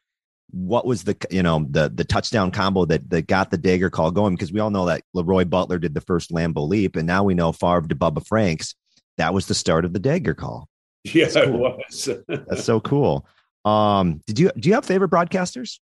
what 0.50 0.86
was 0.86 1.04
the 1.04 1.14
you 1.30 1.42
know 1.42 1.66
the 1.68 1.90
the 1.94 2.04
touchdown 2.04 2.50
combo 2.50 2.86
that 2.86 3.08
that 3.10 3.26
got 3.26 3.50
the 3.50 3.58
dagger 3.58 3.90
call 3.90 4.10
going 4.10 4.34
because 4.34 4.52
we 4.52 4.60
all 4.60 4.70
know 4.70 4.86
that 4.86 5.02
Leroy 5.12 5.44
Butler 5.44 5.78
did 5.78 5.94
the 5.94 6.00
first 6.00 6.30
Lambeau 6.30 6.66
leap, 6.66 6.96
and 6.96 7.06
now 7.06 7.22
we 7.22 7.34
know 7.34 7.52
Favre 7.52 7.86
to 7.88 7.94
Bubba 7.94 8.26
Franks. 8.26 8.74
That 9.18 9.34
was 9.34 9.46
the 9.46 9.54
start 9.54 9.84
of 9.84 9.92
the 9.92 9.98
dagger 9.98 10.34
call. 10.34 10.68
Yeah, 11.04 11.28
cool. 11.28 11.42
it 11.42 11.50
was. 11.52 12.08
that's 12.28 12.64
so 12.64 12.80
cool. 12.80 13.26
Um, 13.64 14.20
did 14.26 14.38
you 14.38 14.50
do 14.58 14.68
you 14.68 14.74
have 14.74 14.84
favorite 14.84 15.10
broadcasters? 15.10 15.78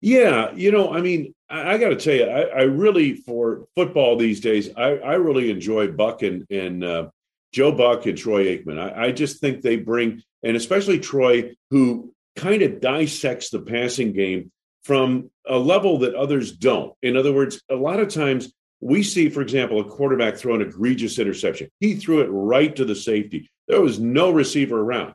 Yeah, 0.00 0.52
you 0.54 0.70
know, 0.70 0.92
I 0.92 1.00
mean, 1.00 1.34
I, 1.54 1.74
I 1.74 1.78
got 1.78 1.90
to 1.90 1.96
tell 1.96 2.14
you, 2.14 2.24
I, 2.24 2.60
I, 2.60 2.62
really 2.62 3.14
for 3.14 3.66
football 3.76 4.16
these 4.16 4.40
days, 4.40 4.70
I, 4.76 4.96
I 4.96 5.14
really 5.14 5.50
enjoy 5.50 5.88
Buck 5.88 6.22
and 6.22 6.46
and 6.50 6.82
uh, 6.82 7.08
Joe 7.52 7.72
Buck 7.72 8.06
and 8.06 8.18
Troy 8.18 8.46
Aikman. 8.46 8.78
I, 8.78 9.06
I 9.06 9.12
just 9.12 9.40
think 9.40 9.62
they 9.62 9.76
bring, 9.76 10.22
and 10.42 10.56
especially 10.56 10.98
Troy, 10.98 11.54
who 11.70 12.12
kind 12.36 12.62
of 12.62 12.80
dissects 12.80 13.50
the 13.50 13.60
passing 13.60 14.12
game 14.12 14.50
from 14.82 15.30
a 15.46 15.56
level 15.56 15.98
that 16.00 16.14
others 16.14 16.52
don't. 16.52 16.92
In 17.02 17.16
other 17.16 17.32
words, 17.32 17.62
a 17.70 17.76
lot 17.76 18.00
of 18.00 18.08
times 18.08 18.52
we 18.80 19.02
see, 19.02 19.30
for 19.30 19.40
example, 19.40 19.80
a 19.80 19.84
quarterback 19.84 20.36
throw 20.36 20.56
an 20.56 20.60
egregious 20.60 21.18
interception. 21.18 21.70
He 21.80 21.94
threw 21.94 22.20
it 22.20 22.28
right 22.28 22.74
to 22.76 22.84
the 22.84 22.96
safety. 22.96 23.48
There 23.68 23.80
was 23.80 23.98
no 23.98 24.30
receiver 24.30 24.78
around. 24.78 25.14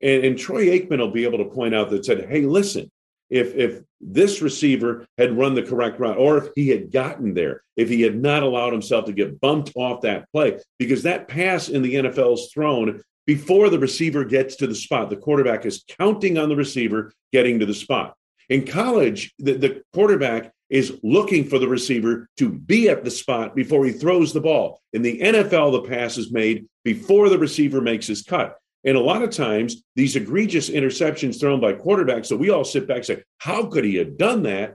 And, 0.00 0.24
and 0.24 0.38
Troy 0.38 0.66
Aikman 0.66 1.00
will 1.00 1.10
be 1.10 1.24
able 1.24 1.38
to 1.38 1.50
point 1.50 1.74
out 1.74 1.90
that 1.90 2.06
said, 2.06 2.30
hey, 2.30 2.42
listen, 2.42 2.90
if 3.30 3.54
if 3.54 3.82
this 4.00 4.42
receiver 4.42 5.06
had 5.16 5.36
run 5.36 5.54
the 5.54 5.62
correct 5.62 6.00
route 6.00 6.18
or 6.18 6.38
if 6.38 6.48
he 6.54 6.68
had 6.68 6.90
gotten 6.90 7.34
there 7.34 7.62
if 7.76 7.88
he 7.88 8.02
had 8.02 8.20
not 8.20 8.42
allowed 8.42 8.72
himself 8.72 9.04
to 9.04 9.12
get 9.12 9.40
bumped 9.40 9.72
off 9.76 10.02
that 10.02 10.26
play 10.32 10.58
because 10.78 11.02
that 11.02 11.28
pass 11.28 11.68
in 11.68 11.82
the 11.82 11.94
NFL 11.94 12.34
is 12.34 12.50
thrown 12.52 13.02
before 13.26 13.70
the 13.70 13.78
receiver 13.78 14.24
gets 14.24 14.56
to 14.56 14.66
the 14.66 14.74
spot 14.74 15.10
the 15.10 15.16
quarterback 15.16 15.64
is 15.64 15.84
counting 15.98 16.36
on 16.38 16.48
the 16.48 16.56
receiver 16.56 17.12
getting 17.32 17.60
to 17.60 17.66
the 17.66 17.74
spot. 17.74 18.14
In 18.48 18.66
college 18.66 19.32
the, 19.38 19.52
the 19.52 19.82
quarterback 19.94 20.52
is 20.68 20.98
looking 21.02 21.44
for 21.44 21.58
the 21.58 21.68
receiver 21.68 22.28
to 22.36 22.48
be 22.48 22.88
at 22.88 23.04
the 23.04 23.10
spot 23.10 23.56
before 23.56 23.84
he 23.84 23.92
throws 23.92 24.32
the 24.32 24.40
ball. 24.40 24.80
In 24.92 25.02
the 25.02 25.20
NFL 25.20 25.72
the 25.72 25.88
pass 25.88 26.16
is 26.16 26.32
made 26.32 26.66
before 26.84 27.28
the 27.28 27.38
receiver 27.38 27.80
makes 27.80 28.06
his 28.06 28.22
cut 28.22 28.56
and 28.84 28.96
a 28.96 29.00
lot 29.00 29.22
of 29.22 29.30
times, 29.30 29.82
these 29.94 30.16
egregious 30.16 30.70
interceptions 30.70 31.38
thrown 31.38 31.60
by 31.60 31.74
quarterbacks, 31.74 32.26
so 32.26 32.36
we 32.36 32.50
all 32.50 32.64
sit 32.64 32.88
back 32.88 32.98
and 32.98 33.06
say, 33.06 33.22
How 33.38 33.66
could 33.66 33.84
he 33.84 33.96
have 33.96 34.16
done 34.16 34.42
that? 34.44 34.74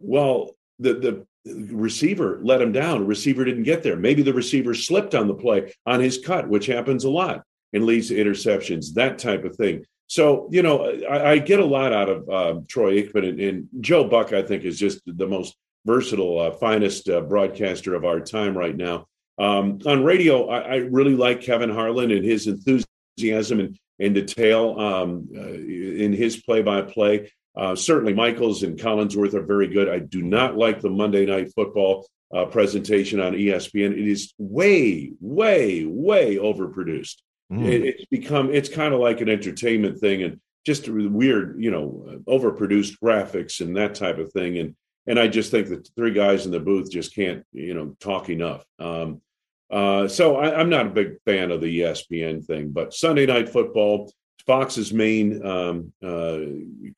Well, 0.00 0.56
the, 0.78 0.94
the 0.94 1.26
receiver 1.46 2.40
let 2.42 2.60
him 2.60 2.72
down. 2.72 3.06
Receiver 3.06 3.44
didn't 3.44 3.62
get 3.62 3.82
there. 3.82 3.96
Maybe 3.96 4.22
the 4.22 4.34
receiver 4.34 4.74
slipped 4.74 5.14
on 5.14 5.26
the 5.26 5.34
play 5.34 5.72
on 5.86 6.00
his 6.00 6.18
cut, 6.18 6.48
which 6.48 6.66
happens 6.66 7.04
a 7.04 7.10
lot 7.10 7.42
and 7.72 7.86
leads 7.86 8.08
to 8.08 8.14
interceptions, 8.14 8.94
that 8.94 9.18
type 9.18 9.44
of 9.44 9.56
thing. 9.56 9.84
So, 10.08 10.48
you 10.50 10.62
know, 10.62 10.84
I, 11.08 11.30
I 11.30 11.38
get 11.38 11.60
a 11.60 11.64
lot 11.64 11.92
out 11.92 12.08
of 12.08 12.28
uh, 12.28 12.60
Troy 12.66 13.00
Aikman 13.00 13.28
and, 13.28 13.40
and, 13.40 13.68
Joe 13.80 14.08
Buck, 14.08 14.32
I 14.32 14.42
think, 14.42 14.64
is 14.64 14.78
just 14.78 15.00
the 15.06 15.26
most 15.26 15.54
versatile, 15.86 16.38
uh, 16.40 16.50
finest 16.50 17.08
uh, 17.08 17.20
broadcaster 17.20 17.94
of 17.94 18.04
our 18.04 18.18
time 18.18 18.58
right 18.58 18.76
now. 18.76 19.06
Um, 19.38 19.78
on 19.86 20.04
radio, 20.04 20.48
I, 20.48 20.58
I, 20.58 20.76
really 20.76 21.14
like 21.14 21.40
Kevin 21.40 21.70
Harlan 21.70 22.10
and 22.10 22.24
his 22.24 22.46
enthusiasm 22.46 22.89
enthusiasm 23.16 23.60
and, 23.60 23.78
and 23.98 24.14
detail 24.14 24.78
um, 24.78 25.28
uh, 25.36 25.40
in 25.40 26.12
his 26.12 26.36
play 26.42 26.62
by 26.62 26.82
play. 26.82 27.30
Certainly, 27.74 28.14
Michaels 28.14 28.62
and 28.62 28.78
Collinsworth 28.78 29.34
are 29.34 29.44
very 29.44 29.68
good. 29.68 29.88
I 29.88 29.98
do 29.98 30.22
not 30.22 30.56
like 30.56 30.80
the 30.80 30.88
Monday 30.90 31.26
Night 31.26 31.52
Football 31.54 32.06
uh, 32.34 32.46
presentation 32.46 33.20
on 33.20 33.32
ESPN. 33.32 33.92
It 33.92 34.08
is 34.08 34.32
way, 34.38 35.12
way, 35.20 35.84
way 35.84 36.36
overproduced. 36.36 37.16
Mm. 37.52 37.66
It, 37.66 37.82
it's 37.84 38.04
become, 38.06 38.50
it's 38.50 38.68
kind 38.68 38.94
of 38.94 39.00
like 39.00 39.20
an 39.20 39.28
entertainment 39.28 39.98
thing 39.98 40.22
and 40.22 40.40
just 40.64 40.88
weird, 40.88 41.56
you 41.58 41.70
know, 41.70 42.20
overproduced 42.28 42.96
graphics 43.02 43.60
and 43.60 43.76
that 43.76 43.94
type 43.94 44.18
of 44.18 44.32
thing. 44.32 44.58
And 44.58 44.76
and 45.06 45.18
I 45.18 45.28
just 45.28 45.50
think 45.50 45.68
that 45.68 45.88
three 45.96 46.12
guys 46.12 46.44
in 46.44 46.52
the 46.52 46.60
booth 46.60 46.90
just 46.90 47.14
can't, 47.14 47.44
you 47.52 47.74
know, 47.74 47.96
talk 48.00 48.28
enough. 48.28 48.64
Um, 48.78 49.22
uh, 49.70 50.08
so 50.08 50.36
I, 50.36 50.60
am 50.60 50.68
not 50.68 50.86
a 50.86 50.90
big 50.90 51.20
fan 51.24 51.50
of 51.50 51.60
the 51.60 51.80
ESPN 51.80 52.44
thing, 52.44 52.70
but 52.70 52.92
Sunday 52.92 53.26
Night 53.26 53.48
Football, 53.48 54.12
Fox's 54.46 54.92
main 54.92 55.44
um, 55.46 55.92
uh, 56.02 56.40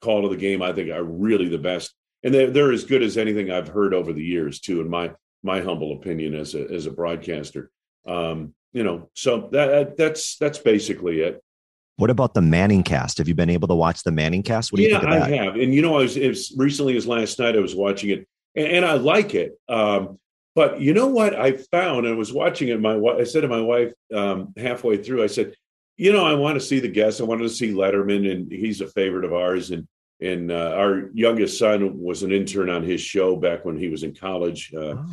call 0.01 0.23
to 0.23 0.29
the 0.29 0.37
game, 0.37 0.63
I 0.63 0.73
think, 0.73 0.91
are 0.91 1.05
really 1.05 1.49
the 1.49 1.59
best, 1.59 1.95
and 2.23 2.33
they're, 2.33 2.51
they're 2.51 2.73
as 2.73 2.85
good 2.85 3.03
as 3.03 3.19
anything 3.19 3.51
I've 3.51 3.69
heard 3.69 3.93
over 3.93 4.13
the 4.13 4.25
years, 4.25 4.61
too. 4.61 4.81
In 4.81 4.89
my 4.89 5.13
my 5.43 5.61
humble 5.61 5.93
opinion, 5.93 6.35
as 6.35 6.55
a 6.55 6.65
as 6.71 6.87
a 6.87 6.91
broadcaster, 6.91 7.71
um, 8.07 8.55
you 8.73 8.85
know, 8.85 9.11
so 9.15 9.49
that 9.53 9.97
that's 9.97 10.37
that's 10.39 10.59
basically 10.59 11.21
it. 11.21 11.43
What 11.97 12.09
about 12.09 12.33
the 12.33 12.41
Manning 12.41 12.83
cast? 12.83 13.19
Have 13.19 13.29
you 13.29 13.35
been 13.35 13.51
able 13.51 13.69
to 13.69 13.75
watch 13.75 14.03
the 14.03 14.13
Manning 14.13 14.43
cast? 14.43 14.73
What 14.73 14.79
do 14.79 14.85
yeah, 14.85 14.89
you 14.89 14.95
think 14.95 15.05
of 15.05 15.11
that? 15.11 15.33
I 15.33 15.45
have. 15.45 15.57
And 15.57 15.75
you 15.75 15.83
know, 15.83 15.97
I 15.99 16.03
was 16.03 16.17
as 16.17 16.53
recently 16.57 16.97
as 16.97 17.07
last 17.07 17.39
night, 17.39 17.55
I 17.55 17.61
was 17.61 17.75
watching 17.75 18.11
it, 18.11 18.27
and, 18.57 18.67
and 18.67 18.85
I 18.85 18.95
like 18.95 19.35
it. 19.35 19.53
Um, 19.69 20.19
but 20.55 20.81
you 20.81 20.93
know 20.93 21.07
what 21.07 21.35
I 21.35 21.53
found? 21.53 22.07
And 22.07 22.15
I 22.15 22.17
was 22.17 22.33
watching 22.33 22.69
it. 22.69 22.81
My 22.81 22.97
I 22.97 23.25
said 23.25 23.41
to 23.43 23.49
my 23.49 23.61
wife 23.61 23.93
um, 24.15 24.53
halfway 24.57 24.97
through, 24.97 25.25
I 25.25 25.29
said, 25.29 25.55
"You 25.97 26.13
know, 26.13 26.25
I 26.25 26.35
want 26.35 26.57
to 26.57 26.67
see 26.67 26.81
the 26.81 26.89
guests. 26.89 27.21
I 27.21 27.25
wanted 27.25 27.45
to 27.45 27.49
see 27.49 27.73
Letterman, 27.73 28.31
and 28.31 28.51
he's 28.53 28.81
a 28.81 28.89
favorite 28.89 29.25
of 29.25 29.33
ours. 29.33 29.71
And 29.71 29.87
and 30.21 30.53
uh, 30.53 30.75
our 30.77 31.11
youngest 31.15 31.59
son 31.59 31.99
was 31.99 32.23
an 32.23 32.33
intern 32.33 32.71
on 32.71 32.83
his 32.83 33.01
show 33.01 33.37
back 33.37 33.65
when 33.65 33.77
he 33.77 33.89
was 33.89 34.03
in 34.03 34.15
college. 34.15 34.73
Uh, 34.75 34.97
oh. 34.97 35.07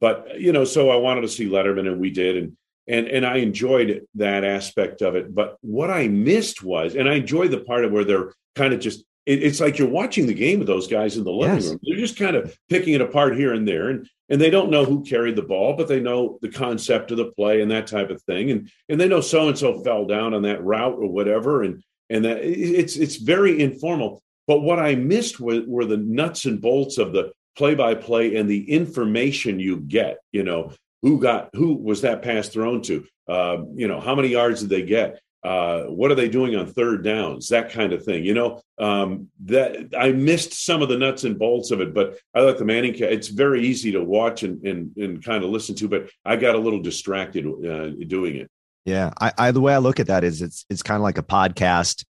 But 0.00 0.40
you 0.40 0.52
know, 0.52 0.64
so 0.64 0.90
I 0.90 0.96
wanted 0.96 1.22
to 1.22 1.28
see 1.28 1.46
Letterman, 1.46 1.88
and 1.88 2.00
we 2.00 2.10
did. 2.10 2.36
And 2.36 2.56
and 2.88 3.06
and 3.08 3.26
I 3.26 3.36
enjoyed 3.36 4.06
that 4.14 4.44
aspect 4.44 5.02
of 5.02 5.14
it. 5.14 5.34
But 5.34 5.56
what 5.60 5.90
I 5.90 6.08
missed 6.08 6.62
was, 6.62 6.96
and 6.96 7.08
I 7.08 7.14
enjoyed 7.14 7.50
the 7.50 7.60
part 7.60 7.84
of 7.84 7.92
where 7.92 8.04
they're 8.04 8.32
kind 8.54 8.72
of 8.72 8.80
just 8.80 9.04
it, 9.26 9.42
it's 9.42 9.60
like 9.60 9.78
you're 9.78 9.88
watching 9.88 10.26
the 10.26 10.34
game 10.34 10.60
with 10.60 10.68
those 10.68 10.86
guys 10.86 11.16
in 11.16 11.24
the 11.24 11.32
living 11.32 11.56
yes. 11.56 11.68
room. 11.68 11.80
They're 11.82 11.98
just 11.98 12.18
kind 12.18 12.36
of 12.36 12.56
picking 12.68 12.94
it 12.94 13.00
apart 13.00 13.36
here 13.36 13.52
and 13.52 13.66
there, 13.66 13.90
and 13.90 14.08
and 14.28 14.40
they 14.40 14.50
don't 14.50 14.70
know 14.70 14.84
who 14.84 15.04
carried 15.04 15.36
the 15.36 15.42
ball, 15.42 15.74
but 15.74 15.88
they 15.88 16.00
know 16.00 16.38
the 16.42 16.48
concept 16.48 17.10
of 17.10 17.18
the 17.18 17.32
play 17.32 17.60
and 17.60 17.70
that 17.70 17.86
type 17.86 18.10
of 18.10 18.22
thing, 18.22 18.50
and 18.50 18.70
and 18.88 19.00
they 19.00 19.08
know 19.08 19.20
so 19.20 19.48
and 19.48 19.58
so 19.58 19.82
fell 19.82 20.06
down 20.06 20.32
on 20.32 20.42
that 20.42 20.64
route 20.64 20.96
or 20.98 21.08
whatever, 21.08 21.62
and 21.62 21.82
and 22.08 22.24
that 22.24 22.38
it's 22.38 22.96
it's 22.96 23.16
very 23.16 23.60
informal. 23.60 24.22
But 24.46 24.60
what 24.60 24.78
I 24.78 24.94
missed 24.94 25.40
were, 25.40 25.62
were 25.66 25.84
the 25.84 25.96
nuts 25.96 26.44
and 26.44 26.60
bolts 26.60 26.98
of 26.98 27.12
the 27.12 27.32
play 27.56 27.74
by 27.74 27.96
play 27.96 28.36
and 28.36 28.48
the 28.48 28.70
information 28.70 29.58
you 29.58 29.78
get. 29.78 30.18
You 30.30 30.44
know, 30.44 30.72
who 31.02 31.20
got 31.20 31.50
who 31.54 31.74
was 31.74 32.02
that 32.02 32.22
pass 32.22 32.48
thrown 32.48 32.82
to? 32.82 33.04
Uh, 33.28 33.58
you 33.74 33.88
know, 33.88 34.00
how 34.00 34.14
many 34.14 34.28
yards 34.28 34.60
did 34.60 34.70
they 34.70 34.82
get? 34.82 35.20
Uh, 35.46 35.84
what 35.84 36.10
are 36.10 36.16
they 36.16 36.28
doing 36.28 36.56
on 36.56 36.66
third 36.66 37.04
downs? 37.04 37.48
That 37.50 37.70
kind 37.70 37.92
of 37.92 38.04
thing. 38.04 38.24
You 38.24 38.34
know, 38.34 38.60
um, 38.80 39.28
that 39.44 39.94
I 39.96 40.10
missed 40.10 40.52
some 40.64 40.82
of 40.82 40.88
the 40.88 40.98
nuts 40.98 41.22
and 41.22 41.38
bolts 41.38 41.70
of 41.70 41.80
it, 41.80 41.94
but 41.94 42.18
I 42.34 42.40
like 42.40 42.58
the 42.58 42.64
Manning. 42.64 42.96
It's 42.96 43.28
very 43.28 43.64
easy 43.64 43.92
to 43.92 44.02
watch 44.02 44.42
and 44.42 44.60
and, 44.66 44.96
and 44.96 45.24
kind 45.24 45.44
of 45.44 45.50
listen 45.50 45.76
to, 45.76 45.88
but 45.88 46.10
I 46.24 46.34
got 46.34 46.56
a 46.56 46.58
little 46.58 46.82
distracted 46.82 47.46
uh, 47.46 47.90
doing 48.08 48.34
it. 48.36 48.50
Yeah, 48.84 49.12
I, 49.20 49.32
I 49.38 49.50
the 49.52 49.60
way 49.60 49.72
I 49.72 49.78
look 49.78 50.00
at 50.00 50.08
that 50.08 50.24
is 50.24 50.42
it's 50.42 50.66
it's 50.68 50.82
kind 50.82 50.96
of 50.96 51.02
like 51.02 51.18
a 51.18 51.22
podcast 51.22 52.04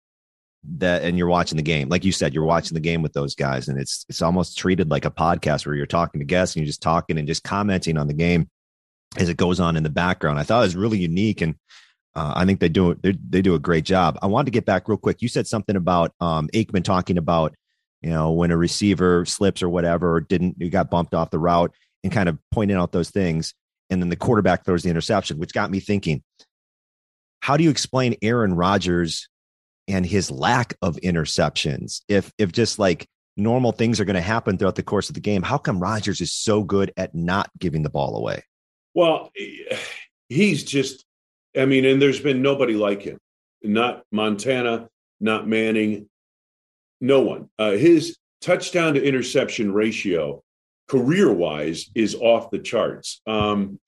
that 0.77 1.03
and 1.03 1.17
you're 1.17 1.27
watching 1.27 1.57
the 1.57 1.61
game 1.61 1.89
like 1.89 2.03
you 2.03 2.11
said 2.11 2.33
you're 2.33 2.43
watching 2.43 2.73
the 2.73 2.79
game 2.79 3.03
with 3.03 3.13
those 3.13 3.35
guys 3.35 3.67
and 3.67 3.79
it's 3.79 4.03
it's 4.09 4.23
almost 4.23 4.57
treated 4.57 4.89
like 4.89 5.05
a 5.05 5.11
podcast 5.11 5.63
where 5.63 5.75
you're 5.75 5.85
talking 5.85 6.19
to 6.19 6.25
guests 6.25 6.55
and 6.55 6.63
you're 6.63 6.67
just 6.67 6.81
talking 6.81 7.19
and 7.19 7.27
just 7.27 7.43
commenting 7.43 7.99
on 7.99 8.07
the 8.07 8.15
game 8.15 8.49
as 9.15 9.29
it 9.29 9.37
goes 9.37 9.59
on 9.59 9.77
in 9.77 9.83
the 9.83 9.91
background 9.91 10.39
i 10.39 10.43
thought 10.43 10.61
it 10.61 10.65
was 10.65 10.75
really 10.75 10.97
unique 10.97 11.41
and 11.41 11.53
Uh, 12.15 12.33
I 12.35 12.45
think 12.45 12.59
they 12.59 12.69
do 12.69 12.95
they 13.01 13.41
do 13.41 13.55
a 13.55 13.59
great 13.59 13.83
job. 13.83 14.17
I 14.21 14.27
wanted 14.27 14.45
to 14.45 14.51
get 14.51 14.65
back 14.65 14.87
real 14.87 14.97
quick. 14.97 15.21
You 15.21 15.27
said 15.27 15.47
something 15.47 15.75
about 15.75 16.13
um, 16.21 16.47
Aikman 16.53 16.83
talking 16.83 17.17
about 17.17 17.55
you 18.01 18.09
know 18.09 18.31
when 18.31 18.51
a 18.51 18.57
receiver 18.57 19.25
slips 19.25 19.61
or 19.61 19.69
whatever, 19.69 20.15
or 20.15 20.21
didn't 20.21 20.55
you 20.57 20.69
got 20.69 20.89
bumped 20.89 21.13
off 21.13 21.29
the 21.29 21.39
route, 21.39 21.73
and 22.03 22.13
kind 22.13 22.29
of 22.29 22.37
pointing 22.51 22.77
out 22.77 22.93
those 22.93 23.09
things, 23.09 23.53
and 23.89 24.01
then 24.01 24.09
the 24.09 24.15
quarterback 24.15 24.63
throws 24.63 24.83
the 24.83 24.89
interception, 24.89 25.39
which 25.39 25.53
got 25.53 25.69
me 25.69 25.79
thinking. 25.79 26.23
How 27.41 27.57
do 27.57 27.63
you 27.63 27.69
explain 27.69 28.15
Aaron 28.21 28.55
Rodgers 28.55 29.27
and 29.87 30.05
his 30.05 30.31
lack 30.31 30.75
of 30.81 30.95
interceptions? 30.97 32.01
If 32.07 32.31
if 32.37 32.53
just 32.53 32.79
like 32.79 33.07
normal 33.37 33.73
things 33.73 33.99
are 33.99 34.05
going 34.05 34.15
to 34.15 34.21
happen 34.21 34.57
throughout 34.57 34.75
the 34.75 34.83
course 34.83 35.09
of 35.09 35.15
the 35.15 35.21
game, 35.21 35.43
how 35.43 35.57
come 35.57 35.79
Rodgers 35.79 36.21
is 36.21 36.33
so 36.33 36.63
good 36.63 36.93
at 36.95 37.13
not 37.13 37.49
giving 37.59 37.83
the 37.83 37.89
ball 37.89 38.15
away? 38.15 38.43
Well, 38.93 39.31
he's 40.29 40.63
just 40.63 41.04
I 41.57 41.65
mean, 41.65 41.85
and 41.85 42.01
there's 42.01 42.19
been 42.19 42.41
nobody 42.41 42.73
like 42.73 43.01
him. 43.01 43.17
Not 43.63 44.03
Montana, 44.11 44.89
not 45.19 45.47
Manning, 45.47 46.07
no 47.01 47.21
one. 47.21 47.49
Uh, 47.57 47.71
his 47.71 48.17
touchdown 48.41 48.93
to 48.93 49.03
interception 49.03 49.73
ratio, 49.73 50.43
career 50.87 51.31
wise, 51.31 51.89
is 51.95 52.15
off 52.15 52.51
the 52.51 52.59
charts. 52.59 53.21
Um, 53.25 53.79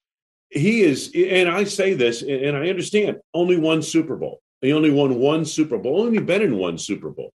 he 0.50 0.82
is, 0.82 1.12
and 1.16 1.50
I 1.50 1.66
say 1.66 1.94
this, 1.94 2.22
and 2.22 2.56
I 2.56 2.70
understand, 2.70 3.18
only 3.34 3.58
one 3.58 3.82
Super 3.82 4.16
Bowl. 4.16 4.40
He 4.62 4.74
only 4.74 4.92
won 4.92 5.16
one 5.16 5.46
Super 5.46 5.78
Bowl, 5.78 6.02
only 6.02 6.20
been 6.20 6.42
in 6.42 6.58
one 6.58 6.78
Super 6.78 7.10
Bowl. 7.10 7.32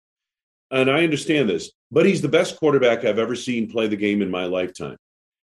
And 0.70 0.90
I 0.90 1.02
understand 1.02 1.50
this, 1.50 1.72
but 1.90 2.06
he's 2.06 2.22
the 2.22 2.28
best 2.28 2.56
quarterback 2.56 3.04
I've 3.04 3.18
ever 3.18 3.34
seen 3.34 3.70
play 3.70 3.88
the 3.88 3.96
game 3.96 4.22
in 4.22 4.30
my 4.30 4.44
lifetime. 4.44 4.96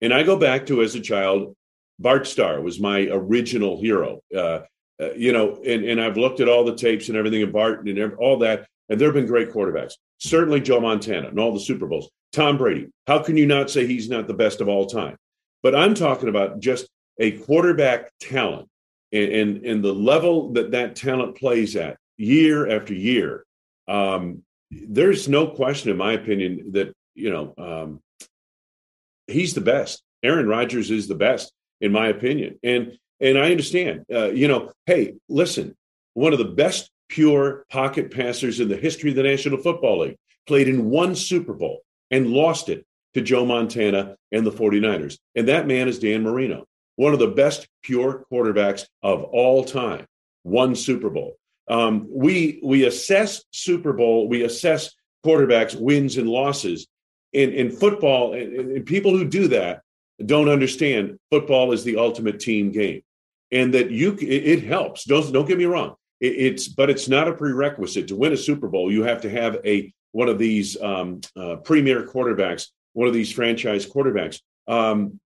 And 0.02 0.14
I 0.14 0.22
go 0.22 0.38
back 0.38 0.68
to 0.68 0.84
as 0.84 0.94
a 0.94 1.02
child, 1.02 1.56
Bart 2.00 2.28
Starr 2.28 2.62
was 2.62 2.80
my 2.80 3.08
original 3.12 3.80
hero. 3.80 4.22
Uh, 4.36 4.62
uh, 5.02 5.14
you 5.16 5.32
know, 5.32 5.62
and, 5.66 5.84
and 5.86 6.02
I've 6.02 6.18
looked 6.18 6.40
at 6.40 6.50
all 6.50 6.64
the 6.64 6.76
tapes 6.76 7.08
and 7.08 7.18
everything 7.18 7.44
of 7.44 7.52
Barton 7.52 7.88
and 7.88 8.00
every, 8.00 8.18
all 8.18 8.38
that, 8.40 8.68
and 8.90 9.00
there 9.00 9.08
have 9.08 9.16
been 9.16 9.28
great 9.28 9.52
quarterbacks. 9.52 9.94
Certainly 10.20 10.62
Joe 10.62 10.80
Montana 10.80 11.28
and 11.28 11.40
all 11.40 11.54
the 11.54 11.60
Super 11.60 11.86
Bowls. 11.86 12.10
Tom 12.34 12.58
Brady. 12.58 12.88
How 13.06 13.20
can 13.20 13.38
you 13.38 13.46
not 13.46 13.70
say 13.70 13.86
he's 13.86 14.10
not 14.10 14.28
the 14.28 14.34
best 14.34 14.62
of 14.62 14.68
all 14.68 14.86
time? 14.86 15.16
But 15.64 15.76
I'm 15.76 15.94
talking 15.94 16.30
about 16.30 16.60
just 16.60 16.88
a 17.20 17.32
quarterback 17.32 18.12
talent 18.20 18.68
and, 19.12 19.32
and, 19.32 19.66
and 19.66 19.84
the 19.84 19.94
level 19.94 20.54
that 20.54 20.72
that 20.72 20.96
talent 20.96 21.38
plays 21.38 21.76
at 21.76 21.98
year 22.18 22.70
after 22.70 22.94
year. 22.94 23.44
Um, 23.88 24.44
there's 24.72 25.28
no 25.30 25.48
question, 25.48 25.92
in 25.92 25.98
my 25.98 26.14
opinion, 26.14 26.72
that, 26.74 26.94
you 27.16 27.30
know, 27.30 27.54
um, 27.58 28.02
he's 29.28 29.54
the 29.54 29.62
best. 29.62 30.02
Aaron 30.24 30.48
Rodgers 30.48 30.92
is 30.92 31.08
the 31.08 31.16
best 31.16 31.52
in 31.82 31.92
my 31.92 32.08
opinion. 32.08 32.60
And 32.64 32.98
and 33.20 33.38
I 33.38 33.50
understand, 33.50 34.06
uh, 34.14 34.30
you 34.30 34.48
know, 34.48 34.72
hey, 34.86 35.16
listen, 35.28 35.76
one 36.14 36.34
of 36.34 36.40
the 36.40 36.46
best 36.46 36.92
pure 37.10 37.66
pocket 37.72 38.12
passers 38.12 38.60
in 38.60 38.68
the 38.68 38.78
history 38.78 39.10
of 39.10 39.16
the 39.16 39.24
National 39.24 39.58
Football 39.58 40.00
League 40.00 40.18
played 40.46 40.68
in 40.68 40.90
one 40.90 41.16
Super 41.16 41.54
Bowl 41.54 41.82
and 42.12 42.28
lost 42.28 42.70
it 42.70 42.86
to 43.14 43.22
Joe 43.22 43.46
Montana 43.46 44.16
and 44.32 44.46
the 44.46 44.52
49ers. 44.52 45.18
And 45.36 45.48
that 45.48 45.68
man 45.68 45.88
is 45.88 46.00
Dan 46.00 46.24
Marino, 46.24 46.66
one 46.96 47.14
of 47.14 47.20
the 47.20 47.28
best 47.28 47.68
pure 47.82 48.26
quarterbacks 48.32 48.86
of 49.02 49.24
all 49.24 49.64
time. 49.64 50.06
One 50.44 50.76
Super 50.76 51.10
Bowl. 51.10 51.36
Um, 51.68 52.08
we 52.10 52.62
we 52.64 52.86
assess 52.86 53.44
Super 53.52 53.92
Bowl, 53.92 54.30
we 54.30 54.44
assess 54.44 54.96
quarterbacks 55.26 55.78
wins 55.80 56.18
and 56.18 56.30
losses 56.30 56.88
in 57.34 57.52
in 57.52 57.72
football, 57.72 58.34
and, 58.34 58.54
and 58.54 58.86
people 58.86 59.12
who 59.12 59.26
do 59.26 59.50
that 59.50 59.82
don't 60.26 60.50
understand 60.50 61.20
football 61.30 61.72
is 61.72 61.84
the 61.84 61.98
ultimate 61.98 62.40
team 62.40 62.72
game 62.72 63.02
and 63.52 63.74
that 63.74 63.92
you 63.92 64.18
it, 64.20 64.64
helps. 64.64 65.06
Don't 65.06 65.32
don't 65.32 65.48
get 65.48 65.58
me 65.58 65.66
wrong. 65.66 65.96
It, 66.20 66.34
it's 66.34 66.68
but 66.68 66.90
it's 66.90 67.08
not 67.08 67.28
a 67.28 67.34
prerequisite. 67.34 68.08
To 68.10 68.16
win 68.16 68.34
a 68.34 68.38
super 68.38 68.68
bowl 68.68 68.92
you 68.92 69.04
have 69.04 69.22
to 69.22 69.30
have 69.30 69.58
a 69.66 69.94
one 70.12 70.30
of 70.30 70.40
these 70.40 70.82
um, 70.82 71.22
uh, 71.36 71.58
premier 71.58 72.04
quarterbacks 72.04 72.68
one 72.94 73.08
of 73.08 73.14
these 73.14 73.32
franchise 73.32 73.86
quarterbacks. 73.86 74.42
Um, 74.68 75.20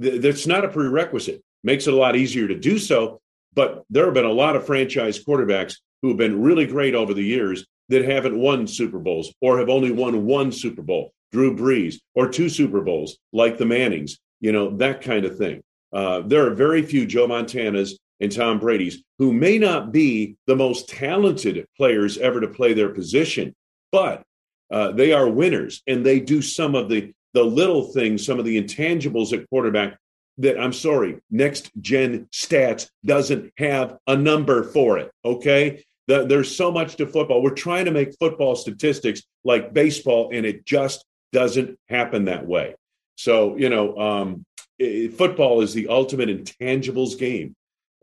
th- 0.00 0.20
that's 0.20 0.46
not 0.46 0.64
a 0.64 0.68
prerequisite. 0.68 1.42
Makes 1.64 1.86
it 1.86 1.94
a 1.94 1.96
lot 1.96 2.16
easier 2.16 2.46
to 2.46 2.58
do 2.58 2.78
so 2.78 3.20
but 3.56 3.84
there 3.90 4.04
have 4.04 4.14
been 4.14 4.24
a 4.24 4.30
lot 4.30 4.54
of 4.54 4.66
franchise 4.66 5.24
quarterbacks 5.24 5.78
who 6.02 6.08
have 6.08 6.18
been 6.18 6.40
really 6.40 6.66
great 6.66 6.94
over 6.94 7.14
the 7.14 7.24
years 7.24 7.66
that 7.88 8.04
haven't 8.04 8.38
won 8.38 8.66
super 8.66 8.98
bowls 8.98 9.32
or 9.40 9.58
have 9.58 9.70
only 9.70 9.90
won 9.90 10.24
one 10.24 10.52
super 10.52 10.82
bowl 10.82 11.12
drew 11.32 11.56
brees 11.56 11.96
or 12.14 12.28
two 12.28 12.48
super 12.48 12.80
bowls 12.80 13.18
like 13.32 13.58
the 13.58 13.66
mannings 13.66 14.18
you 14.40 14.52
know, 14.52 14.76
that 14.76 15.02
kind 15.02 15.24
of 15.24 15.36
thing. 15.36 15.62
Uh, 15.92 16.20
there 16.20 16.46
are 16.46 16.54
very 16.54 16.82
few 16.82 17.06
Joe 17.06 17.26
Montanas 17.26 17.92
and 18.20 18.32
Tom 18.32 18.58
Brady's 18.58 19.02
who 19.18 19.32
may 19.32 19.58
not 19.58 19.92
be 19.92 20.36
the 20.46 20.56
most 20.56 20.88
talented 20.88 21.66
players 21.76 22.18
ever 22.18 22.40
to 22.40 22.48
play 22.48 22.72
their 22.72 22.90
position, 22.90 23.54
but 23.92 24.22
uh, 24.70 24.92
they 24.92 25.12
are 25.12 25.28
winners 25.28 25.82
and 25.86 26.04
they 26.04 26.20
do 26.20 26.42
some 26.42 26.74
of 26.74 26.88
the 26.88 27.12
the 27.34 27.44
little 27.44 27.82
things, 27.82 28.24
some 28.24 28.38
of 28.38 28.46
the 28.46 28.60
intangibles 28.60 29.34
at 29.34 29.46
quarterback 29.50 29.98
that 30.38 30.58
I'm 30.58 30.72
sorry, 30.72 31.18
next 31.30 31.70
gen 31.80 32.28
stats 32.32 32.88
doesn't 33.04 33.52
have 33.58 33.98
a 34.06 34.16
number 34.16 34.62
for 34.62 34.98
it. 34.98 35.10
Okay. 35.24 35.84
The, 36.08 36.24
there's 36.24 36.54
so 36.54 36.70
much 36.70 36.96
to 36.96 37.06
football. 37.06 37.42
We're 37.42 37.50
trying 37.50 37.86
to 37.86 37.90
make 37.90 38.16
football 38.18 38.54
statistics 38.54 39.22
like 39.44 39.74
baseball, 39.74 40.30
and 40.32 40.46
it 40.46 40.64
just 40.64 41.04
doesn't 41.32 41.78
happen 41.88 42.26
that 42.26 42.46
way. 42.46 42.74
So, 43.16 43.56
you 43.56 43.68
know, 43.68 43.96
um, 43.98 44.44
it, 44.78 45.14
football 45.14 45.60
is 45.62 45.74
the 45.74 45.88
ultimate 45.88 46.28
intangibles 46.28 47.18
game. 47.18 47.54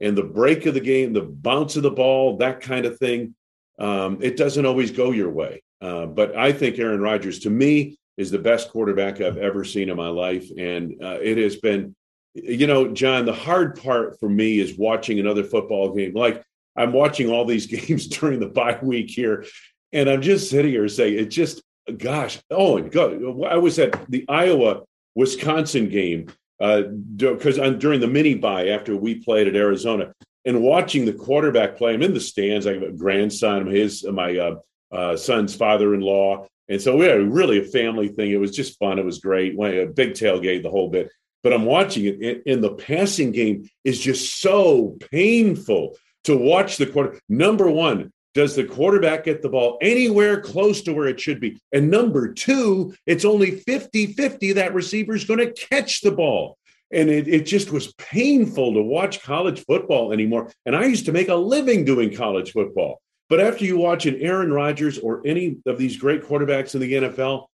And 0.02 0.18
the 0.18 0.24
break 0.24 0.66
of 0.66 0.74
the 0.74 0.82
game, 0.82 1.14
the 1.14 1.22
bounce 1.22 1.76
of 1.76 1.84
the 1.84 1.92
ball, 1.92 2.38
that 2.38 2.62
kind 2.62 2.86
of 2.86 2.98
thing, 2.98 3.36
um, 3.80 4.20
it 4.22 4.36
doesn't 4.38 4.66
always 4.66 4.92
go 4.92 5.12
your 5.12 5.30
way. 5.30 5.64
Uh, 5.82 6.06
but 6.08 6.36
I 6.36 6.52
think 6.52 6.78
Aaron 6.80 7.02
Rodgers, 7.02 7.40
to 7.40 7.50
me, 7.50 7.98
is 8.18 8.32
the 8.32 8.40
best 8.40 8.70
quarterback 8.70 9.22
I've 9.22 9.38
ever 9.38 9.64
seen 9.64 9.90
in 9.90 9.98
my 9.98 10.10
life. 10.10 10.50
And 10.58 10.96
uh, 11.02 11.20
it 11.22 11.38
has 11.38 11.58
been, 11.58 11.96
you 12.34 12.68
know, 12.68 12.92
John, 12.92 13.26
the 13.26 13.34
hard 13.34 13.82
part 13.82 14.20
for 14.20 14.30
me 14.30 14.60
is 14.60 14.78
watching 14.78 15.20
another 15.20 15.44
football 15.44 15.94
game. 15.94 16.14
Like 16.14 16.44
I'm 16.76 16.94
watching 16.94 17.30
all 17.30 17.46
these 17.46 17.68
games 17.88 18.08
during 18.08 18.40
the 18.40 18.48
bye 18.48 18.80
week 18.82 19.10
here, 19.10 19.46
and 19.92 20.10
I'm 20.10 20.22
just 20.22 20.50
sitting 20.50 20.72
here 20.72 20.88
saying, 20.88 21.20
it 21.20 21.26
just, 21.26 21.62
gosh, 21.98 22.40
oh, 22.50 22.78
and 22.78 22.92
God, 22.92 23.22
I 23.46 23.58
was 23.58 23.78
at 23.80 24.10
the 24.10 24.26
Iowa 24.28 24.84
Wisconsin 25.16 25.90
game 25.90 26.28
because 26.60 27.60
uh, 27.60 27.70
during 27.72 28.00
the 28.00 28.08
mini 28.08 28.36
bye 28.36 28.70
after 28.70 28.96
we 28.96 29.16
played 29.16 29.48
at 29.48 29.56
Arizona 29.56 30.14
and 30.46 30.62
watching 30.62 31.06
the 31.06 31.14
quarterback 31.14 31.78
play, 31.78 31.94
I'm 31.94 32.02
in 32.02 32.14
the 32.14 32.20
stands. 32.20 32.68
I 32.68 32.74
have 32.74 32.84
a 32.84 32.92
grandson, 32.92 33.68
his 33.68 34.06
my 34.06 34.38
uh, 34.38 34.56
uh, 34.92 35.18
son's 35.18 35.56
father-in-law, 35.56 36.48
and 36.70 36.82
so 36.82 36.96
we 36.96 37.06
had 37.06 37.34
really 37.34 37.60
a 37.60 37.66
family 37.66 38.08
thing. 38.08 38.32
It 38.32 38.40
was 38.40 38.56
just 38.56 38.78
fun. 38.80 39.00
It 39.00 39.06
was 39.06 39.20
great. 39.20 39.54
A 39.54 39.86
big 39.88 40.14
tailgate, 40.14 40.64
the 40.64 40.70
whole 40.70 40.90
bit. 40.90 41.10
But 41.42 41.54
I'm 41.54 41.66
watching 41.66 42.06
it, 42.06 42.44
and 42.46 42.64
the 42.64 42.76
passing 42.76 43.32
game 43.32 43.70
is 43.84 44.00
just 44.00 44.40
so 44.40 44.98
painful 45.12 45.98
to 46.26 46.38
watch 46.38 46.78
the 46.78 46.86
quarter. 46.86 47.20
Number 47.28 47.70
one, 47.70 48.14
does 48.34 48.56
the 48.56 48.64
quarterback 48.64 49.26
get 49.26 49.42
the 49.42 49.50
ball 49.50 49.78
anywhere 49.82 50.42
close 50.42 50.82
to 50.82 50.94
where 50.94 51.08
it 51.08 51.20
should 51.20 51.40
be? 51.40 51.60
And 51.72 51.90
number 51.90 52.34
two, 52.34 52.94
it's 53.06 53.26
only 53.26 53.52
50 53.52 54.14
50 54.14 54.54
that 54.54 54.74
receiver 54.74 55.14
is 55.14 55.26
going 55.26 55.40
to 55.40 55.54
catch 55.54 56.02
the 56.02 56.12
ball. 56.12 56.58
And 56.92 57.10
it, 57.10 57.28
it 57.28 57.46
just 57.46 57.72
was 57.72 57.94
painful 57.94 58.74
to 58.74 58.82
watch 58.82 59.24
college 59.24 59.64
football 59.66 60.12
anymore. 60.12 60.52
And 60.66 60.76
I 60.76 60.86
used 60.86 61.06
to 61.06 61.12
make 61.12 61.30
a 61.30 61.36
living 61.36 61.86
doing 61.86 62.16
college 62.16 62.52
football. 62.52 63.02
But 63.30 63.40
after 63.40 63.66
you 63.66 63.78
watch 63.78 64.06
an 64.06 64.20
Aaron 64.22 64.52
Rodgers 64.52 65.00
or 65.00 65.22
any 65.26 65.58
of 65.66 65.78
these 65.78 65.98
great 65.98 66.24
quarterbacks 66.24 66.76
in 66.76 66.82
the 66.82 66.94
NFL, 66.94 67.48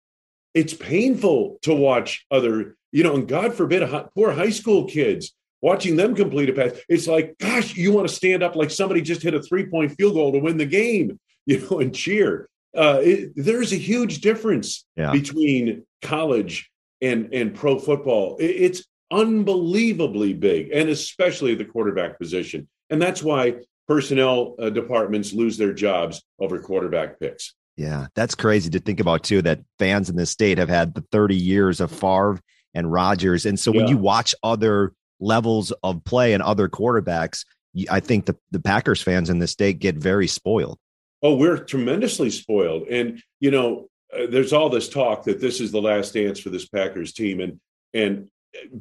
it's 0.54 0.74
painful 0.74 1.60
to 1.62 1.74
watch 1.74 2.26
other, 2.32 2.76
you 2.92 3.04
know, 3.04 3.16
and 3.16 3.28
God 3.28 3.54
forbid, 3.54 3.88
poor 4.14 4.32
high 4.32 4.50
school 4.50 4.86
kids 4.86 5.34
watching 5.62 5.96
them 5.96 6.16
complete 6.16 6.50
a 6.50 6.54
pass, 6.54 6.72
it's 6.88 7.08
like, 7.08 7.38
gosh, 7.40 7.76
you 7.76 7.92
want 7.92 8.08
to 8.08 8.14
stand 8.14 8.44
up 8.44 8.56
like 8.56 8.72
somebody 8.72 9.02
just 9.02 9.22
hit 9.22 9.34
a 9.34 9.42
three 9.42 9.66
point 9.66 9.92
field 9.98 10.14
goal 10.14 10.32
to 10.32 10.40
win 10.40 10.58
the 10.58 10.66
game, 10.66 11.20
you 11.46 11.60
know, 11.70 11.80
and 11.80 11.94
cheer. 11.94 12.50
Uh, 12.76 13.00
it, 13.02 13.32
there's 13.36 13.74
a 13.74 13.78
huge 13.78 14.22
difference 14.22 14.86
yeah. 14.96 15.12
between 15.12 15.84
college 16.02 16.70
and 17.02 17.34
and 17.34 17.56
pro 17.56 17.80
football. 17.80 18.38
It, 18.38 18.46
it's 18.46 18.84
unbelievably 19.12 20.34
big, 20.34 20.70
and 20.72 20.90
especially 20.90 21.56
the 21.56 21.66
quarterback 21.66 22.20
position, 22.20 22.68
and 22.90 23.02
that's 23.02 23.24
why 23.24 23.56
personnel 23.88 24.56
uh, 24.60 24.70
departments 24.70 25.34
lose 25.34 25.58
their 25.58 25.74
jobs 25.74 26.24
over 26.40 26.60
quarterback 26.60 27.20
picks. 27.20 27.56
Yeah, 27.76 28.08
that's 28.14 28.36
crazy 28.36 28.70
to 28.72 28.80
think 28.80 29.00
about 29.00 29.24
too. 29.24 29.42
That 29.42 29.62
fans 29.80 30.10
in 30.10 30.16
this 30.16 30.30
state 30.30 30.58
have 30.58 30.70
had 30.70 30.94
the 30.94 31.04
30 31.12 31.36
years 31.36 31.80
of 31.80 31.90
Favre 31.90 32.40
and 32.76 32.92
Rodgers, 32.92 33.48
and 33.48 33.60
so 33.60 33.74
yeah. 33.74 33.80
when 33.80 33.88
you 33.88 33.98
watch 33.98 34.36
other 34.44 34.94
levels 35.20 35.72
of 35.84 36.04
play 36.04 36.34
and 36.34 36.44
other 36.44 36.70
quarterbacks, 36.70 37.46
I 37.90 38.00
think 38.00 38.26
the, 38.26 38.36
the 38.52 38.60
Packers 38.60 39.02
fans 39.02 39.30
in 39.30 39.40
the 39.40 39.48
state 39.48 39.80
get 39.80 39.96
very 39.96 40.28
spoiled. 40.28 40.80
Oh, 41.22 41.36
we're 41.36 41.58
tremendously 41.58 42.30
spoiled. 42.30 42.88
And, 42.88 43.22
you 43.40 43.52
know, 43.52 43.90
uh, 44.14 44.28
there's 44.30 44.54
all 44.54 44.70
this 44.70 44.90
talk 44.90 45.24
that 45.26 45.40
this 45.40 45.60
is 45.60 45.72
the 45.72 45.82
last 45.82 46.14
dance 46.14 46.40
for 46.40 46.50
this 46.50 46.68
Packers 46.68 47.14
team. 47.14 47.40
And, 47.42 47.60
and 47.94 48.30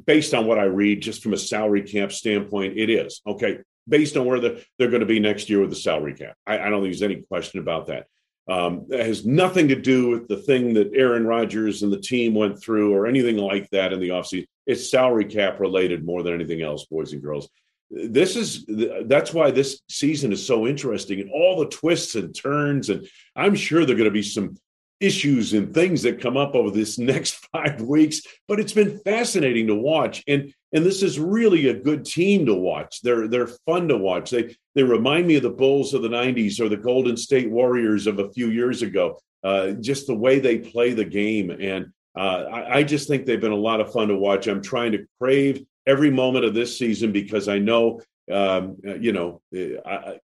based 0.05 0.33
on 0.33 0.47
what 0.47 0.57
I 0.57 0.63
read, 0.63 1.01
just 1.01 1.21
from 1.21 1.33
a 1.33 1.37
salary 1.37 1.83
cap 1.83 2.11
standpoint, 2.11 2.77
it 2.77 2.89
is. 2.89 3.21
Okay. 3.27 3.59
based 3.87 4.15
on 4.17 4.25
where 4.25 4.39
the, 4.39 4.63
they're 4.77 4.89
going 4.89 5.01
to 5.01 5.05
be 5.05 5.19
next 5.19 5.49
year 5.49 5.59
with 5.59 5.69
the 5.69 5.75
salary 5.75 6.13
cap. 6.13 6.35
I, 6.45 6.59
I 6.59 6.69
don't 6.69 6.81
think 6.81 6.93
there's 6.93 7.03
any 7.03 7.21
question 7.23 7.59
about 7.59 7.87
that. 7.87 8.07
Um, 8.49 8.87
it 8.89 9.05
has 9.05 9.27
nothing 9.27 9.67
to 9.67 9.75
do 9.75 10.09
with 10.09 10.27
the 10.27 10.37
thing 10.37 10.73
that 10.73 10.91
Aaron 10.95 11.25
Rodgers 11.25 11.83
and 11.83 11.93
the 11.93 11.99
team 12.01 12.33
went 12.33 12.61
through 12.61 12.93
or 12.93 13.05
anything 13.05 13.37
like 13.37 13.69
that 13.69 13.93
in 13.93 13.99
the 13.99 14.09
offseason. 14.09 14.47
It's 14.65 14.89
salary 14.89 15.25
cap 15.25 15.59
related 15.59 16.03
more 16.03 16.23
than 16.23 16.33
anything 16.33 16.63
else, 16.63 16.85
boys 16.85 17.13
and 17.13 17.21
girls. 17.21 17.49
This 17.91 18.35
is 18.35 18.65
that's 19.05 19.33
why 19.33 19.51
this 19.51 19.81
season 19.89 20.31
is 20.31 20.45
so 20.45 20.67
interesting 20.67 21.19
and 21.19 21.31
all 21.31 21.59
the 21.59 21.69
twists 21.69 22.15
and 22.15 22.33
turns. 22.33 22.89
And 22.89 23.07
I'm 23.35 23.55
sure 23.55 23.85
there 23.85 23.95
are 23.95 23.97
going 23.97 24.09
to 24.09 24.11
be 24.11 24.23
some 24.23 24.57
issues 24.99 25.53
and 25.53 25.73
things 25.73 26.01
that 26.03 26.21
come 26.21 26.37
up 26.37 26.55
over 26.55 26.71
this 26.71 26.97
next 26.99 27.45
five 27.53 27.81
weeks. 27.81 28.21
But 28.47 28.59
it's 28.59 28.73
been 28.73 28.99
fascinating 28.99 29.67
to 29.67 29.75
watch, 29.75 30.23
and 30.27 30.53
and 30.71 30.85
this 30.85 31.01
is 31.01 31.19
really 31.19 31.69
a 31.69 31.79
good 31.79 32.05
team 32.05 32.45
to 32.45 32.53
watch. 32.53 33.01
They're 33.01 33.27
they're 33.27 33.47
fun 33.47 33.87
to 33.89 33.97
watch. 33.97 34.31
They 34.31 34.55
they 34.75 34.83
remind 34.83 35.27
me 35.27 35.35
of 35.35 35.43
the 35.43 35.49
Bulls 35.49 35.93
of 35.93 36.01
the 36.01 36.09
'90s 36.09 36.59
or 36.59 36.69
the 36.69 36.77
Golden 36.77 37.17
State 37.17 37.49
Warriors 37.49 38.07
of 38.07 38.19
a 38.19 38.31
few 38.31 38.49
years 38.49 38.81
ago. 38.81 39.19
Uh, 39.43 39.71
just 39.71 40.07
the 40.07 40.15
way 40.15 40.39
they 40.39 40.57
play 40.57 40.93
the 40.93 41.05
game, 41.05 41.49
and 41.49 41.93
uh, 42.15 42.43
I, 42.51 42.77
I 42.77 42.83
just 42.83 43.07
think 43.07 43.25
they've 43.25 43.39
been 43.39 43.51
a 43.51 43.55
lot 43.55 43.79
of 43.79 43.93
fun 43.93 44.09
to 44.09 44.17
watch. 44.17 44.47
I'm 44.47 44.61
trying 44.61 44.91
to 44.91 45.05
crave 45.19 45.65
every 45.87 46.11
moment 46.11 46.45
of 46.45 46.53
this 46.53 46.77
season 46.77 47.11
because 47.11 47.47
I 47.47 47.59
know, 47.59 48.01
um, 48.31 48.77
you 48.83 49.13
know, 49.13 49.41
I, 49.53 50.19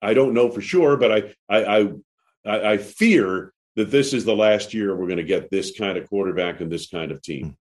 I 0.00 0.14
don't 0.14 0.34
know 0.34 0.50
for 0.50 0.60
sure, 0.60 0.96
but 0.96 1.12
I, 1.12 1.34
I, 1.48 1.90
I, 2.46 2.72
I 2.72 2.78
fear 2.78 3.53
that 3.76 3.90
this 3.90 4.12
is 4.12 4.24
the 4.24 4.36
last 4.36 4.74
year 4.74 4.94
we're 4.94 5.06
going 5.06 5.16
to 5.18 5.24
get 5.24 5.50
this 5.50 5.76
kind 5.76 5.98
of 5.98 6.08
quarterback 6.08 6.60
and 6.60 6.70
this 6.70 6.88
kind 6.88 7.10
of 7.10 7.22
team. 7.22 7.56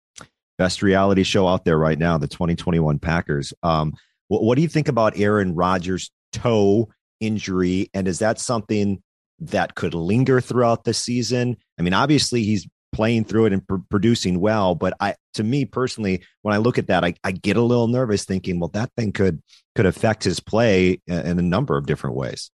Best 0.57 0.83
reality 0.83 1.23
show 1.23 1.47
out 1.47 1.65
there 1.65 1.79
right 1.79 1.99
now, 1.99 2.19
the 2.19 2.27
2021 2.27 2.99
Packers. 2.99 3.53
Um, 3.63 3.95
what, 4.29 4.43
what 4.43 4.57
do 4.57 4.63
you 4.63 4.69
think 4.69 4.89
about 4.89 5.19
Aaron 5.19 5.55
Rodgers' 5.55 6.11
toe 6.33 6.89
injury? 7.21 7.91
And 7.95 8.09
is 8.09 8.19
that 8.21 8.41
something 8.41 9.03
that 9.41 9.75
could 9.75 9.95
linger 9.95 10.41
throughout 10.41 10.85
the 10.85 10.95
season? 10.95 11.57
I 11.79 11.83
mean, 11.83 11.95
obviously 11.95 12.43
he's 12.43 12.67
playing 12.93 13.25
through 13.25 13.47
it 13.47 13.53
and 13.53 13.67
pr- 13.67 13.77
producing 13.91 14.41
well, 14.41 14.75
but 14.75 14.95
I, 14.99 15.15
to 15.35 15.45
me 15.45 15.65
personally, 15.65 16.23
when 16.43 16.55
I 16.55 16.59
look 16.59 16.79
at 16.79 16.89
that, 16.89 17.05
I, 17.05 17.15
I 17.23 17.33
get 17.33 17.57
a 17.57 17.63
little 17.63 17.87
nervous 17.87 18.25
thinking, 18.25 18.59
well, 18.59 18.71
that 18.71 18.91
thing 18.97 19.13
could 19.13 19.43
could 19.77 19.87
affect 19.87 20.25
his 20.25 20.41
play 20.41 21.01
in 21.07 21.39
a 21.39 21.43
number 21.43 21.77
of 21.77 21.87
different 21.87 22.17
ways. 22.17 22.51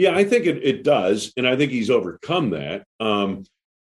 Yeah, 0.00 0.16
I 0.16 0.24
think 0.24 0.46
it, 0.46 0.64
it 0.64 0.82
does. 0.82 1.30
And 1.36 1.46
I 1.46 1.56
think 1.56 1.72
he's 1.72 1.90
overcome 1.90 2.48
that. 2.50 2.86
Um, 3.00 3.44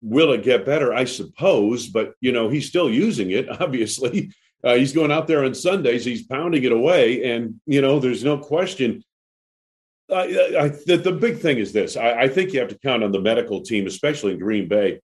will 0.00 0.32
it 0.34 0.44
get 0.44 0.64
better? 0.64 0.94
I 0.94 1.02
suppose, 1.04 1.88
but 1.88 2.12
you 2.20 2.30
know, 2.30 2.48
he's 2.48 2.68
still 2.68 2.88
using 2.88 3.32
it, 3.32 3.48
obviously. 3.60 4.30
Uh, 4.62 4.76
he's 4.76 4.92
going 4.92 5.10
out 5.10 5.26
there 5.26 5.44
on 5.44 5.52
Sundays, 5.52 6.04
he's 6.04 6.24
pounding 6.24 6.62
it 6.62 6.70
away. 6.70 7.32
And, 7.32 7.60
you 7.66 7.80
know, 7.82 7.98
there's 7.98 8.22
no 8.22 8.38
question. 8.38 9.02
I, 10.08 10.22
I, 10.60 10.68
the, 10.86 11.00
the, 11.02 11.10
big 11.10 11.40
thing 11.40 11.58
is 11.58 11.72
this 11.72 11.96
I, 11.96 12.12
I, 12.12 12.28
think 12.28 12.52
you 12.52 12.60
have 12.60 12.68
to 12.68 12.78
count 12.78 13.02
on 13.02 13.10
the 13.10 13.20
medical 13.20 13.62
team, 13.62 13.88
especially 13.88 14.34
in 14.34 14.38
Green 14.38 14.68
Bay. 14.68 15.00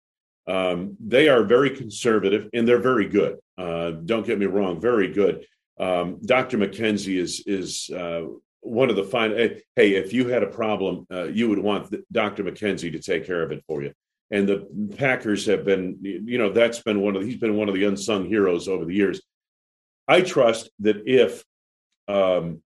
Um, 0.48 0.98
they 1.00 1.30
are 1.30 1.44
very 1.44 1.70
conservative 1.70 2.50
and 2.52 2.68
they're 2.68 2.82
very 2.82 3.08
good. 3.08 3.38
Uh, 3.58 3.92
don't 3.92 4.28
get 4.28 4.38
me 4.38 4.48
wrong, 4.48 4.82
very 4.82 5.14
good. 5.14 5.46
Um, 5.80 6.20
Dr. 6.26 6.58
McKenzie 6.58 7.18
is 7.18 7.42
is 7.46 7.90
uh, 7.90 8.26
one 8.62 8.90
of 8.90 8.96
the 8.96 9.04
fine. 9.04 9.32
Hey, 9.76 9.96
if 9.96 10.14
you 10.14 10.28
had 10.28 10.44
a 10.44 10.48
problem, 10.48 11.06
uh, 11.12 11.26
you 11.26 11.50
would 11.50 11.60
want 11.60 11.94
Dr. 12.12 12.44
McKenzie 12.44 12.92
to 12.92 13.00
take 13.00 13.26
care 13.26 13.42
of 13.42 13.52
it 13.52 13.64
for 13.68 13.82
you. 13.82 13.94
And 14.32 14.48
the 14.48 14.68
Packers 14.98 15.46
have 15.48 15.66
been, 15.66 15.98
you 16.02 16.38
know, 16.38 16.52
that's 16.52 16.80
been 16.80 17.02
one 17.02 17.16
of 17.16 17.24
he's 17.24 17.38
been 17.38 17.56
one 17.56 17.68
of 17.68 17.76
the 17.76 17.86
unsung 17.86 18.26
heroes 18.26 18.68
over 18.68 18.86
the 18.86 18.94
years. 18.94 19.22
I 20.08 20.22
trust 20.22 20.70
that 20.80 21.04
if 21.06 21.44
um, 22.08 22.62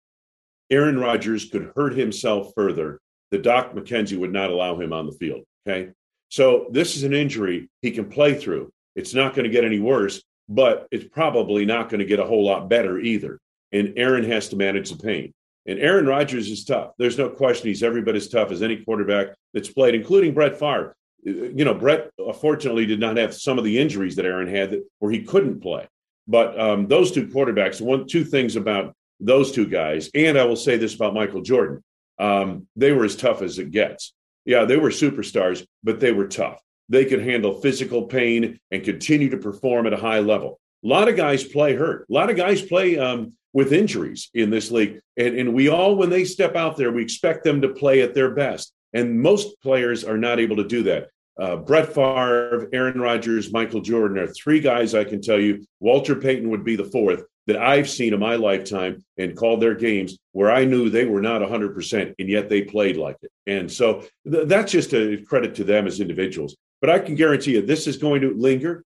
Aaron 0.69 0.99
Rodgers 0.99 1.49
could 1.49 1.71
hurt 1.75 1.93
himself 1.93 2.51
further, 2.55 2.99
the 3.31 3.37
Doc 3.37 3.73
McKenzie 3.73 4.17
would 4.17 4.33
not 4.33 4.49
allow 4.49 4.79
him 4.79 4.93
on 4.93 5.05
the 5.05 5.13
field. 5.13 5.43
Okay, 5.65 5.91
so 6.29 6.67
this 6.71 6.97
is 6.97 7.03
an 7.03 7.13
injury 7.13 7.69
he 7.81 7.91
can 7.91 8.09
play 8.09 8.33
through. 8.33 8.71
It's 8.95 9.13
not 9.13 9.33
going 9.33 9.45
to 9.45 9.49
get 9.49 9.63
any 9.63 9.79
worse, 9.79 10.21
but 10.49 10.87
it's 10.91 11.07
probably 11.07 11.65
not 11.65 11.89
going 11.89 11.99
to 11.99 12.05
get 12.05 12.19
a 12.19 12.25
whole 12.25 12.43
lot 12.45 12.69
better 12.69 12.99
either. 12.99 13.39
And 13.71 13.93
Aaron 13.97 14.23
has 14.25 14.49
to 14.49 14.55
manage 14.55 14.91
the 14.91 14.97
pain. 14.97 15.33
And 15.65 15.79
Aaron 15.79 16.05
Rodgers 16.05 16.49
is 16.49 16.65
tough. 16.65 16.91
There's 16.97 17.17
no 17.17 17.29
question 17.29 17.67
he's 17.67 17.83
every 17.83 18.01
bit 18.01 18.15
as 18.15 18.27
tough 18.27 18.51
as 18.51 18.61
any 18.61 18.83
quarterback 18.83 19.27
that's 19.53 19.69
played, 19.69 19.95
including 19.95 20.33
Brett 20.33 20.59
Favre. 20.59 20.95
You 21.23 21.63
know, 21.63 21.73
Brett 21.73 22.09
fortunately 22.41 22.85
did 22.85 22.99
not 22.99 23.15
have 23.15 23.33
some 23.33 23.57
of 23.57 23.63
the 23.63 23.79
injuries 23.79 24.17
that 24.17 24.25
Aaron 24.25 24.47
had 24.47 24.71
that, 24.71 24.83
where 24.99 25.11
he 25.11 25.23
couldn't 25.23 25.61
play. 25.61 25.87
But 26.27 26.59
um, 26.59 26.87
those 26.87 27.11
two 27.11 27.27
quarterbacks, 27.27 27.79
one, 27.79 28.07
two 28.07 28.25
things 28.25 28.55
about 28.55 28.93
those 29.19 29.51
two 29.51 29.65
guys, 29.65 30.09
and 30.13 30.37
I 30.37 30.43
will 30.43 30.57
say 30.57 30.75
this 30.77 30.95
about 30.95 31.13
Michael 31.13 31.41
Jordan: 31.41 31.81
um, 32.19 32.67
they 32.75 32.91
were 32.91 33.05
as 33.05 33.15
tough 33.15 33.41
as 33.41 33.57
it 33.57 33.71
gets. 33.71 34.13
Yeah, 34.45 34.65
they 34.65 34.75
were 34.75 34.89
superstars, 34.89 35.65
but 35.83 36.01
they 36.01 36.11
were 36.11 36.27
tough. 36.27 36.61
They 36.89 37.05
could 37.05 37.21
handle 37.21 37.61
physical 37.61 38.03
pain 38.03 38.59
and 38.71 38.83
continue 38.83 39.29
to 39.29 39.37
perform 39.37 39.87
at 39.87 39.93
a 39.93 39.97
high 39.97 40.19
level. 40.19 40.59
A 40.83 40.87
lot 40.87 41.07
of 41.07 41.15
guys 41.15 41.43
play 41.43 41.75
hurt. 41.75 42.05
A 42.09 42.13
lot 42.13 42.29
of 42.29 42.35
guys 42.35 42.61
play 42.61 42.97
um, 42.97 43.33
with 43.53 43.71
injuries 43.71 44.29
in 44.33 44.49
this 44.49 44.71
league. 44.71 44.99
And, 45.17 45.37
and 45.37 45.53
we 45.53 45.69
all, 45.69 45.95
when 45.95 46.09
they 46.09 46.25
step 46.25 46.55
out 46.55 46.75
there, 46.75 46.91
we 46.91 47.03
expect 47.03 47.43
them 47.43 47.61
to 47.61 47.69
play 47.69 48.01
at 48.01 48.13
their 48.13 48.31
best. 48.31 48.73
And 48.93 49.21
most 49.21 49.59
players 49.61 50.03
are 50.03 50.17
not 50.17 50.39
able 50.39 50.57
to 50.57 50.67
do 50.67 50.83
that. 50.83 51.09
Uh, 51.39 51.55
Brett 51.55 51.93
Favre, 51.93 52.69
Aaron 52.73 52.99
Rodgers, 52.99 53.51
Michael 53.51 53.81
Jordan 53.81 54.19
are 54.19 54.27
three 54.27 54.59
guys 54.59 54.93
I 54.93 55.03
can 55.03 55.21
tell 55.21 55.39
you. 55.39 55.65
Walter 55.79 56.15
Payton 56.15 56.49
would 56.49 56.63
be 56.63 56.75
the 56.75 56.85
fourth 56.85 57.23
that 57.47 57.57
I've 57.57 57.89
seen 57.89 58.13
in 58.13 58.19
my 58.19 58.35
lifetime 58.35 59.03
and 59.17 59.35
called 59.35 59.61
their 59.61 59.75
games 59.75 60.17
where 60.31 60.51
I 60.51 60.63
knew 60.63 60.89
they 60.89 61.05
were 61.05 61.21
not 61.21 61.41
100%, 61.41 62.13
and 62.17 62.29
yet 62.29 62.49
they 62.49 62.61
played 62.61 62.97
like 62.97 63.17
it. 63.21 63.31
And 63.47 63.71
so 63.71 64.05
th- 64.31 64.47
that's 64.47 64.71
just 64.71 64.93
a 64.93 65.17
credit 65.27 65.55
to 65.55 65.63
them 65.63 65.87
as 65.87 65.99
individuals. 65.99 66.55
But 66.81 66.89
I 66.89 66.99
can 66.99 67.15
guarantee 67.15 67.53
you 67.53 67.61
this 67.61 67.87
is 67.87 67.97
going 67.97 68.21
to 68.21 68.33
linger. 68.33 68.83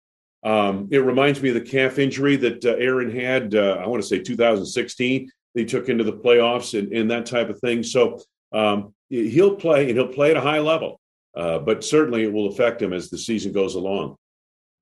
Um, 0.46 0.88
it 0.92 1.00
reminds 1.00 1.42
me 1.42 1.50
of 1.50 1.56
the 1.56 1.62
calf 1.62 1.98
injury 1.98 2.36
that 2.36 2.64
uh, 2.64 2.76
Aaron 2.78 3.10
had, 3.10 3.56
uh, 3.56 3.80
I 3.82 3.88
want 3.88 4.04
to 4.04 4.08
say 4.08 4.20
2016. 4.20 5.30
They 5.56 5.66
took 5.66 5.90
into 5.90 6.04
the 6.04 6.14
playoffs 6.14 6.78
and, 6.78 6.94
and 6.94 7.10
that 7.10 7.26
type 7.26 7.50
of 7.50 7.60
thing. 7.60 7.82
So 7.82 8.22
um, 8.52 8.94
he'll 9.10 9.56
play 9.56 9.90
and 9.90 9.98
he'll 9.98 10.14
play 10.14 10.30
at 10.30 10.38
a 10.38 10.42
high 10.42 10.60
level, 10.60 11.00
uh, 11.36 11.60
but 11.60 11.84
certainly 11.84 12.24
it 12.24 12.32
will 12.32 12.48
affect 12.48 12.80
him 12.80 12.94
as 12.94 13.10
the 13.10 13.18
season 13.18 13.54
goes 13.54 13.74
along. 13.74 14.18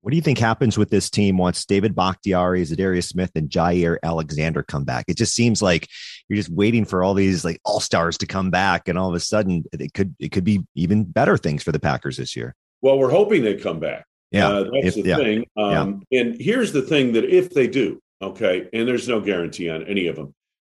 What 0.02 0.10
do 0.10 0.16
you 0.16 0.22
think 0.22 0.38
happens 0.38 0.76
with 0.76 0.90
this 0.90 1.08
team 1.08 1.38
once 1.38 1.64
David 1.64 1.94
Bakhtiari, 1.94 2.62
Za'Darius 2.62 3.08
Smith, 3.08 3.30
and 3.34 3.48
Jaire 3.48 3.96
Alexander 4.02 4.62
come 4.62 4.84
back? 4.84 5.06
It 5.08 5.16
just 5.16 5.32
seems 5.32 5.62
like 5.62 5.88
you're 6.28 6.36
just 6.36 6.50
waiting 6.50 6.84
for 6.84 7.02
all 7.02 7.14
these 7.14 7.42
like 7.42 7.58
all 7.64 7.80
stars 7.80 8.18
to 8.18 8.26
come 8.26 8.50
back, 8.50 8.86
and 8.86 8.98
all 8.98 9.08
of 9.08 9.14
a 9.14 9.20
sudden 9.20 9.64
it 9.72 9.94
could 9.94 10.14
it 10.18 10.30
could 10.30 10.44
be 10.44 10.60
even 10.74 11.04
better 11.04 11.38
things 11.38 11.62
for 11.62 11.72
the 11.72 11.80
Packers 11.80 12.18
this 12.18 12.36
year. 12.36 12.54
Well, 12.82 12.98
we're 12.98 13.10
hoping 13.10 13.44
they 13.44 13.54
come 13.54 13.80
back. 13.80 14.04
Yeah, 14.34 14.48
uh, 14.48 14.64
that's 14.64 14.96
if, 14.96 15.04
the 15.04 15.08
yeah, 15.08 15.16
thing. 15.16 15.46
Um, 15.56 16.02
yeah. 16.10 16.20
And 16.20 16.40
here's 16.40 16.72
the 16.72 16.82
thing: 16.82 17.12
that 17.12 17.24
if 17.24 17.50
they 17.50 17.68
do, 17.68 18.00
okay, 18.20 18.68
and 18.72 18.88
there's 18.88 19.08
no 19.08 19.20
guarantee 19.20 19.70
on 19.70 19.84
any 19.84 20.08
of 20.08 20.16
them, 20.16 20.34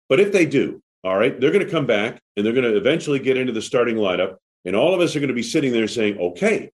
but 0.09 0.19
if 0.19 0.31
they 0.31 0.45
do, 0.45 0.79
all 1.03 1.17
right, 1.17 1.39
they're 1.39 1.51
going 1.51 1.65
to 1.65 1.71
come 1.71 1.87
back 1.87 2.19
and 2.35 2.45
they're 2.45 2.53
going 2.53 2.71
to 2.71 2.77
eventually 2.77 3.17
get 3.17 3.35
into 3.35 3.51
the 3.53 3.61
starting 3.61 3.95
lineup, 3.95 4.35
and 4.63 4.75
all 4.75 4.93
of 4.93 5.01
us 5.01 5.15
are 5.15 5.19
going 5.19 5.29
to 5.29 5.33
be 5.33 5.41
sitting 5.41 5.71
there 5.71 5.87
saying, 5.87 6.19
"Okay, 6.19 6.69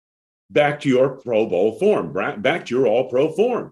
back 0.49 0.81
to 0.81 0.89
your 0.89 1.21
Pro 1.21 1.45
Bowl 1.45 1.79
form, 1.79 2.11
back 2.41 2.65
to 2.65 2.75
your 2.75 2.85
All 2.85 3.09
Pro 3.09 3.31
form," 3.31 3.71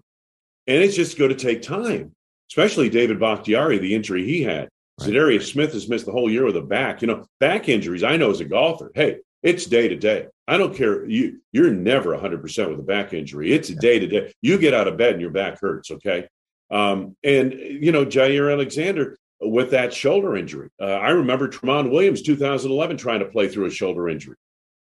and 0.66 0.82
it's 0.82 0.96
just 0.96 1.18
going 1.18 1.30
to 1.30 1.36
take 1.36 1.60
time. 1.60 2.12
Especially 2.50 2.88
David 2.88 3.18
Bakhtiari, 3.18 3.78
the 3.78 3.94
injury 3.94 4.24
he 4.24 4.42
had. 4.42 4.68
Right. 5.00 5.08
Za'Darius 5.08 5.50
Smith 5.50 5.72
has 5.72 5.88
missed 5.88 6.06
the 6.06 6.12
whole 6.12 6.30
year 6.30 6.44
with 6.44 6.56
a 6.56 6.62
back. 6.62 7.00
You 7.02 7.08
know, 7.08 7.26
back 7.40 7.68
injuries. 7.68 8.02
I 8.02 8.16
know 8.16 8.30
as 8.30 8.40
a 8.40 8.44
golfer, 8.44 8.90
hey, 8.94 9.18
it's 9.42 9.66
day 9.66 9.88
to 9.88 9.96
day. 9.96 10.26
I 10.46 10.56
don't 10.56 10.74
care. 10.74 11.04
You 11.04 11.40
you're 11.52 11.72
never 11.72 12.12
100 12.12 12.40
percent 12.40 12.70
with 12.70 12.78
a 12.78 12.84
back 12.84 13.12
injury. 13.12 13.52
It's 13.52 13.68
day 13.68 13.98
to 13.98 14.06
day. 14.06 14.32
You 14.42 14.58
get 14.58 14.74
out 14.74 14.88
of 14.88 14.96
bed 14.96 15.12
and 15.12 15.20
your 15.20 15.30
back 15.30 15.60
hurts. 15.60 15.90
Okay, 15.90 16.28
um, 16.70 17.16
and 17.24 17.52
you 17.52 17.92
know 17.92 18.04
Jaire 18.04 18.52
Alexander 18.52 19.16
with 19.40 19.70
that 19.70 19.92
shoulder 19.92 20.36
injury. 20.36 20.70
Uh, 20.80 20.86
I 20.86 21.10
remember 21.10 21.48
Tramon 21.48 21.90
Williams 21.90 22.22
2011 22.22 22.96
trying 22.96 23.20
to 23.20 23.26
play 23.26 23.48
through 23.48 23.66
a 23.66 23.70
shoulder 23.70 24.08
injury. 24.08 24.36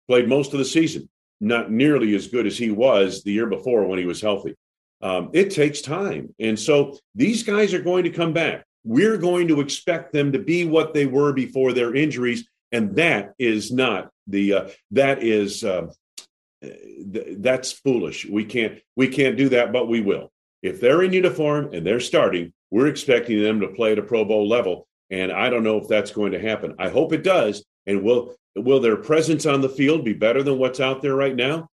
Played 0.08 0.28
most 0.28 0.54
of 0.54 0.60
the 0.60 0.66
season, 0.66 1.10
not 1.40 1.72
nearly 1.72 2.16
as 2.16 2.28
good 2.28 2.48
as 2.48 2.58
he 2.58 2.72
was 2.72 3.24
the 3.24 3.32
year 3.32 3.46
before 3.46 3.86
when 3.86 4.00
he 4.00 4.06
was 4.06 4.22
healthy. 4.22 4.56
Um, 5.02 5.30
it 5.34 5.52
takes 5.52 5.82
time, 5.82 6.34
and 6.40 6.60
so 6.60 6.98
these 7.14 7.44
guys 7.44 7.74
are 7.74 7.82
going 7.82 8.04
to 8.06 8.10
come 8.10 8.34
back. 8.34 8.66
We're 8.84 9.18
going 9.18 9.48
to 9.50 9.60
expect 9.60 10.14
them 10.14 10.32
to 10.32 10.40
be 10.40 10.66
what 10.66 10.94
they 10.94 11.06
were 11.06 11.34
before 11.34 11.74
their 11.74 11.94
injuries, 11.94 12.48
and 12.72 12.96
that 12.96 13.34
is 13.40 13.72
not 13.72 14.10
the 14.28 14.54
uh, 14.54 14.70
that 14.92 15.24
is 15.24 15.64
uh, 15.64 15.88
th- 16.62 17.38
that's 17.40 17.72
foolish. 17.72 18.26
We 18.26 18.46
can't 18.46 18.80
we 18.96 19.08
can't 19.08 19.38
do 19.38 19.50
that, 19.50 19.72
but 19.72 19.88
we 19.88 20.02
will. 20.02 20.32
If 20.62 20.82
they're 20.82 21.04
in 21.04 21.14
uniform 21.14 21.74
and 21.74 21.86
they're 21.86 22.00
starting, 22.00 22.54
we're 22.72 22.88
expecting 22.88 23.42
them 23.42 23.60
to 23.62 23.68
play 23.68 23.94
at 23.94 24.00
a 24.00 24.04
Pro 24.04 24.26
Bowl 24.26 24.48
level, 24.48 24.88
and 25.10 25.32
I 25.32 25.50
don't 25.50 25.64
know 25.64 25.78
if 25.78 25.88
that's 25.88 26.12
going 26.12 26.34
to 26.34 26.40
happen. 26.40 26.76
I 26.80 26.90
hope 26.90 27.14
it 27.14 27.24
does. 27.24 27.64
And 27.86 28.04
will 28.04 28.36
will 28.56 28.80
their 28.80 28.98
presence 28.98 29.46
on 29.46 29.62
the 29.62 29.70
field 29.70 30.04
be 30.04 30.14
better 30.14 30.44
than 30.44 30.58
what's 30.58 30.80
out 30.80 31.02
there 31.02 31.16
right 31.16 31.36
now? 31.36 31.70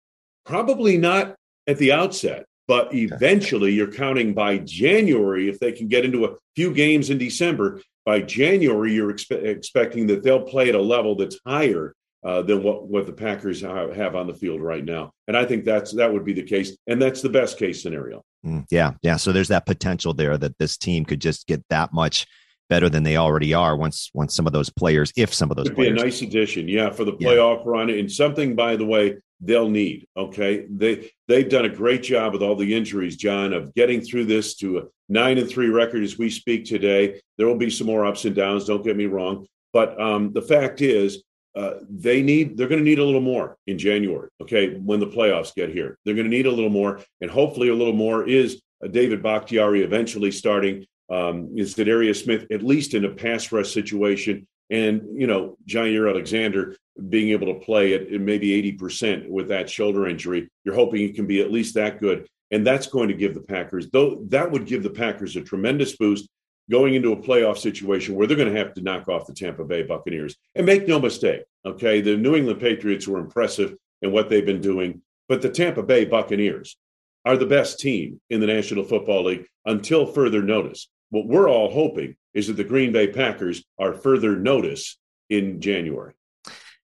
Probably 0.45 0.97
not 0.97 1.35
at 1.65 1.77
the 1.77 1.93
outset, 1.93 2.45
but 2.67 2.93
eventually 2.93 3.71
you're 3.71 3.91
counting 3.91 4.33
by 4.33 4.59
January 4.59 5.49
if 5.49 5.59
they 5.59 5.71
can 5.71 5.87
get 5.87 6.05
into 6.05 6.25
a 6.25 6.35
few 6.55 6.73
games 6.73 7.09
in 7.09 7.17
December 7.17 7.81
by 8.05 8.21
January, 8.21 8.93
you're 8.93 9.13
expe- 9.13 9.43
expecting 9.43 10.07
that 10.07 10.23
they'll 10.23 10.41
play 10.41 10.69
at 10.69 10.75
a 10.75 10.81
level 10.81 11.15
that's 11.15 11.39
higher 11.45 11.95
uh, 12.23 12.41
than 12.41 12.63
what, 12.63 12.87
what 12.87 13.05
the 13.05 13.13
Packers 13.13 13.61
have 13.61 14.15
on 14.15 14.27
the 14.27 14.33
field 14.33 14.61
right 14.61 14.83
now. 14.83 15.11
And 15.27 15.35
I 15.35 15.45
think 15.45 15.65
that's 15.65 15.91
that 15.93 16.11
would 16.11 16.25
be 16.25 16.33
the 16.33 16.43
case, 16.43 16.77
and 16.87 17.01
that's 17.01 17.21
the 17.21 17.29
best 17.29 17.57
case 17.57 17.81
scenario. 17.81 18.23
Mm, 18.45 18.65
yeah, 18.69 18.93
yeah. 19.01 19.17
So 19.17 19.31
there's 19.31 19.49
that 19.49 19.65
potential 19.65 20.13
there 20.13 20.37
that 20.37 20.57
this 20.57 20.77
team 20.77 21.05
could 21.05 21.21
just 21.21 21.47
get 21.47 21.63
that 21.69 21.93
much 21.93 22.25
better 22.69 22.89
than 22.89 23.03
they 23.03 23.17
already 23.17 23.53
are 23.53 23.75
once 23.75 24.09
once 24.13 24.33
some 24.35 24.47
of 24.47 24.53
those 24.53 24.69
players, 24.69 25.11
if 25.17 25.33
some 25.33 25.51
of 25.51 25.57
those 25.57 25.67
Could 25.67 25.75
players, 25.75 25.93
be 25.93 26.01
a 26.01 26.03
nice 26.03 26.21
addition, 26.21 26.67
yeah, 26.67 26.89
for 26.89 27.03
the 27.03 27.13
playoff 27.13 27.57
yeah. 27.57 27.71
run 27.71 27.89
and 27.89 28.11
something. 28.11 28.55
By 28.55 28.75
the 28.75 28.85
way, 28.85 29.17
they'll 29.45 29.69
need. 29.69 30.07
Okay, 30.15 30.65
they 30.69 31.11
they've 31.27 31.49
done 31.49 31.65
a 31.65 31.69
great 31.69 32.03
job 32.03 32.33
with 32.33 32.41
all 32.41 32.55
the 32.55 32.73
injuries, 32.73 33.17
John, 33.17 33.53
of 33.53 33.73
getting 33.73 34.01
through 34.01 34.25
this 34.25 34.55
to 34.55 34.79
a 34.79 34.83
nine 35.09 35.37
and 35.37 35.49
three 35.49 35.69
record 35.69 36.03
as 36.03 36.17
we 36.17 36.29
speak 36.29 36.65
today. 36.65 37.21
There 37.37 37.47
will 37.47 37.57
be 37.57 37.69
some 37.69 37.87
more 37.87 38.05
ups 38.05 38.25
and 38.25 38.35
downs. 38.35 38.65
Don't 38.65 38.83
get 38.83 38.97
me 38.97 39.05
wrong, 39.05 39.45
but 39.71 39.99
um, 39.99 40.33
the 40.33 40.41
fact 40.41 40.81
is. 40.81 41.23
Uh, 41.55 41.81
they 41.87 42.23
need 42.23 42.57
they're 42.57 42.67
going 42.67 42.83
to 42.83 42.83
need 42.83 42.97
a 42.97 43.05
little 43.05 43.21
more 43.21 43.57
in 43.67 43.77
January. 43.77 44.27
Okay, 44.41 44.73
when 44.79 44.99
the 44.99 45.05
playoffs 45.05 45.53
get 45.53 45.69
here, 45.69 45.99
they're 46.03 46.15
going 46.15 46.25
to 46.25 46.35
need 46.35 46.47
a 46.47 46.51
little 46.51 46.71
more, 46.71 46.99
and 47.21 47.29
hopefully 47.29 47.69
a 47.69 47.75
little 47.75 47.93
more 47.93 48.27
is 48.27 48.59
uh, 48.83 48.87
David 48.87 49.21
Bakhtiari 49.21 49.83
eventually 49.83 50.31
starting. 50.31 50.83
Um, 51.11 51.49
Za'Darius 51.55 52.23
Smith 52.23 52.47
at 52.49 52.63
least 52.63 52.95
in 52.95 53.05
a 53.05 53.11
pass 53.11 53.51
rush 53.51 53.71
situation 53.71 54.47
and, 54.69 55.19
you 55.19 55.27
know, 55.27 55.57
Jaire 55.67 56.09
Alexander 56.09 56.75
being 57.09 57.29
able 57.29 57.47
to 57.47 57.59
play 57.59 57.93
at, 57.93 58.11
maybe 58.11 58.61
80% 58.77 59.29
with 59.29 59.47
that 59.49 59.69
shoulder 59.69 60.07
injury, 60.07 60.49
you're 60.63 60.75
hoping 60.75 60.99
he 60.99 61.11
can 61.11 61.27
be 61.27 61.41
at 61.41 61.51
least 61.51 61.75
that 61.75 61.99
good. 61.99 62.27
And 62.51 62.65
that's 62.65 62.87
going 62.87 63.07
to 63.07 63.15
give 63.15 63.33
the 63.33 63.41
Packers, 63.41 63.89
though, 63.89 64.23
that 64.29 64.51
would 64.51 64.65
give 64.65 64.83
the 64.83 64.89
Packers 64.89 65.35
a 65.35 65.41
tremendous 65.41 65.95
boost 65.97 66.29
going 66.69 66.93
into 66.93 67.11
a 67.11 67.17
playoff 67.17 67.57
situation 67.57 68.15
where 68.15 68.27
they're 68.27 68.37
going 68.37 68.51
to 68.51 68.59
have 68.59 68.73
to 68.75 68.81
knock 68.81 69.09
off 69.09 69.27
the 69.27 69.33
Tampa 69.33 69.65
Bay 69.65 69.83
Buccaneers. 69.83 70.35
And 70.55 70.65
make 70.65 70.87
no 70.87 70.99
mistake, 70.99 71.43
okay, 71.65 71.99
the 71.99 72.15
New 72.15 72.35
England 72.35 72.59
Patriots 72.59 73.07
were 73.07 73.19
impressive 73.19 73.75
in 74.01 74.11
what 74.11 74.29
they've 74.29 74.45
been 74.45 74.61
doing, 74.61 75.01
but 75.27 75.41
the 75.41 75.49
Tampa 75.49 75.83
Bay 75.83 76.05
Buccaneers 76.05 76.77
are 77.25 77.37
the 77.37 77.45
best 77.45 77.79
team 77.79 78.19
in 78.29 78.39
the 78.39 78.47
National 78.47 78.83
Football 78.83 79.25
League 79.25 79.47
until 79.65 80.05
further 80.05 80.41
notice. 80.41 80.89
What 81.13 81.27
we're 81.27 81.47
all 81.47 81.69
hoping 81.69 82.15
is 82.33 82.47
that 82.47 82.53
the 82.53 82.63
Green 82.63 82.91
Bay 82.91 83.07
Packers 83.07 83.63
are 83.77 83.93
further 83.93 84.35
notice 84.35 84.97
in 85.29 85.61
January. 85.61 86.15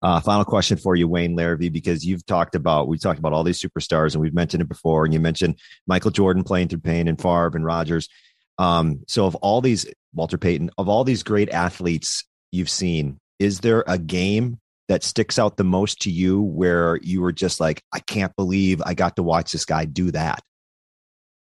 Uh, 0.02 0.18
final 0.18 0.44
question 0.44 0.76
for 0.76 0.96
you, 0.96 1.06
Wayne 1.06 1.36
Larrivee, 1.36 1.72
because 1.72 2.04
you've 2.04 2.26
talked 2.26 2.56
about 2.56 2.88
we've 2.88 3.00
talked 3.00 3.20
about 3.20 3.32
all 3.32 3.44
these 3.44 3.62
superstars, 3.62 4.14
and 4.14 4.20
we've 4.20 4.34
mentioned 4.34 4.60
it 4.60 4.68
before, 4.68 5.04
and 5.04 5.14
you 5.14 5.20
mentioned 5.20 5.60
Michael 5.86 6.10
Jordan 6.10 6.42
playing 6.42 6.66
through 6.66 6.80
pain 6.80 7.06
and 7.06 7.16
Favre 7.16 7.52
and 7.54 7.64
Rodgers. 7.64 8.08
Um, 8.58 9.04
so, 9.06 9.24
of 9.24 9.36
all 9.36 9.60
these, 9.60 9.86
Walter 10.12 10.36
Payton, 10.36 10.72
of 10.76 10.88
all 10.88 11.04
these 11.04 11.22
great 11.22 11.50
athletes 11.50 12.24
you've 12.50 12.70
seen, 12.70 13.20
is 13.38 13.60
there 13.60 13.84
a 13.86 13.98
game 13.98 14.58
that 14.88 15.04
sticks 15.04 15.38
out 15.38 15.56
the 15.56 15.62
most 15.62 16.00
to 16.00 16.10
you 16.10 16.42
where 16.42 16.96
you 16.96 17.20
were 17.20 17.30
just 17.30 17.60
like, 17.60 17.84
I 17.92 18.00
can't 18.00 18.34
believe 18.34 18.82
I 18.84 18.94
got 18.94 19.14
to 19.14 19.22
watch 19.22 19.52
this 19.52 19.64
guy 19.64 19.84
do 19.84 20.10
that? 20.10 20.40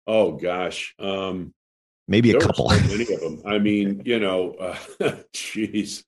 Oh 0.07 0.31
gosh, 0.31 0.95
um, 0.97 1.53
maybe 2.07 2.31
a 2.31 2.39
couple. 2.39 2.69
So 2.69 2.81
many 2.87 3.13
of 3.13 3.21
them. 3.21 3.41
I 3.45 3.59
mean, 3.59 4.01
you 4.05 4.19
know, 4.19 4.55
jeez, 5.33 6.03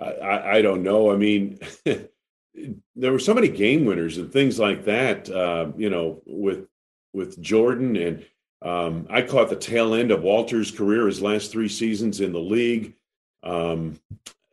uh, 0.00 0.04
I, 0.04 0.56
I, 0.56 0.62
don't 0.62 0.82
know. 0.82 1.12
I 1.12 1.16
mean, 1.16 1.58
there 1.84 3.12
were 3.12 3.18
so 3.18 3.34
many 3.34 3.48
game 3.48 3.84
winners 3.84 4.18
and 4.18 4.32
things 4.32 4.58
like 4.58 4.84
that. 4.84 5.30
Uh, 5.30 5.72
you 5.76 5.90
know, 5.90 6.22
with 6.26 6.66
with 7.12 7.40
Jordan 7.40 7.96
and 7.96 8.24
um, 8.62 9.06
I 9.10 9.22
caught 9.22 9.50
the 9.50 9.56
tail 9.56 9.94
end 9.94 10.10
of 10.10 10.22
Walter's 10.22 10.70
career, 10.70 11.06
his 11.06 11.20
last 11.20 11.50
three 11.50 11.68
seasons 11.68 12.20
in 12.20 12.32
the 12.32 12.40
league. 12.40 12.94
Um, 13.42 13.98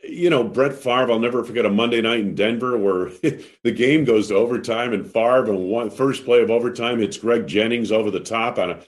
you 0.03 0.29
know, 0.29 0.43
Brett 0.43 0.73
Favre, 0.73 1.11
I'll 1.11 1.19
never 1.19 1.43
forget 1.43 1.65
a 1.65 1.69
Monday 1.69 2.01
night 2.01 2.21
in 2.21 2.33
Denver 2.33 2.77
where 2.77 3.09
the 3.63 3.71
game 3.71 4.05
goes 4.05 4.29
to 4.29 4.35
overtime 4.35 4.93
and 4.93 5.05
Favre 5.05 5.51
and 5.51 5.69
one 5.69 5.91
first 5.91 6.25
play 6.25 6.41
of 6.41 6.49
overtime, 6.49 6.99
hits 6.99 7.17
Greg 7.17 7.45
Jennings 7.45 7.91
over 7.91 8.09
the 8.09 8.19
top 8.19 8.57
on 8.57 8.71
a 8.71 8.79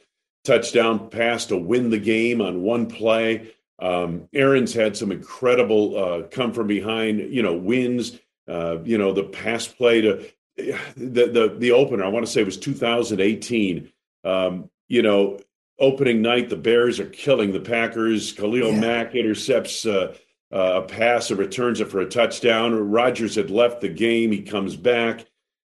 touchdown 0.43 1.09
pass 1.09 1.45
to 1.47 1.57
win 1.57 1.89
the 1.89 1.99
game 1.99 2.41
on 2.41 2.61
one 2.61 2.87
play. 2.87 3.51
Um, 3.79 4.27
Aaron's 4.33 4.73
had 4.73 4.95
some 4.95 5.11
incredible 5.11 5.97
uh, 5.97 6.27
come 6.27 6.53
from 6.53 6.67
behind, 6.67 7.33
you 7.33 7.41
know, 7.41 7.55
wins. 7.55 8.19
Uh, 8.47 8.77
you 8.83 8.97
know, 8.97 9.13
the 9.13 9.23
pass 9.23 9.67
play 9.67 10.01
to 10.01 10.25
the 10.55 11.27
the 11.27 11.55
the 11.57 11.71
opener. 11.71 12.03
I 12.03 12.09
want 12.09 12.25
to 12.25 12.31
say 12.31 12.41
it 12.41 12.45
was 12.45 12.57
2018. 12.57 13.91
Um, 14.23 14.69
you 14.87 15.01
know, 15.01 15.39
opening 15.79 16.21
night, 16.21 16.49
the 16.49 16.57
Bears 16.57 16.99
are 16.99 17.07
killing 17.07 17.51
the 17.51 17.59
Packers. 17.59 18.33
Khalil 18.33 18.73
yeah. 18.73 18.79
Mack 18.79 19.15
intercepts 19.15 19.85
uh, 19.85 20.15
uh 20.51 20.81
a 20.83 20.87
pass 20.87 21.29
and 21.29 21.39
returns 21.39 21.81
it 21.81 21.89
for 21.89 22.01
a 22.01 22.09
touchdown. 22.09 22.73
Rodgers 22.73 23.35
had 23.35 23.49
left 23.49 23.81
the 23.81 23.89
game. 23.89 24.31
He 24.31 24.41
comes 24.41 24.75
back. 24.75 25.25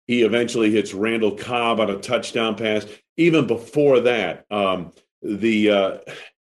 He 0.07 0.23
eventually 0.23 0.71
hits 0.71 0.93
Randall 0.93 1.35
Cobb 1.35 1.79
on 1.79 1.89
a 1.89 1.97
touchdown 1.97 2.55
pass. 2.55 2.85
Even 3.17 3.47
before 3.47 4.01
that, 4.01 4.45
um, 4.51 4.91
the 5.21 5.71
uh, 5.71 5.97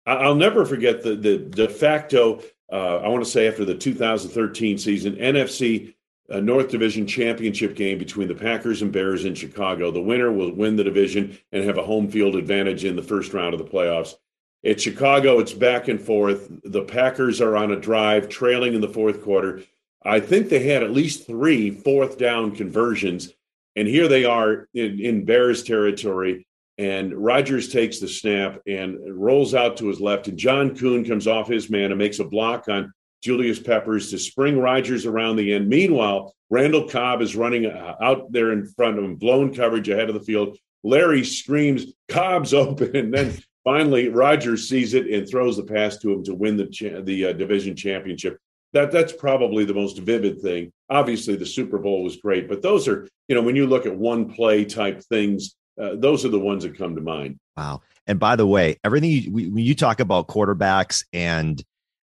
I'll 0.06 0.34
never 0.34 0.64
forget 0.64 1.02
the 1.02 1.16
the 1.16 1.38
de 1.38 1.68
facto. 1.68 2.42
Uh, 2.70 2.96
I 2.98 3.08
want 3.08 3.24
to 3.24 3.30
say 3.30 3.46
after 3.46 3.64
the 3.64 3.76
2013 3.76 4.76
season, 4.78 5.14
NFC 5.16 5.94
uh, 6.30 6.40
North 6.40 6.68
Division 6.68 7.06
championship 7.06 7.76
game 7.76 7.98
between 7.98 8.28
the 8.28 8.34
Packers 8.34 8.82
and 8.82 8.92
Bears 8.92 9.24
in 9.24 9.34
Chicago. 9.34 9.90
The 9.90 10.02
winner 10.02 10.32
will 10.32 10.52
win 10.52 10.76
the 10.76 10.84
division 10.84 11.38
and 11.52 11.64
have 11.64 11.78
a 11.78 11.84
home 11.84 12.10
field 12.10 12.34
advantage 12.34 12.84
in 12.84 12.96
the 12.96 13.02
first 13.02 13.32
round 13.32 13.54
of 13.54 13.58
the 13.58 13.70
playoffs. 13.70 14.14
At 14.64 14.80
Chicago, 14.80 15.38
it's 15.38 15.52
back 15.52 15.86
and 15.86 16.00
forth. 16.00 16.48
The 16.64 16.82
Packers 16.82 17.40
are 17.40 17.56
on 17.56 17.70
a 17.70 17.78
drive, 17.78 18.28
trailing 18.28 18.74
in 18.74 18.80
the 18.80 18.88
fourth 18.88 19.22
quarter. 19.22 19.62
I 20.02 20.18
think 20.18 20.48
they 20.48 20.64
had 20.66 20.82
at 20.82 20.90
least 20.90 21.26
three 21.26 21.70
fourth 21.70 22.18
down 22.18 22.54
conversions 22.54 23.32
and 23.76 23.86
here 23.86 24.08
they 24.08 24.24
are 24.24 24.68
in, 24.74 24.98
in 24.98 25.24
Bears 25.24 25.62
territory. 25.62 26.46
And 26.78 27.14
Rodgers 27.14 27.68
takes 27.68 28.00
the 28.00 28.08
snap 28.08 28.60
and 28.66 28.98
rolls 29.18 29.54
out 29.54 29.76
to 29.78 29.88
his 29.88 30.00
left. 30.00 30.28
And 30.28 30.38
John 30.38 30.74
Kuhn 30.74 31.04
comes 31.04 31.26
off 31.26 31.48
his 31.48 31.70
man 31.70 31.90
and 31.90 31.98
makes 31.98 32.18
a 32.18 32.24
block 32.24 32.68
on 32.68 32.92
Julius 33.22 33.58
Peppers 33.58 34.10
to 34.10 34.18
spring 34.18 34.58
Rodgers 34.58 35.06
around 35.06 35.36
the 35.36 35.54
end. 35.54 35.68
Meanwhile, 35.68 36.34
Randall 36.50 36.88
Cobb 36.88 37.22
is 37.22 37.36
running 37.36 37.66
uh, 37.66 37.96
out 38.00 38.30
there 38.30 38.52
in 38.52 38.66
front 38.66 38.98
of 38.98 39.04
him, 39.04 39.16
blown 39.16 39.54
coverage 39.54 39.88
ahead 39.88 40.08
of 40.08 40.14
the 40.14 40.20
field. 40.20 40.58
Larry 40.82 41.24
screams, 41.24 41.86
Cobb's 42.08 42.52
open. 42.54 42.94
And 42.94 43.12
then 43.12 43.38
finally, 43.64 44.08
Rodgers 44.08 44.68
sees 44.68 44.94
it 44.94 45.06
and 45.06 45.28
throws 45.28 45.56
the 45.56 45.64
pass 45.64 45.96
to 45.98 46.12
him 46.12 46.24
to 46.24 46.34
win 46.34 46.56
the, 46.56 46.66
cha- 46.66 47.00
the 47.00 47.26
uh, 47.26 47.32
division 47.32 47.74
championship 47.74 48.38
that 48.76 48.92
that's 48.92 49.12
probably 49.12 49.64
the 49.64 49.72
most 49.72 49.98
vivid 49.98 50.42
thing. 50.42 50.70
Obviously, 50.90 51.34
the 51.34 51.46
Super 51.46 51.78
Bowl 51.78 52.04
was 52.04 52.16
great, 52.16 52.46
but 52.46 52.60
those 52.60 52.86
are 52.86 53.08
you 53.26 53.34
know 53.34 53.40
when 53.40 53.56
you 53.56 53.66
look 53.66 53.86
at 53.86 53.96
one 53.96 54.30
play 54.30 54.66
type 54.66 55.02
things, 55.04 55.56
uh, 55.80 55.94
those 55.94 56.26
are 56.26 56.28
the 56.28 56.38
ones 56.38 56.62
that 56.62 56.76
come 56.76 56.94
to 56.94 57.00
mind. 57.00 57.38
Wow! 57.56 57.80
And 58.06 58.20
by 58.20 58.36
the 58.36 58.46
way, 58.46 58.76
everything 58.84 59.10
you, 59.10 59.32
when 59.32 59.64
you 59.64 59.74
talk 59.74 59.98
about 59.98 60.28
quarterbacks 60.28 61.04
and 61.14 61.62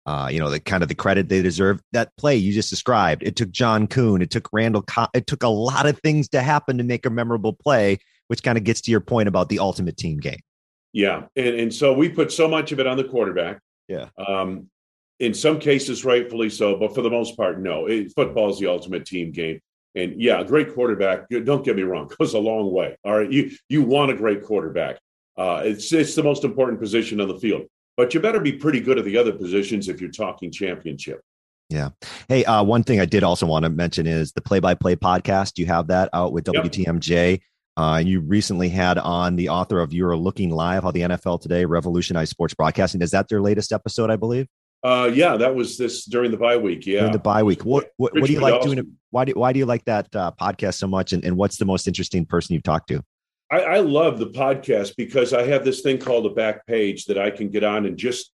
uh, 0.05 0.27
you 0.29 0.39
know 0.39 0.49
the 0.49 0.59
kind 0.59 0.83
of 0.83 0.89
the 0.89 0.95
credit 0.95 1.29
they 1.29 1.41
deserve, 1.41 1.81
that 1.93 2.11
play 2.17 2.35
you 2.35 2.51
just 2.51 2.69
described, 2.69 3.23
it 3.23 3.37
took 3.37 3.49
John 3.49 3.87
Kuhn, 3.87 4.21
it 4.21 4.29
took 4.29 4.49
Randall, 4.51 4.83
it 5.13 5.25
took 5.25 5.43
a 5.43 5.47
lot 5.47 5.85
of 5.85 5.97
things 5.99 6.27
to 6.29 6.41
happen 6.41 6.77
to 6.79 6.83
make 6.83 7.05
a 7.05 7.09
memorable 7.09 7.53
play, 7.53 7.97
which 8.27 8.43
kind 8.43 8.57
of 8.57 8.65
gets 8.65 8.81
to 8.81 8.91
your 8.91 9.01
point 9.01 9.29
about 9.29 9.47
the 9.47 9.59
ultimate 9.59 9.95
team 9.95 10.17
game. 10.17 10.41
Yeah, 10.91 11.27
and 11.37 11.55
and 11.55 11.73
so 11.73 11.93
we 11.93 12.09
put 12.09 12.33
so 12.33 12.49
much 12.49 12.73
of 12.73 12.81
it 12.81 12.87
on 12.87 12.97
the 12.97 13.05
quarterback. 13.05 13.61
Yeah. 13.87 14.09
Um, 14.17 14.69
in 15.19 15.33
some 15.33 15.59
cases, 15.59 16.05
rightfully 16.05 16.49
so, 16.49 16.77
but 16.77 16.93
for 16.93 17.01
the 17.01 17.09
most 17.09 17.35
part, 17.35 17.59
no. 17.59 17.87
football 18.15 18.49
is 18.49 18.59
the 18.59 18.67
ultimate 18.67 19.05
team 19.05 19.31
game. 19.31 19.59
And 19.95 20.21
yeah, 20.21 20.39
a 20.39 20.45
great 20.45 20.73
quarterback, 20.73 21.27
don't 21.29 21.65
get 21.65 21.75
me 21.75 21.81
wrong, 21.81 22.09
goes 22.19 22.33
a 22.33 22.39
long 22.39 22.71
way. 22.71 22.95
All 23.03 23.17
right. 23.17 23.31
You 23.31 23.51
you 23.67 23.81
want 23.81 24.11
a 24.11 24.15
great 24.15 24.43
quarterback. 24.43 24.99
Uh, 25.35 25.61
it's 25.65 25.91
it's 25.91 26.15
the 26.15 26.23
most 26.23 26.43
important 26.43 26.79
position 26.79 27.19
on 27.19 27.27
the 27.27 27.39
field. 27.39 27.63
But 27.95 28.13
you 28.13 28.19
better 28.19 28.39
be 28.39 28.53
pretty 28.53 28.79
good 28.79 28.99
at 28.99 29.05
the 29.05 29.17
other 29.17 29.33
positions 29.33 29.89
if 29.89 29.99
you're 29.99 30.11
talking 30.11 30.51
championship. 30.51 31.21
Yeah. 31.69 31.89
Hey, 32.29 32.45
uh, 32.45 32.63
one 32.63 32.83
thing 32.83 32.99
I 32.99 33.05
did 33.05 33.23
also 33.23 33.47
want 33.47 33.63
to 33.63 33.69
mention 33.69 34.05
is 34.05 34.31
the 34.33 34.41
play 34.41 34.59
by 34.59 34.75
play 34.75 34.95
podcast. 34.95 35.57
You 35.57 35.65
have 35.65 35.87
that 35.87 36.09
out 36.13 36.31
with 36.31 36.45
WTMJ. 36.45 37.31
Yep. 37.31 37.41
Uh, 37.75 37.97
you 37.97 38.21
recently 38.21 38.69
had 38.69 38.97
on 38.97 39.35
the 39.35 39.49
author 39.49 39.79
of 39.79 39.93
You're 39.93 40.15
Looking 40.15 40.49
Live, 40.49 40.83
How 40.83 40.91
the 40.91 41.01
NFL 41.01 41.41
Today 41.41 41.65
Revolutionized 41.65 42.31
Sports 42.31 42.53
Broadcasting. 42.53 43.01
Is 43.01 43.11
that 43.11 43.29
their 43.29 43.41
latest 43.41 43.71
episode, 43.71 44.09
I 44.09 44.15
believe? 44.15 44.47
Uh, 44.83 45.09
yeah, 45.11 45.35
that 45.37 45.53
was 45.53 45.77
this 45.77 46.05
during 46.05 46.31
the 46.31 46.37
bye 46.37 46.57
week. 46.57 46.85
Yeah, 46.85 46.99
during 46.99 47.13
the 47.13 47.19
bye 47.19 47.43
week. 47.43 47.65
What 47.65 47.91
what, 47.97 48.13
what 48.13 48.25
do 48.25 48.33
you 48.33 48.39
like 48.39 48.61
doing? 48.61 48.97
Why 49.09 49.25
do 49.25 49.33
why 49.33 49.51
do 49.51 49.59
you 49.59 49.65
like 49.65 49.85
that 49.85 50.15
uh, 50.15 50.31
podcast 50.39 50.75
so 50.75 50.87
much? 50.87 51.13
And, 51.13 51.23
and 51.25 51.35
what's 51.35 51.57
the 51.57 51.65
most 51.65 51.87
interesting 51.87 52.25
person 52.25 52.53
you've 52.53 52.63
talked 52.63 52.89
to? 52.89 53.03
I, 53.51 53.61
I 53.61 53.79
love 53.79 54.19
the 54.19 54.27
podcast 54.27 54.95
because 54.97 55.33
I 55.33 55.43
have 55.43 55.63
this 55.63 55.81
thing 55.81 55.97
called 55.97 56.25
a 56.25 56.29
back 56.29 56.65
page 56.67 57.05
that 57.05 57.17
I 57.17 57.31
can 57.31 57.49
get 57.49 57.63
on 57.63 57.85
and 57.85 57.97
just 57.97 58.31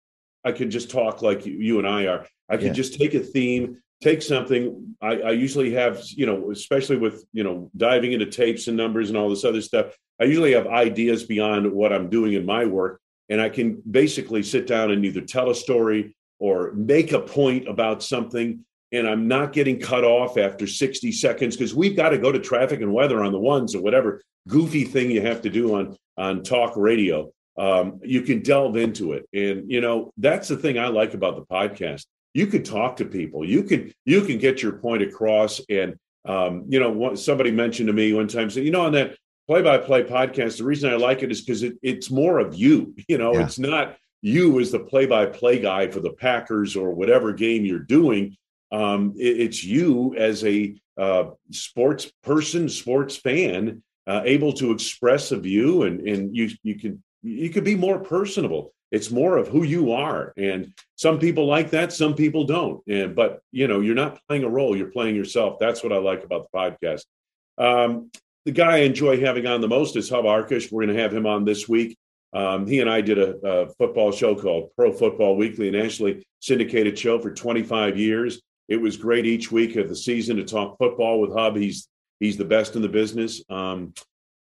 I 0.45 0.51
can 0.51 0.71
just 0.71 0.89
talk 0.89 1.21
like 1.21 1.45
you, 1.45 1.53
you 1.53 1.79
and 1.79 1.87
I 1.87 2.05
are. 2.07 2.25
I 2.47 2.57
can 2.57 2.67
yeah. 2.67 2.73
just 2.73 2.97
take 2.97 3.13
a 3.13 3.19
theme, 3.19 3.81
take 4.01 4.21
something. 4.21 4.95
I, 5.01 5.19
I 5.19 5.31
usually 5.31 5.73
have, 5.73 6.01
you 6.07 6.25
know, 6.25 6.51
especially 6.51 6.97
with 6.97 7.25
you 7.33 7.43
know 7.43 7.69
diving 7.75 8.13
into 8.13 8.27
tapes 8.27 8.67
and 8.67 8.77
numbers 8.77 9.09
and 9.09 9.17
all 9.17 9.29
this 9.29 9.45
other 9.45 9.61
stuff. 9.61 9.95
I 10.21 10.25
usually 10.25 10.53
have 10.53 10.67
ideas 10.67 11.23
beyond 11.23 11.71
what 11.71 11.91
I'm 11.91 12.09
doing 12.09 12.33
in 12.33 12.45
my 12.45 12.65
work, 12.65 13.01
and 13.29 13.41
I 13.41 13.49
can 13.49 13.81
basically 13.89 14.43
sit 14.43 14.67
down 14.67 14.91
and 14.91 15.03
either 15.03 15.21
tell 15.21 15.49
a 15.49 15.55
story 15.55 16.15
or 16.39 16.71
make 16.73 17.11
a 17.11 17.19
point 17.19 17.67
about 17.67 18.01
something 18.01 18.63
and 18.91 19.07
I'm 19.07 19.27
not 19.27 19.53
getting 19.53 19.79
cut 19.79 20.03
off 20.03 20.37
after 20.37 20.65
60 20.65 21.11
seconds 21.11 21.55
because 21.55 21.75
we've 21.75 21.95
got 21.95 22.09
to 22.09 22.17
go 22.17 22.31
to 22.31 22.39
traffic 22.39 22.81
and 22.81 22.91
weather 22.91 23.23
on 23.23 23.31
the 23.31 23.39
ones 23.39 23.75
or 23.75 23.81
whatever 23.81 24.21
goofy 24.47 24.83
thing 24.83 25.11
you 25.11 25.21
have 25.21 25.41
to 25.41 25.49
do 25.49 25.75
on 25.75 25.97
on 26.17 26.43
talk 26.43 26.75
radio. 26.75 27.31
Um, 27.57 27.99
you 28.03 28.21
can 28.21 28.41
delve 28.41 28.77
into 28.77 29.13
it, 29.13 29.27
and 29.33 29.69
you 29.69 29.81
know 29.81 30.11
that's 30.17 30.47
the 30.47 30.57
thing 30.57 30.79
I 30.79 30.87
like 30.87 31.13
about 31.13 31.35
the 31.35 31.45
podcast. 31.45 32.05
You 32.33 32.47
can 32.47 32.63
talk 32.63 32.97
to 32.97 33.05
people. 33.05 33.45
You 33.45 33.63
can 33.63 33.93
you 34.05 34.21
can 34.21 34.37
get 34.37 34.61
your 34.61 34.73
point 34.73 35.03
across. 35.03 35.61
And 35.69 35.97
um, 36.25 36.65
you 36.67 36.79
know, 36.79 37.15
somebody 37.15 37.51
mentioned 37.51 37.87
to 37.87 37.93
me 37.93 38.13
one 38.13 38.27
time, 38.27 38.49
said, 38.49 38.63
you 38.63 38.71
know, 38.71 38.85
on 38.85 38.91
that 38.93 39.15
play-by-play 39.47 40.03
podcast, 40.03 40.57
the 40.57 40.63
reason 40.63 40.91
I 40.91 40.95
like 40.95 41.23
it 41.23 41.31
is 41.31 41.41
because 41.41 41.63
it, 41.63 41.73
it's 41.81 42.11
more 42.11 42.39
of 42.39 42.55
you. 42.55 42.93
You 43.07 43.17
know, 43.17 43.33
yeah. 43.33 43.43
it's 43.43 43.57
not 43.57 43.97
you 44.21 44.59
as 44.59 44.71
the 44.71 44.79
play-by-play 44.79 45.59
guy 45.59 45.87
for 45.87 45.99
the 45.99 46.11
Packers 46.11 46.75
or 46.75 46.91
whatever 46.91 47.33
game 47.33 47.65
you're 47.65 47.79
doing 47.79 48.35
um, 48.71 49.13
it, 49.17 49.39
it's 49.39 49.63
you 49.63 50.15
as 50.17 50.43
a 50.43 50.75
uh, 50.97 51.31
sports 51.51 52.11
person, 52.23 52.69
sports 52.69 53.15
fan, 53.15 53.83
uh, 54.07 54.21
able 54.25 54.53
to 54.53 54.71
express 54.71 55.31
a 55.31 55.39
view, 55.39 55.83
and 55.83 56.07
and 56.07 56.35
you 56.35 56.49
you 56.63 56.75
can 56.75 57.03
you 57.23 57.49
could 57.49 57.63
be 57.63 57.75
more 57.75 57.99
personable. 57.99 58.73
It's 58.91 59.11
more 59.11 59.37
of 59.37 59.47
who 59.47 59.63
you 59.63 59.91
are, 59.91 60.33
and 60.35 60.73
some 60.95 61.19
people 61.19 61.45
like 61.45 61.69
that, 61.71 61.93
some 61.93 62.15
people 62.15 62.43
don't. 62.43 62.81
And 62.87 63.15
but 63.15 63.41
you 63.51 63.67
know, 63.67 63.81
you're 63.81 63.95
not 63.95 64.19
playing 64.27 64.43
a 64.43 64.49
role; 64.49 64.75
you're 64.75 64.91
playing 64.91 65.15
yourself. 65.15 65.57
That's 65.59 65.83
what 65.83 65.93
I 65.93 65.97
like 65.97 66.23
about 66.23 66.47
the 66.51 66.57
podcast. 66.57 67.03
Um, 67.57 68.11
the 68.45 68.51
guy 68.51 68.77
I 68.77 68.79
enjoy 68.79 69.19
having 69.19 69.45
on 69.45 69.61
the 69.61 69.67
most 69.67 69.95
is 69.95 70.09
Hub 70.09 70.25
Arkush. 70.25 70.71
We're 70.71 70.85
going 70.85 70.95
to 70.95 71.01
have 71.01 71.13
him 71.13 71.25
on 71.25 71.45
this 71.45 71.67
week. 71.67 71.97
Um, 72.33 72.67
he 72.67 72.79
and 72.79 72.89
I 72.89 73.01
did 73.01 73.17
a, 73.17 73.35
a, 73.37 73.69
football 73.73 74.11
show 74.11 74.35
called 74.35 74.69
Pro 74.75 74.91
Football 74.91 75.35
Weekly, 75.35 75.69
a 75.69 75.71
nationally 75.71 76.23
syndicated 76.39 76.97
show 76.97 77.19
for 77.19 77.33
25 77.33 77.97
years. 77.97 78.41
It 78.67 78.77
was 78.77 78.97
great 78.97 79.25
each 79.25 79.51
week 79.51 79.75
of 79.77 79.89
the 79.89 79.95
season 79.95 80.37
to 80.37 80.43
talk 80.43 80.77
football 80.77 81.19
with 81.19 81.33
Hub. 81.33 81.55
He's 81.55 81.87
he's 82.19 82.37
the 82.37 82.45
best 82.45 82.75
in 82.75 82.83
the 82.83 82.89
business. 82.89 83.43
Um, 83.49 83.93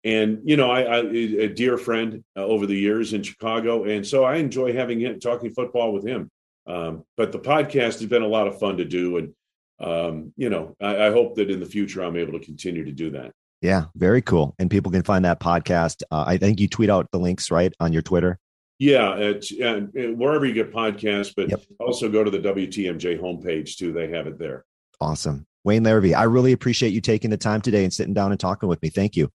and 0.03 0.41
you 0.45 0.57
know, 0.57 0.71
I, 0.71 0.83
I, 0.83 0.99
a 0.99 1.49
dear 1.49 1.79
friend 1.79 2.25
uh, 2.37 2.45
over 2.45 2.67
the 2.67 2.77
years 2.77 3.13
in 3.13 3.23
Chicago, 3.23 3.85
and 3.85 4.07
so 4.07 4.25
I 4.25 4.37
enjoy 4.37 4.73
having 4.73 5.01
him 5.01 5.21
talking 5.21 5.51
football 5.51 5.93
with 5.93 6.07
him. 6.07 6.31
Um, 6.67 7.05
but 7.17 7.31
the 7.31 7.39
podcast 7.39 8.01
has 8.01 8.07
been 8.07 8.23
a 8.23 8.29
lot 8.29 8.49
of 8.49 8.59
fun 8.59 8.77
to 8.79 8.85
do, 8.85 9.19
and 9.19 9.35
um, 9.79 10.33
you 10.37 10.49
know, 10.49 10.75
I, 10.81 11.07
I, 11.07 11.11
hope 11.11 11.35
that 11.37 11.51
in 11.51 11.61
the 11.61 11.67
future 11.67 12.03
I'm 12.03 12.17
able 12.17 12.33
to 12.39 12.45
continue 12.45 12.85
to 12.85 12.93
do 12.93 13.11
that. 13.11 13.33
Yeah, 13.63 13.85
very 13.95 14.23
cool. 14.23 14.55
And 14.59 14.71
people 14.71 14.93
can 14.93 15.03
find 15.03 15.25
that 15.25 15.41
podcast. 15.41 16.03
Uh, 16.11 16.25
I 16.27 16.37
think 16.37 16.61
you 16.61 16.69
tweet 16.69 16.91
out 16.91 17.11
the 17.11 17.19
links 17.19 17.51
right 17.51 17.73
on 17.81 17.93
your 17.93 18.03
Twitter. 18.03 18.39
Yeah, 18.79 19.17
it's 19.17 19.51
and, 19.53 19.91
wherever 20.19 20.45
you 20.45 20.53
get 20.53 20.73
podcasts, 20.73 21.33
but 21.35 21.49
yep. 21.49 21.63
also 21.81 22.11
go 22.11 22.23
to 22.23 22.31
the 22.31 22.39
WTMJ 22.39 23.19
homepage 23.19 23.77
too. 23.77 23.93
They 23.93 24.11
have 24.11 24.27
it 24.27 24.39
there. 24.39 24.65
Awesome. 25.01 25.47
Wayne 25.65 25.83
Larrivee, 25.83 26.15
I 26.15 26.25
really 26.25 26.53
appreciate 26.53 26.93
you 26.93 27.01
taking 27.01 27.31
the 27.31 27.37
time 27.37 27.61
today 27.61 27.85
and 27.85 27.93
sitting 27.93 28.15
down 28.15 28.31
and 28.31 28.39
talking 28.39 28.69
with 28.69 28.81
me. 28.83 28.91
Thank 28.91 29.17
you. 29.17 29.31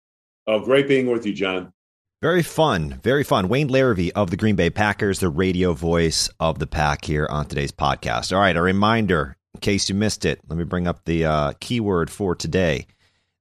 Oh, 0.48 0.60
great 0.60 0.88
being 0.88 1.10
with 1.10 1.26
you, 1.26 1.34
John. 1.34 1.74
Very 2.22 2.44
fun. 2.44 3.00
Very 3.04 3.24
fun. 3.24 3.48
Wayne 3.48 3.68
Larrivee 3.68 4.12
of 4.16 4.30
the 4.30 4.38
Green 4.38 4.56
Bay 4.56 4.70
Packers, 4.70 5.20
the 5.20 5.30
radio 5.30 5.74
voice 5.74 6.30
of 6.40 6.60
the 6.60 6.68
pack 6.68 7.04
here 7.04 7.28
on 7.30 7.48
today's 7.48 7.72
podcast. 7.72 8.32
All 8.32 8.40
right, 8.40 8.56
a 8.56 8.62
reminder 8.62 9.38
in 9.56 9.60
case 9.60 9.90
you 9.90 9.96
missed 9.96 10.24
it, 10.24 10.40
let 10.48 10.58
me 10.58 10.64
bring 10.64 10.88
up 10.88 11.04
the 11.06 11.26
uh, 11.26 11.54
keyword 11.60 12.12
for 12.12 12.36
today. 12.36 12.86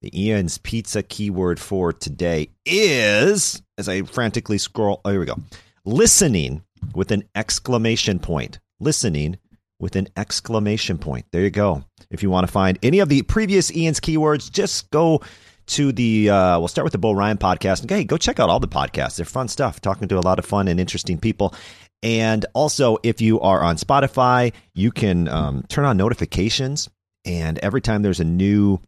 The 0.02 0.28
Ian's 0.28 0.58
Pizza 0.58 1.02
keyword 1.02 1.60
for 1.60 1.92
today 1.92 2.48
is, 2.64 3.60
as 3.76 3.88
I 3.88 4.02
frantically 4.02 4.58
scroll, 4.58 5.00
oh, 5.04 5.10
here 5.10 5.20
we 5.20 5.26
go 5.26 5.36
listening 5.84 6.62
with 6.94 7.10
an 7.10 7.24
exclamation 7.34 8.18
point. 8.18 8.58
Listening 8.80 9.38
with 9.78 9.96
an 9.96 10.08
exclamation 10.16 10.98
point. 10.98 11.26
There 11.32 11.42
you 11.42 11.50
go. 11.50 11.84
If 12.10 12.22
you 12.22 12.30
want 12.30 12.46
to 12.46 12.52
find 12.52 12.78
any 12.82 13.00
of 13.00 13.08
the 13.08 13.22
previous 13.22 13.74
Ian's 13.74 14.00
keywords, 14.00 14.50
just 14.50 14.90
go 14.90 15.22
to 15.68 15.92
the 15.92 16.30
uh, 16.30 16.58
we'll 16.58 16.68
start 16.68 16.84
with 16.84 16.92
the 16.92 16.98
Bo 16.98 17.12
Ryan 17.12 17.38
podcast. 17.38 17.90
And 17.90 18.08
go 18.08 18.16
check 18.16 18.40
out 18.40 18.50
all 18.50 18.60
the 18.60 18.68
podcasts. 18.68 19.16
They're 19.16 19.26
fun 19.26 19.48
stuff. 19.48 19.80
Talking 19.80 20.08
to 20.08 20.18
a 20.18 20.20
lot 20.20 20.38
of 20.38 20.44
fun 20.44 20.68
and 20.68 20.80
interesting 20.80 21.18
people. 21.18 21.54
And 22.02 22.46
also, 22.54 22.96
if 23.02 23.20
you 23.20 23.40
are 23.40 23.62
on 23.62 23.76
Spotify, 23.76 24.54
you 24.74 24.90
can 24.90 25.28
um, 25.28 25.64
turn 25.68 25.84
on 25.84 25.96
notifications. 25.96 26.88
And 27.26 27.58
every 27.58 27.82
time 27.82 28.00
there's 28.00 28.20
a 28.20 28.24
new 28.24 28.80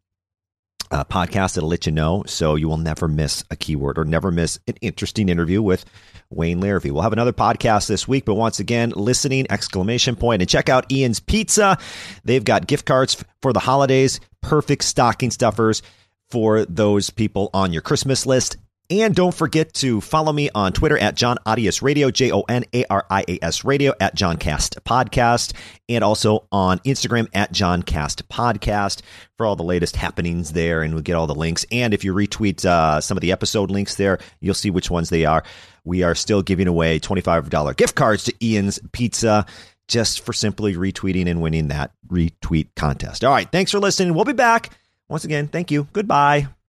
uh, 0.93 1.05
podcast, 1.05 1.57
it'll 1.57 1.69
let 1.69 1.87
you 1.87 1.93
know. 1.93 2.23
So 2.27 2.55
you 2.55 2.69
will 2.69 2.77
never 2.77 3.09
miss 3.09 3.43
a 3.51 3.57
keyword 3.57 3.99
or 3.99 4.05
never 4.05 4.31
miss 4.31 4.61
an 4.69 4.75
interesting 4.83 5.29
interview 5.29 5.63
with 5.63 5.85
Wayne 6.31 6.61
Larrivee. 6.61 6.91
We'll 6.91 7.03
have 7.03 7.15
another 7.15 7.33
podcast 7.33 7.89
this 7.89 8.07
week, 8.07 8.25
but 8.25 8.35
once 8.35 8.61
again, 8.61 8.93
listening, 8.95 9.47
exclamation 9.51 10.17
point, 10.17 10.43
and 10.43 10.49
check 10.49 10.69
out 10.69 10.91
Ian's 10.93 11.21
Pizza. 11.21 11.79
They've 12.25 12.45
got 12.45 12.67
gift 12.67 12.85
cards 12.85 13.25
for 13.41 13.53
the 13.53 13.61
holidays, 13.61 14.21
perfect 14.43 14.85
stocking 14.85 15.31
stuffers 15.31 15.83
for 16.31 16.65
those 16.67 17.11
people 17.11 17.51
on 17.55 17.73
your 17.73 17.83
Christmas 17.83 18.27
list. 18.27 18.57
And 18.93 19.15
don't 19.15 19.35
forget 19.35 19.73
to 19.75 20.03
follow 20.03 20.35
me 20.35 20.51
on 20.55 20.75
Twitter 20.75 20.99
at 20.99 21.15
Jon 21.15 21.39
Arias 21.47 21.81
Radio, 21.81 22.11
J 22.11 22.31
O 22.31 22.43
N 22.43 22.67
A 22.75 22.85
R 22.91 23.07
I 23.09 23.25
A 23.27 23.39
S 23.43 23.65
Radio, 23.65 23.95
at 23.99 24.15
John 24.15 24.37
Cast 24.37 24.85
Podcast, 24.85 25.55
and 25.89 26.05
also 26.05 26.47
on 26.53 26.79
Instagram 26.81 27.27
at 27.33 27.53
John 27.53 27.83
Cast 27.83 28.29
Podcast 28.29 29.01
for 29.39 29.47
all 29.47 29.57
the 29.57 29.63
latest 29.63 29.97
happenings 29.97 30.53
there. 30.53 30.83
And 30.83 30.93
we'll 30.93 31.03
get 31.03 31.15
all 31.15 31.27
the 31.27 31.35
links. 31.35 31.65
And 31.73 31.95
if 31.95 32.05
you 32.05 32.13
retweet 32.13 32.67
uh, 32.67 33.01
some 33.01 33.17
of 33.17 33.23
the 33.23 33.33
episode 33.33 33.71
links 33.71 33.95
there, 33.95 34.19
you'll 34.41 34.53
see 34.53 34.69
which 34.69 34.91
ones 34.91 35.09
they 35.09 35.25
are. 35.25 35.43
We 35.85 36.03
are 36.03 36.15
still 36.15 36.43
giving 36.43 36.69
away 36.69 37.01
$25 37.01 37.77
gift 37.79 37.95
cards 37.95 38.25
to 38.25 38.35
Ian's 38.45 38.79
Pizza 38.93 39.47
just 39.89 40.21
for 40.21 40.35
simply 40.35 40.75
retweeting 40.75 41.31
and 41.31 41.41
winning 41.41 41.69
that 41.69 41.93
retweet 42.09 42.69
contest. 42.77 43.25
All 43.25 43.33
right. 43.33 43.51
Thanks 43.51 43.71
for 43.71 43.81
listening. 43.81 44.13
We'll 44.13 44.27
be 44.27 44.35
back. 44.35 44.77
Once 45.09 45.25
again, 45.25 45.49
thank 45.49 45.71
you. 45.71 45.89
Goodbye. 45.95 46.49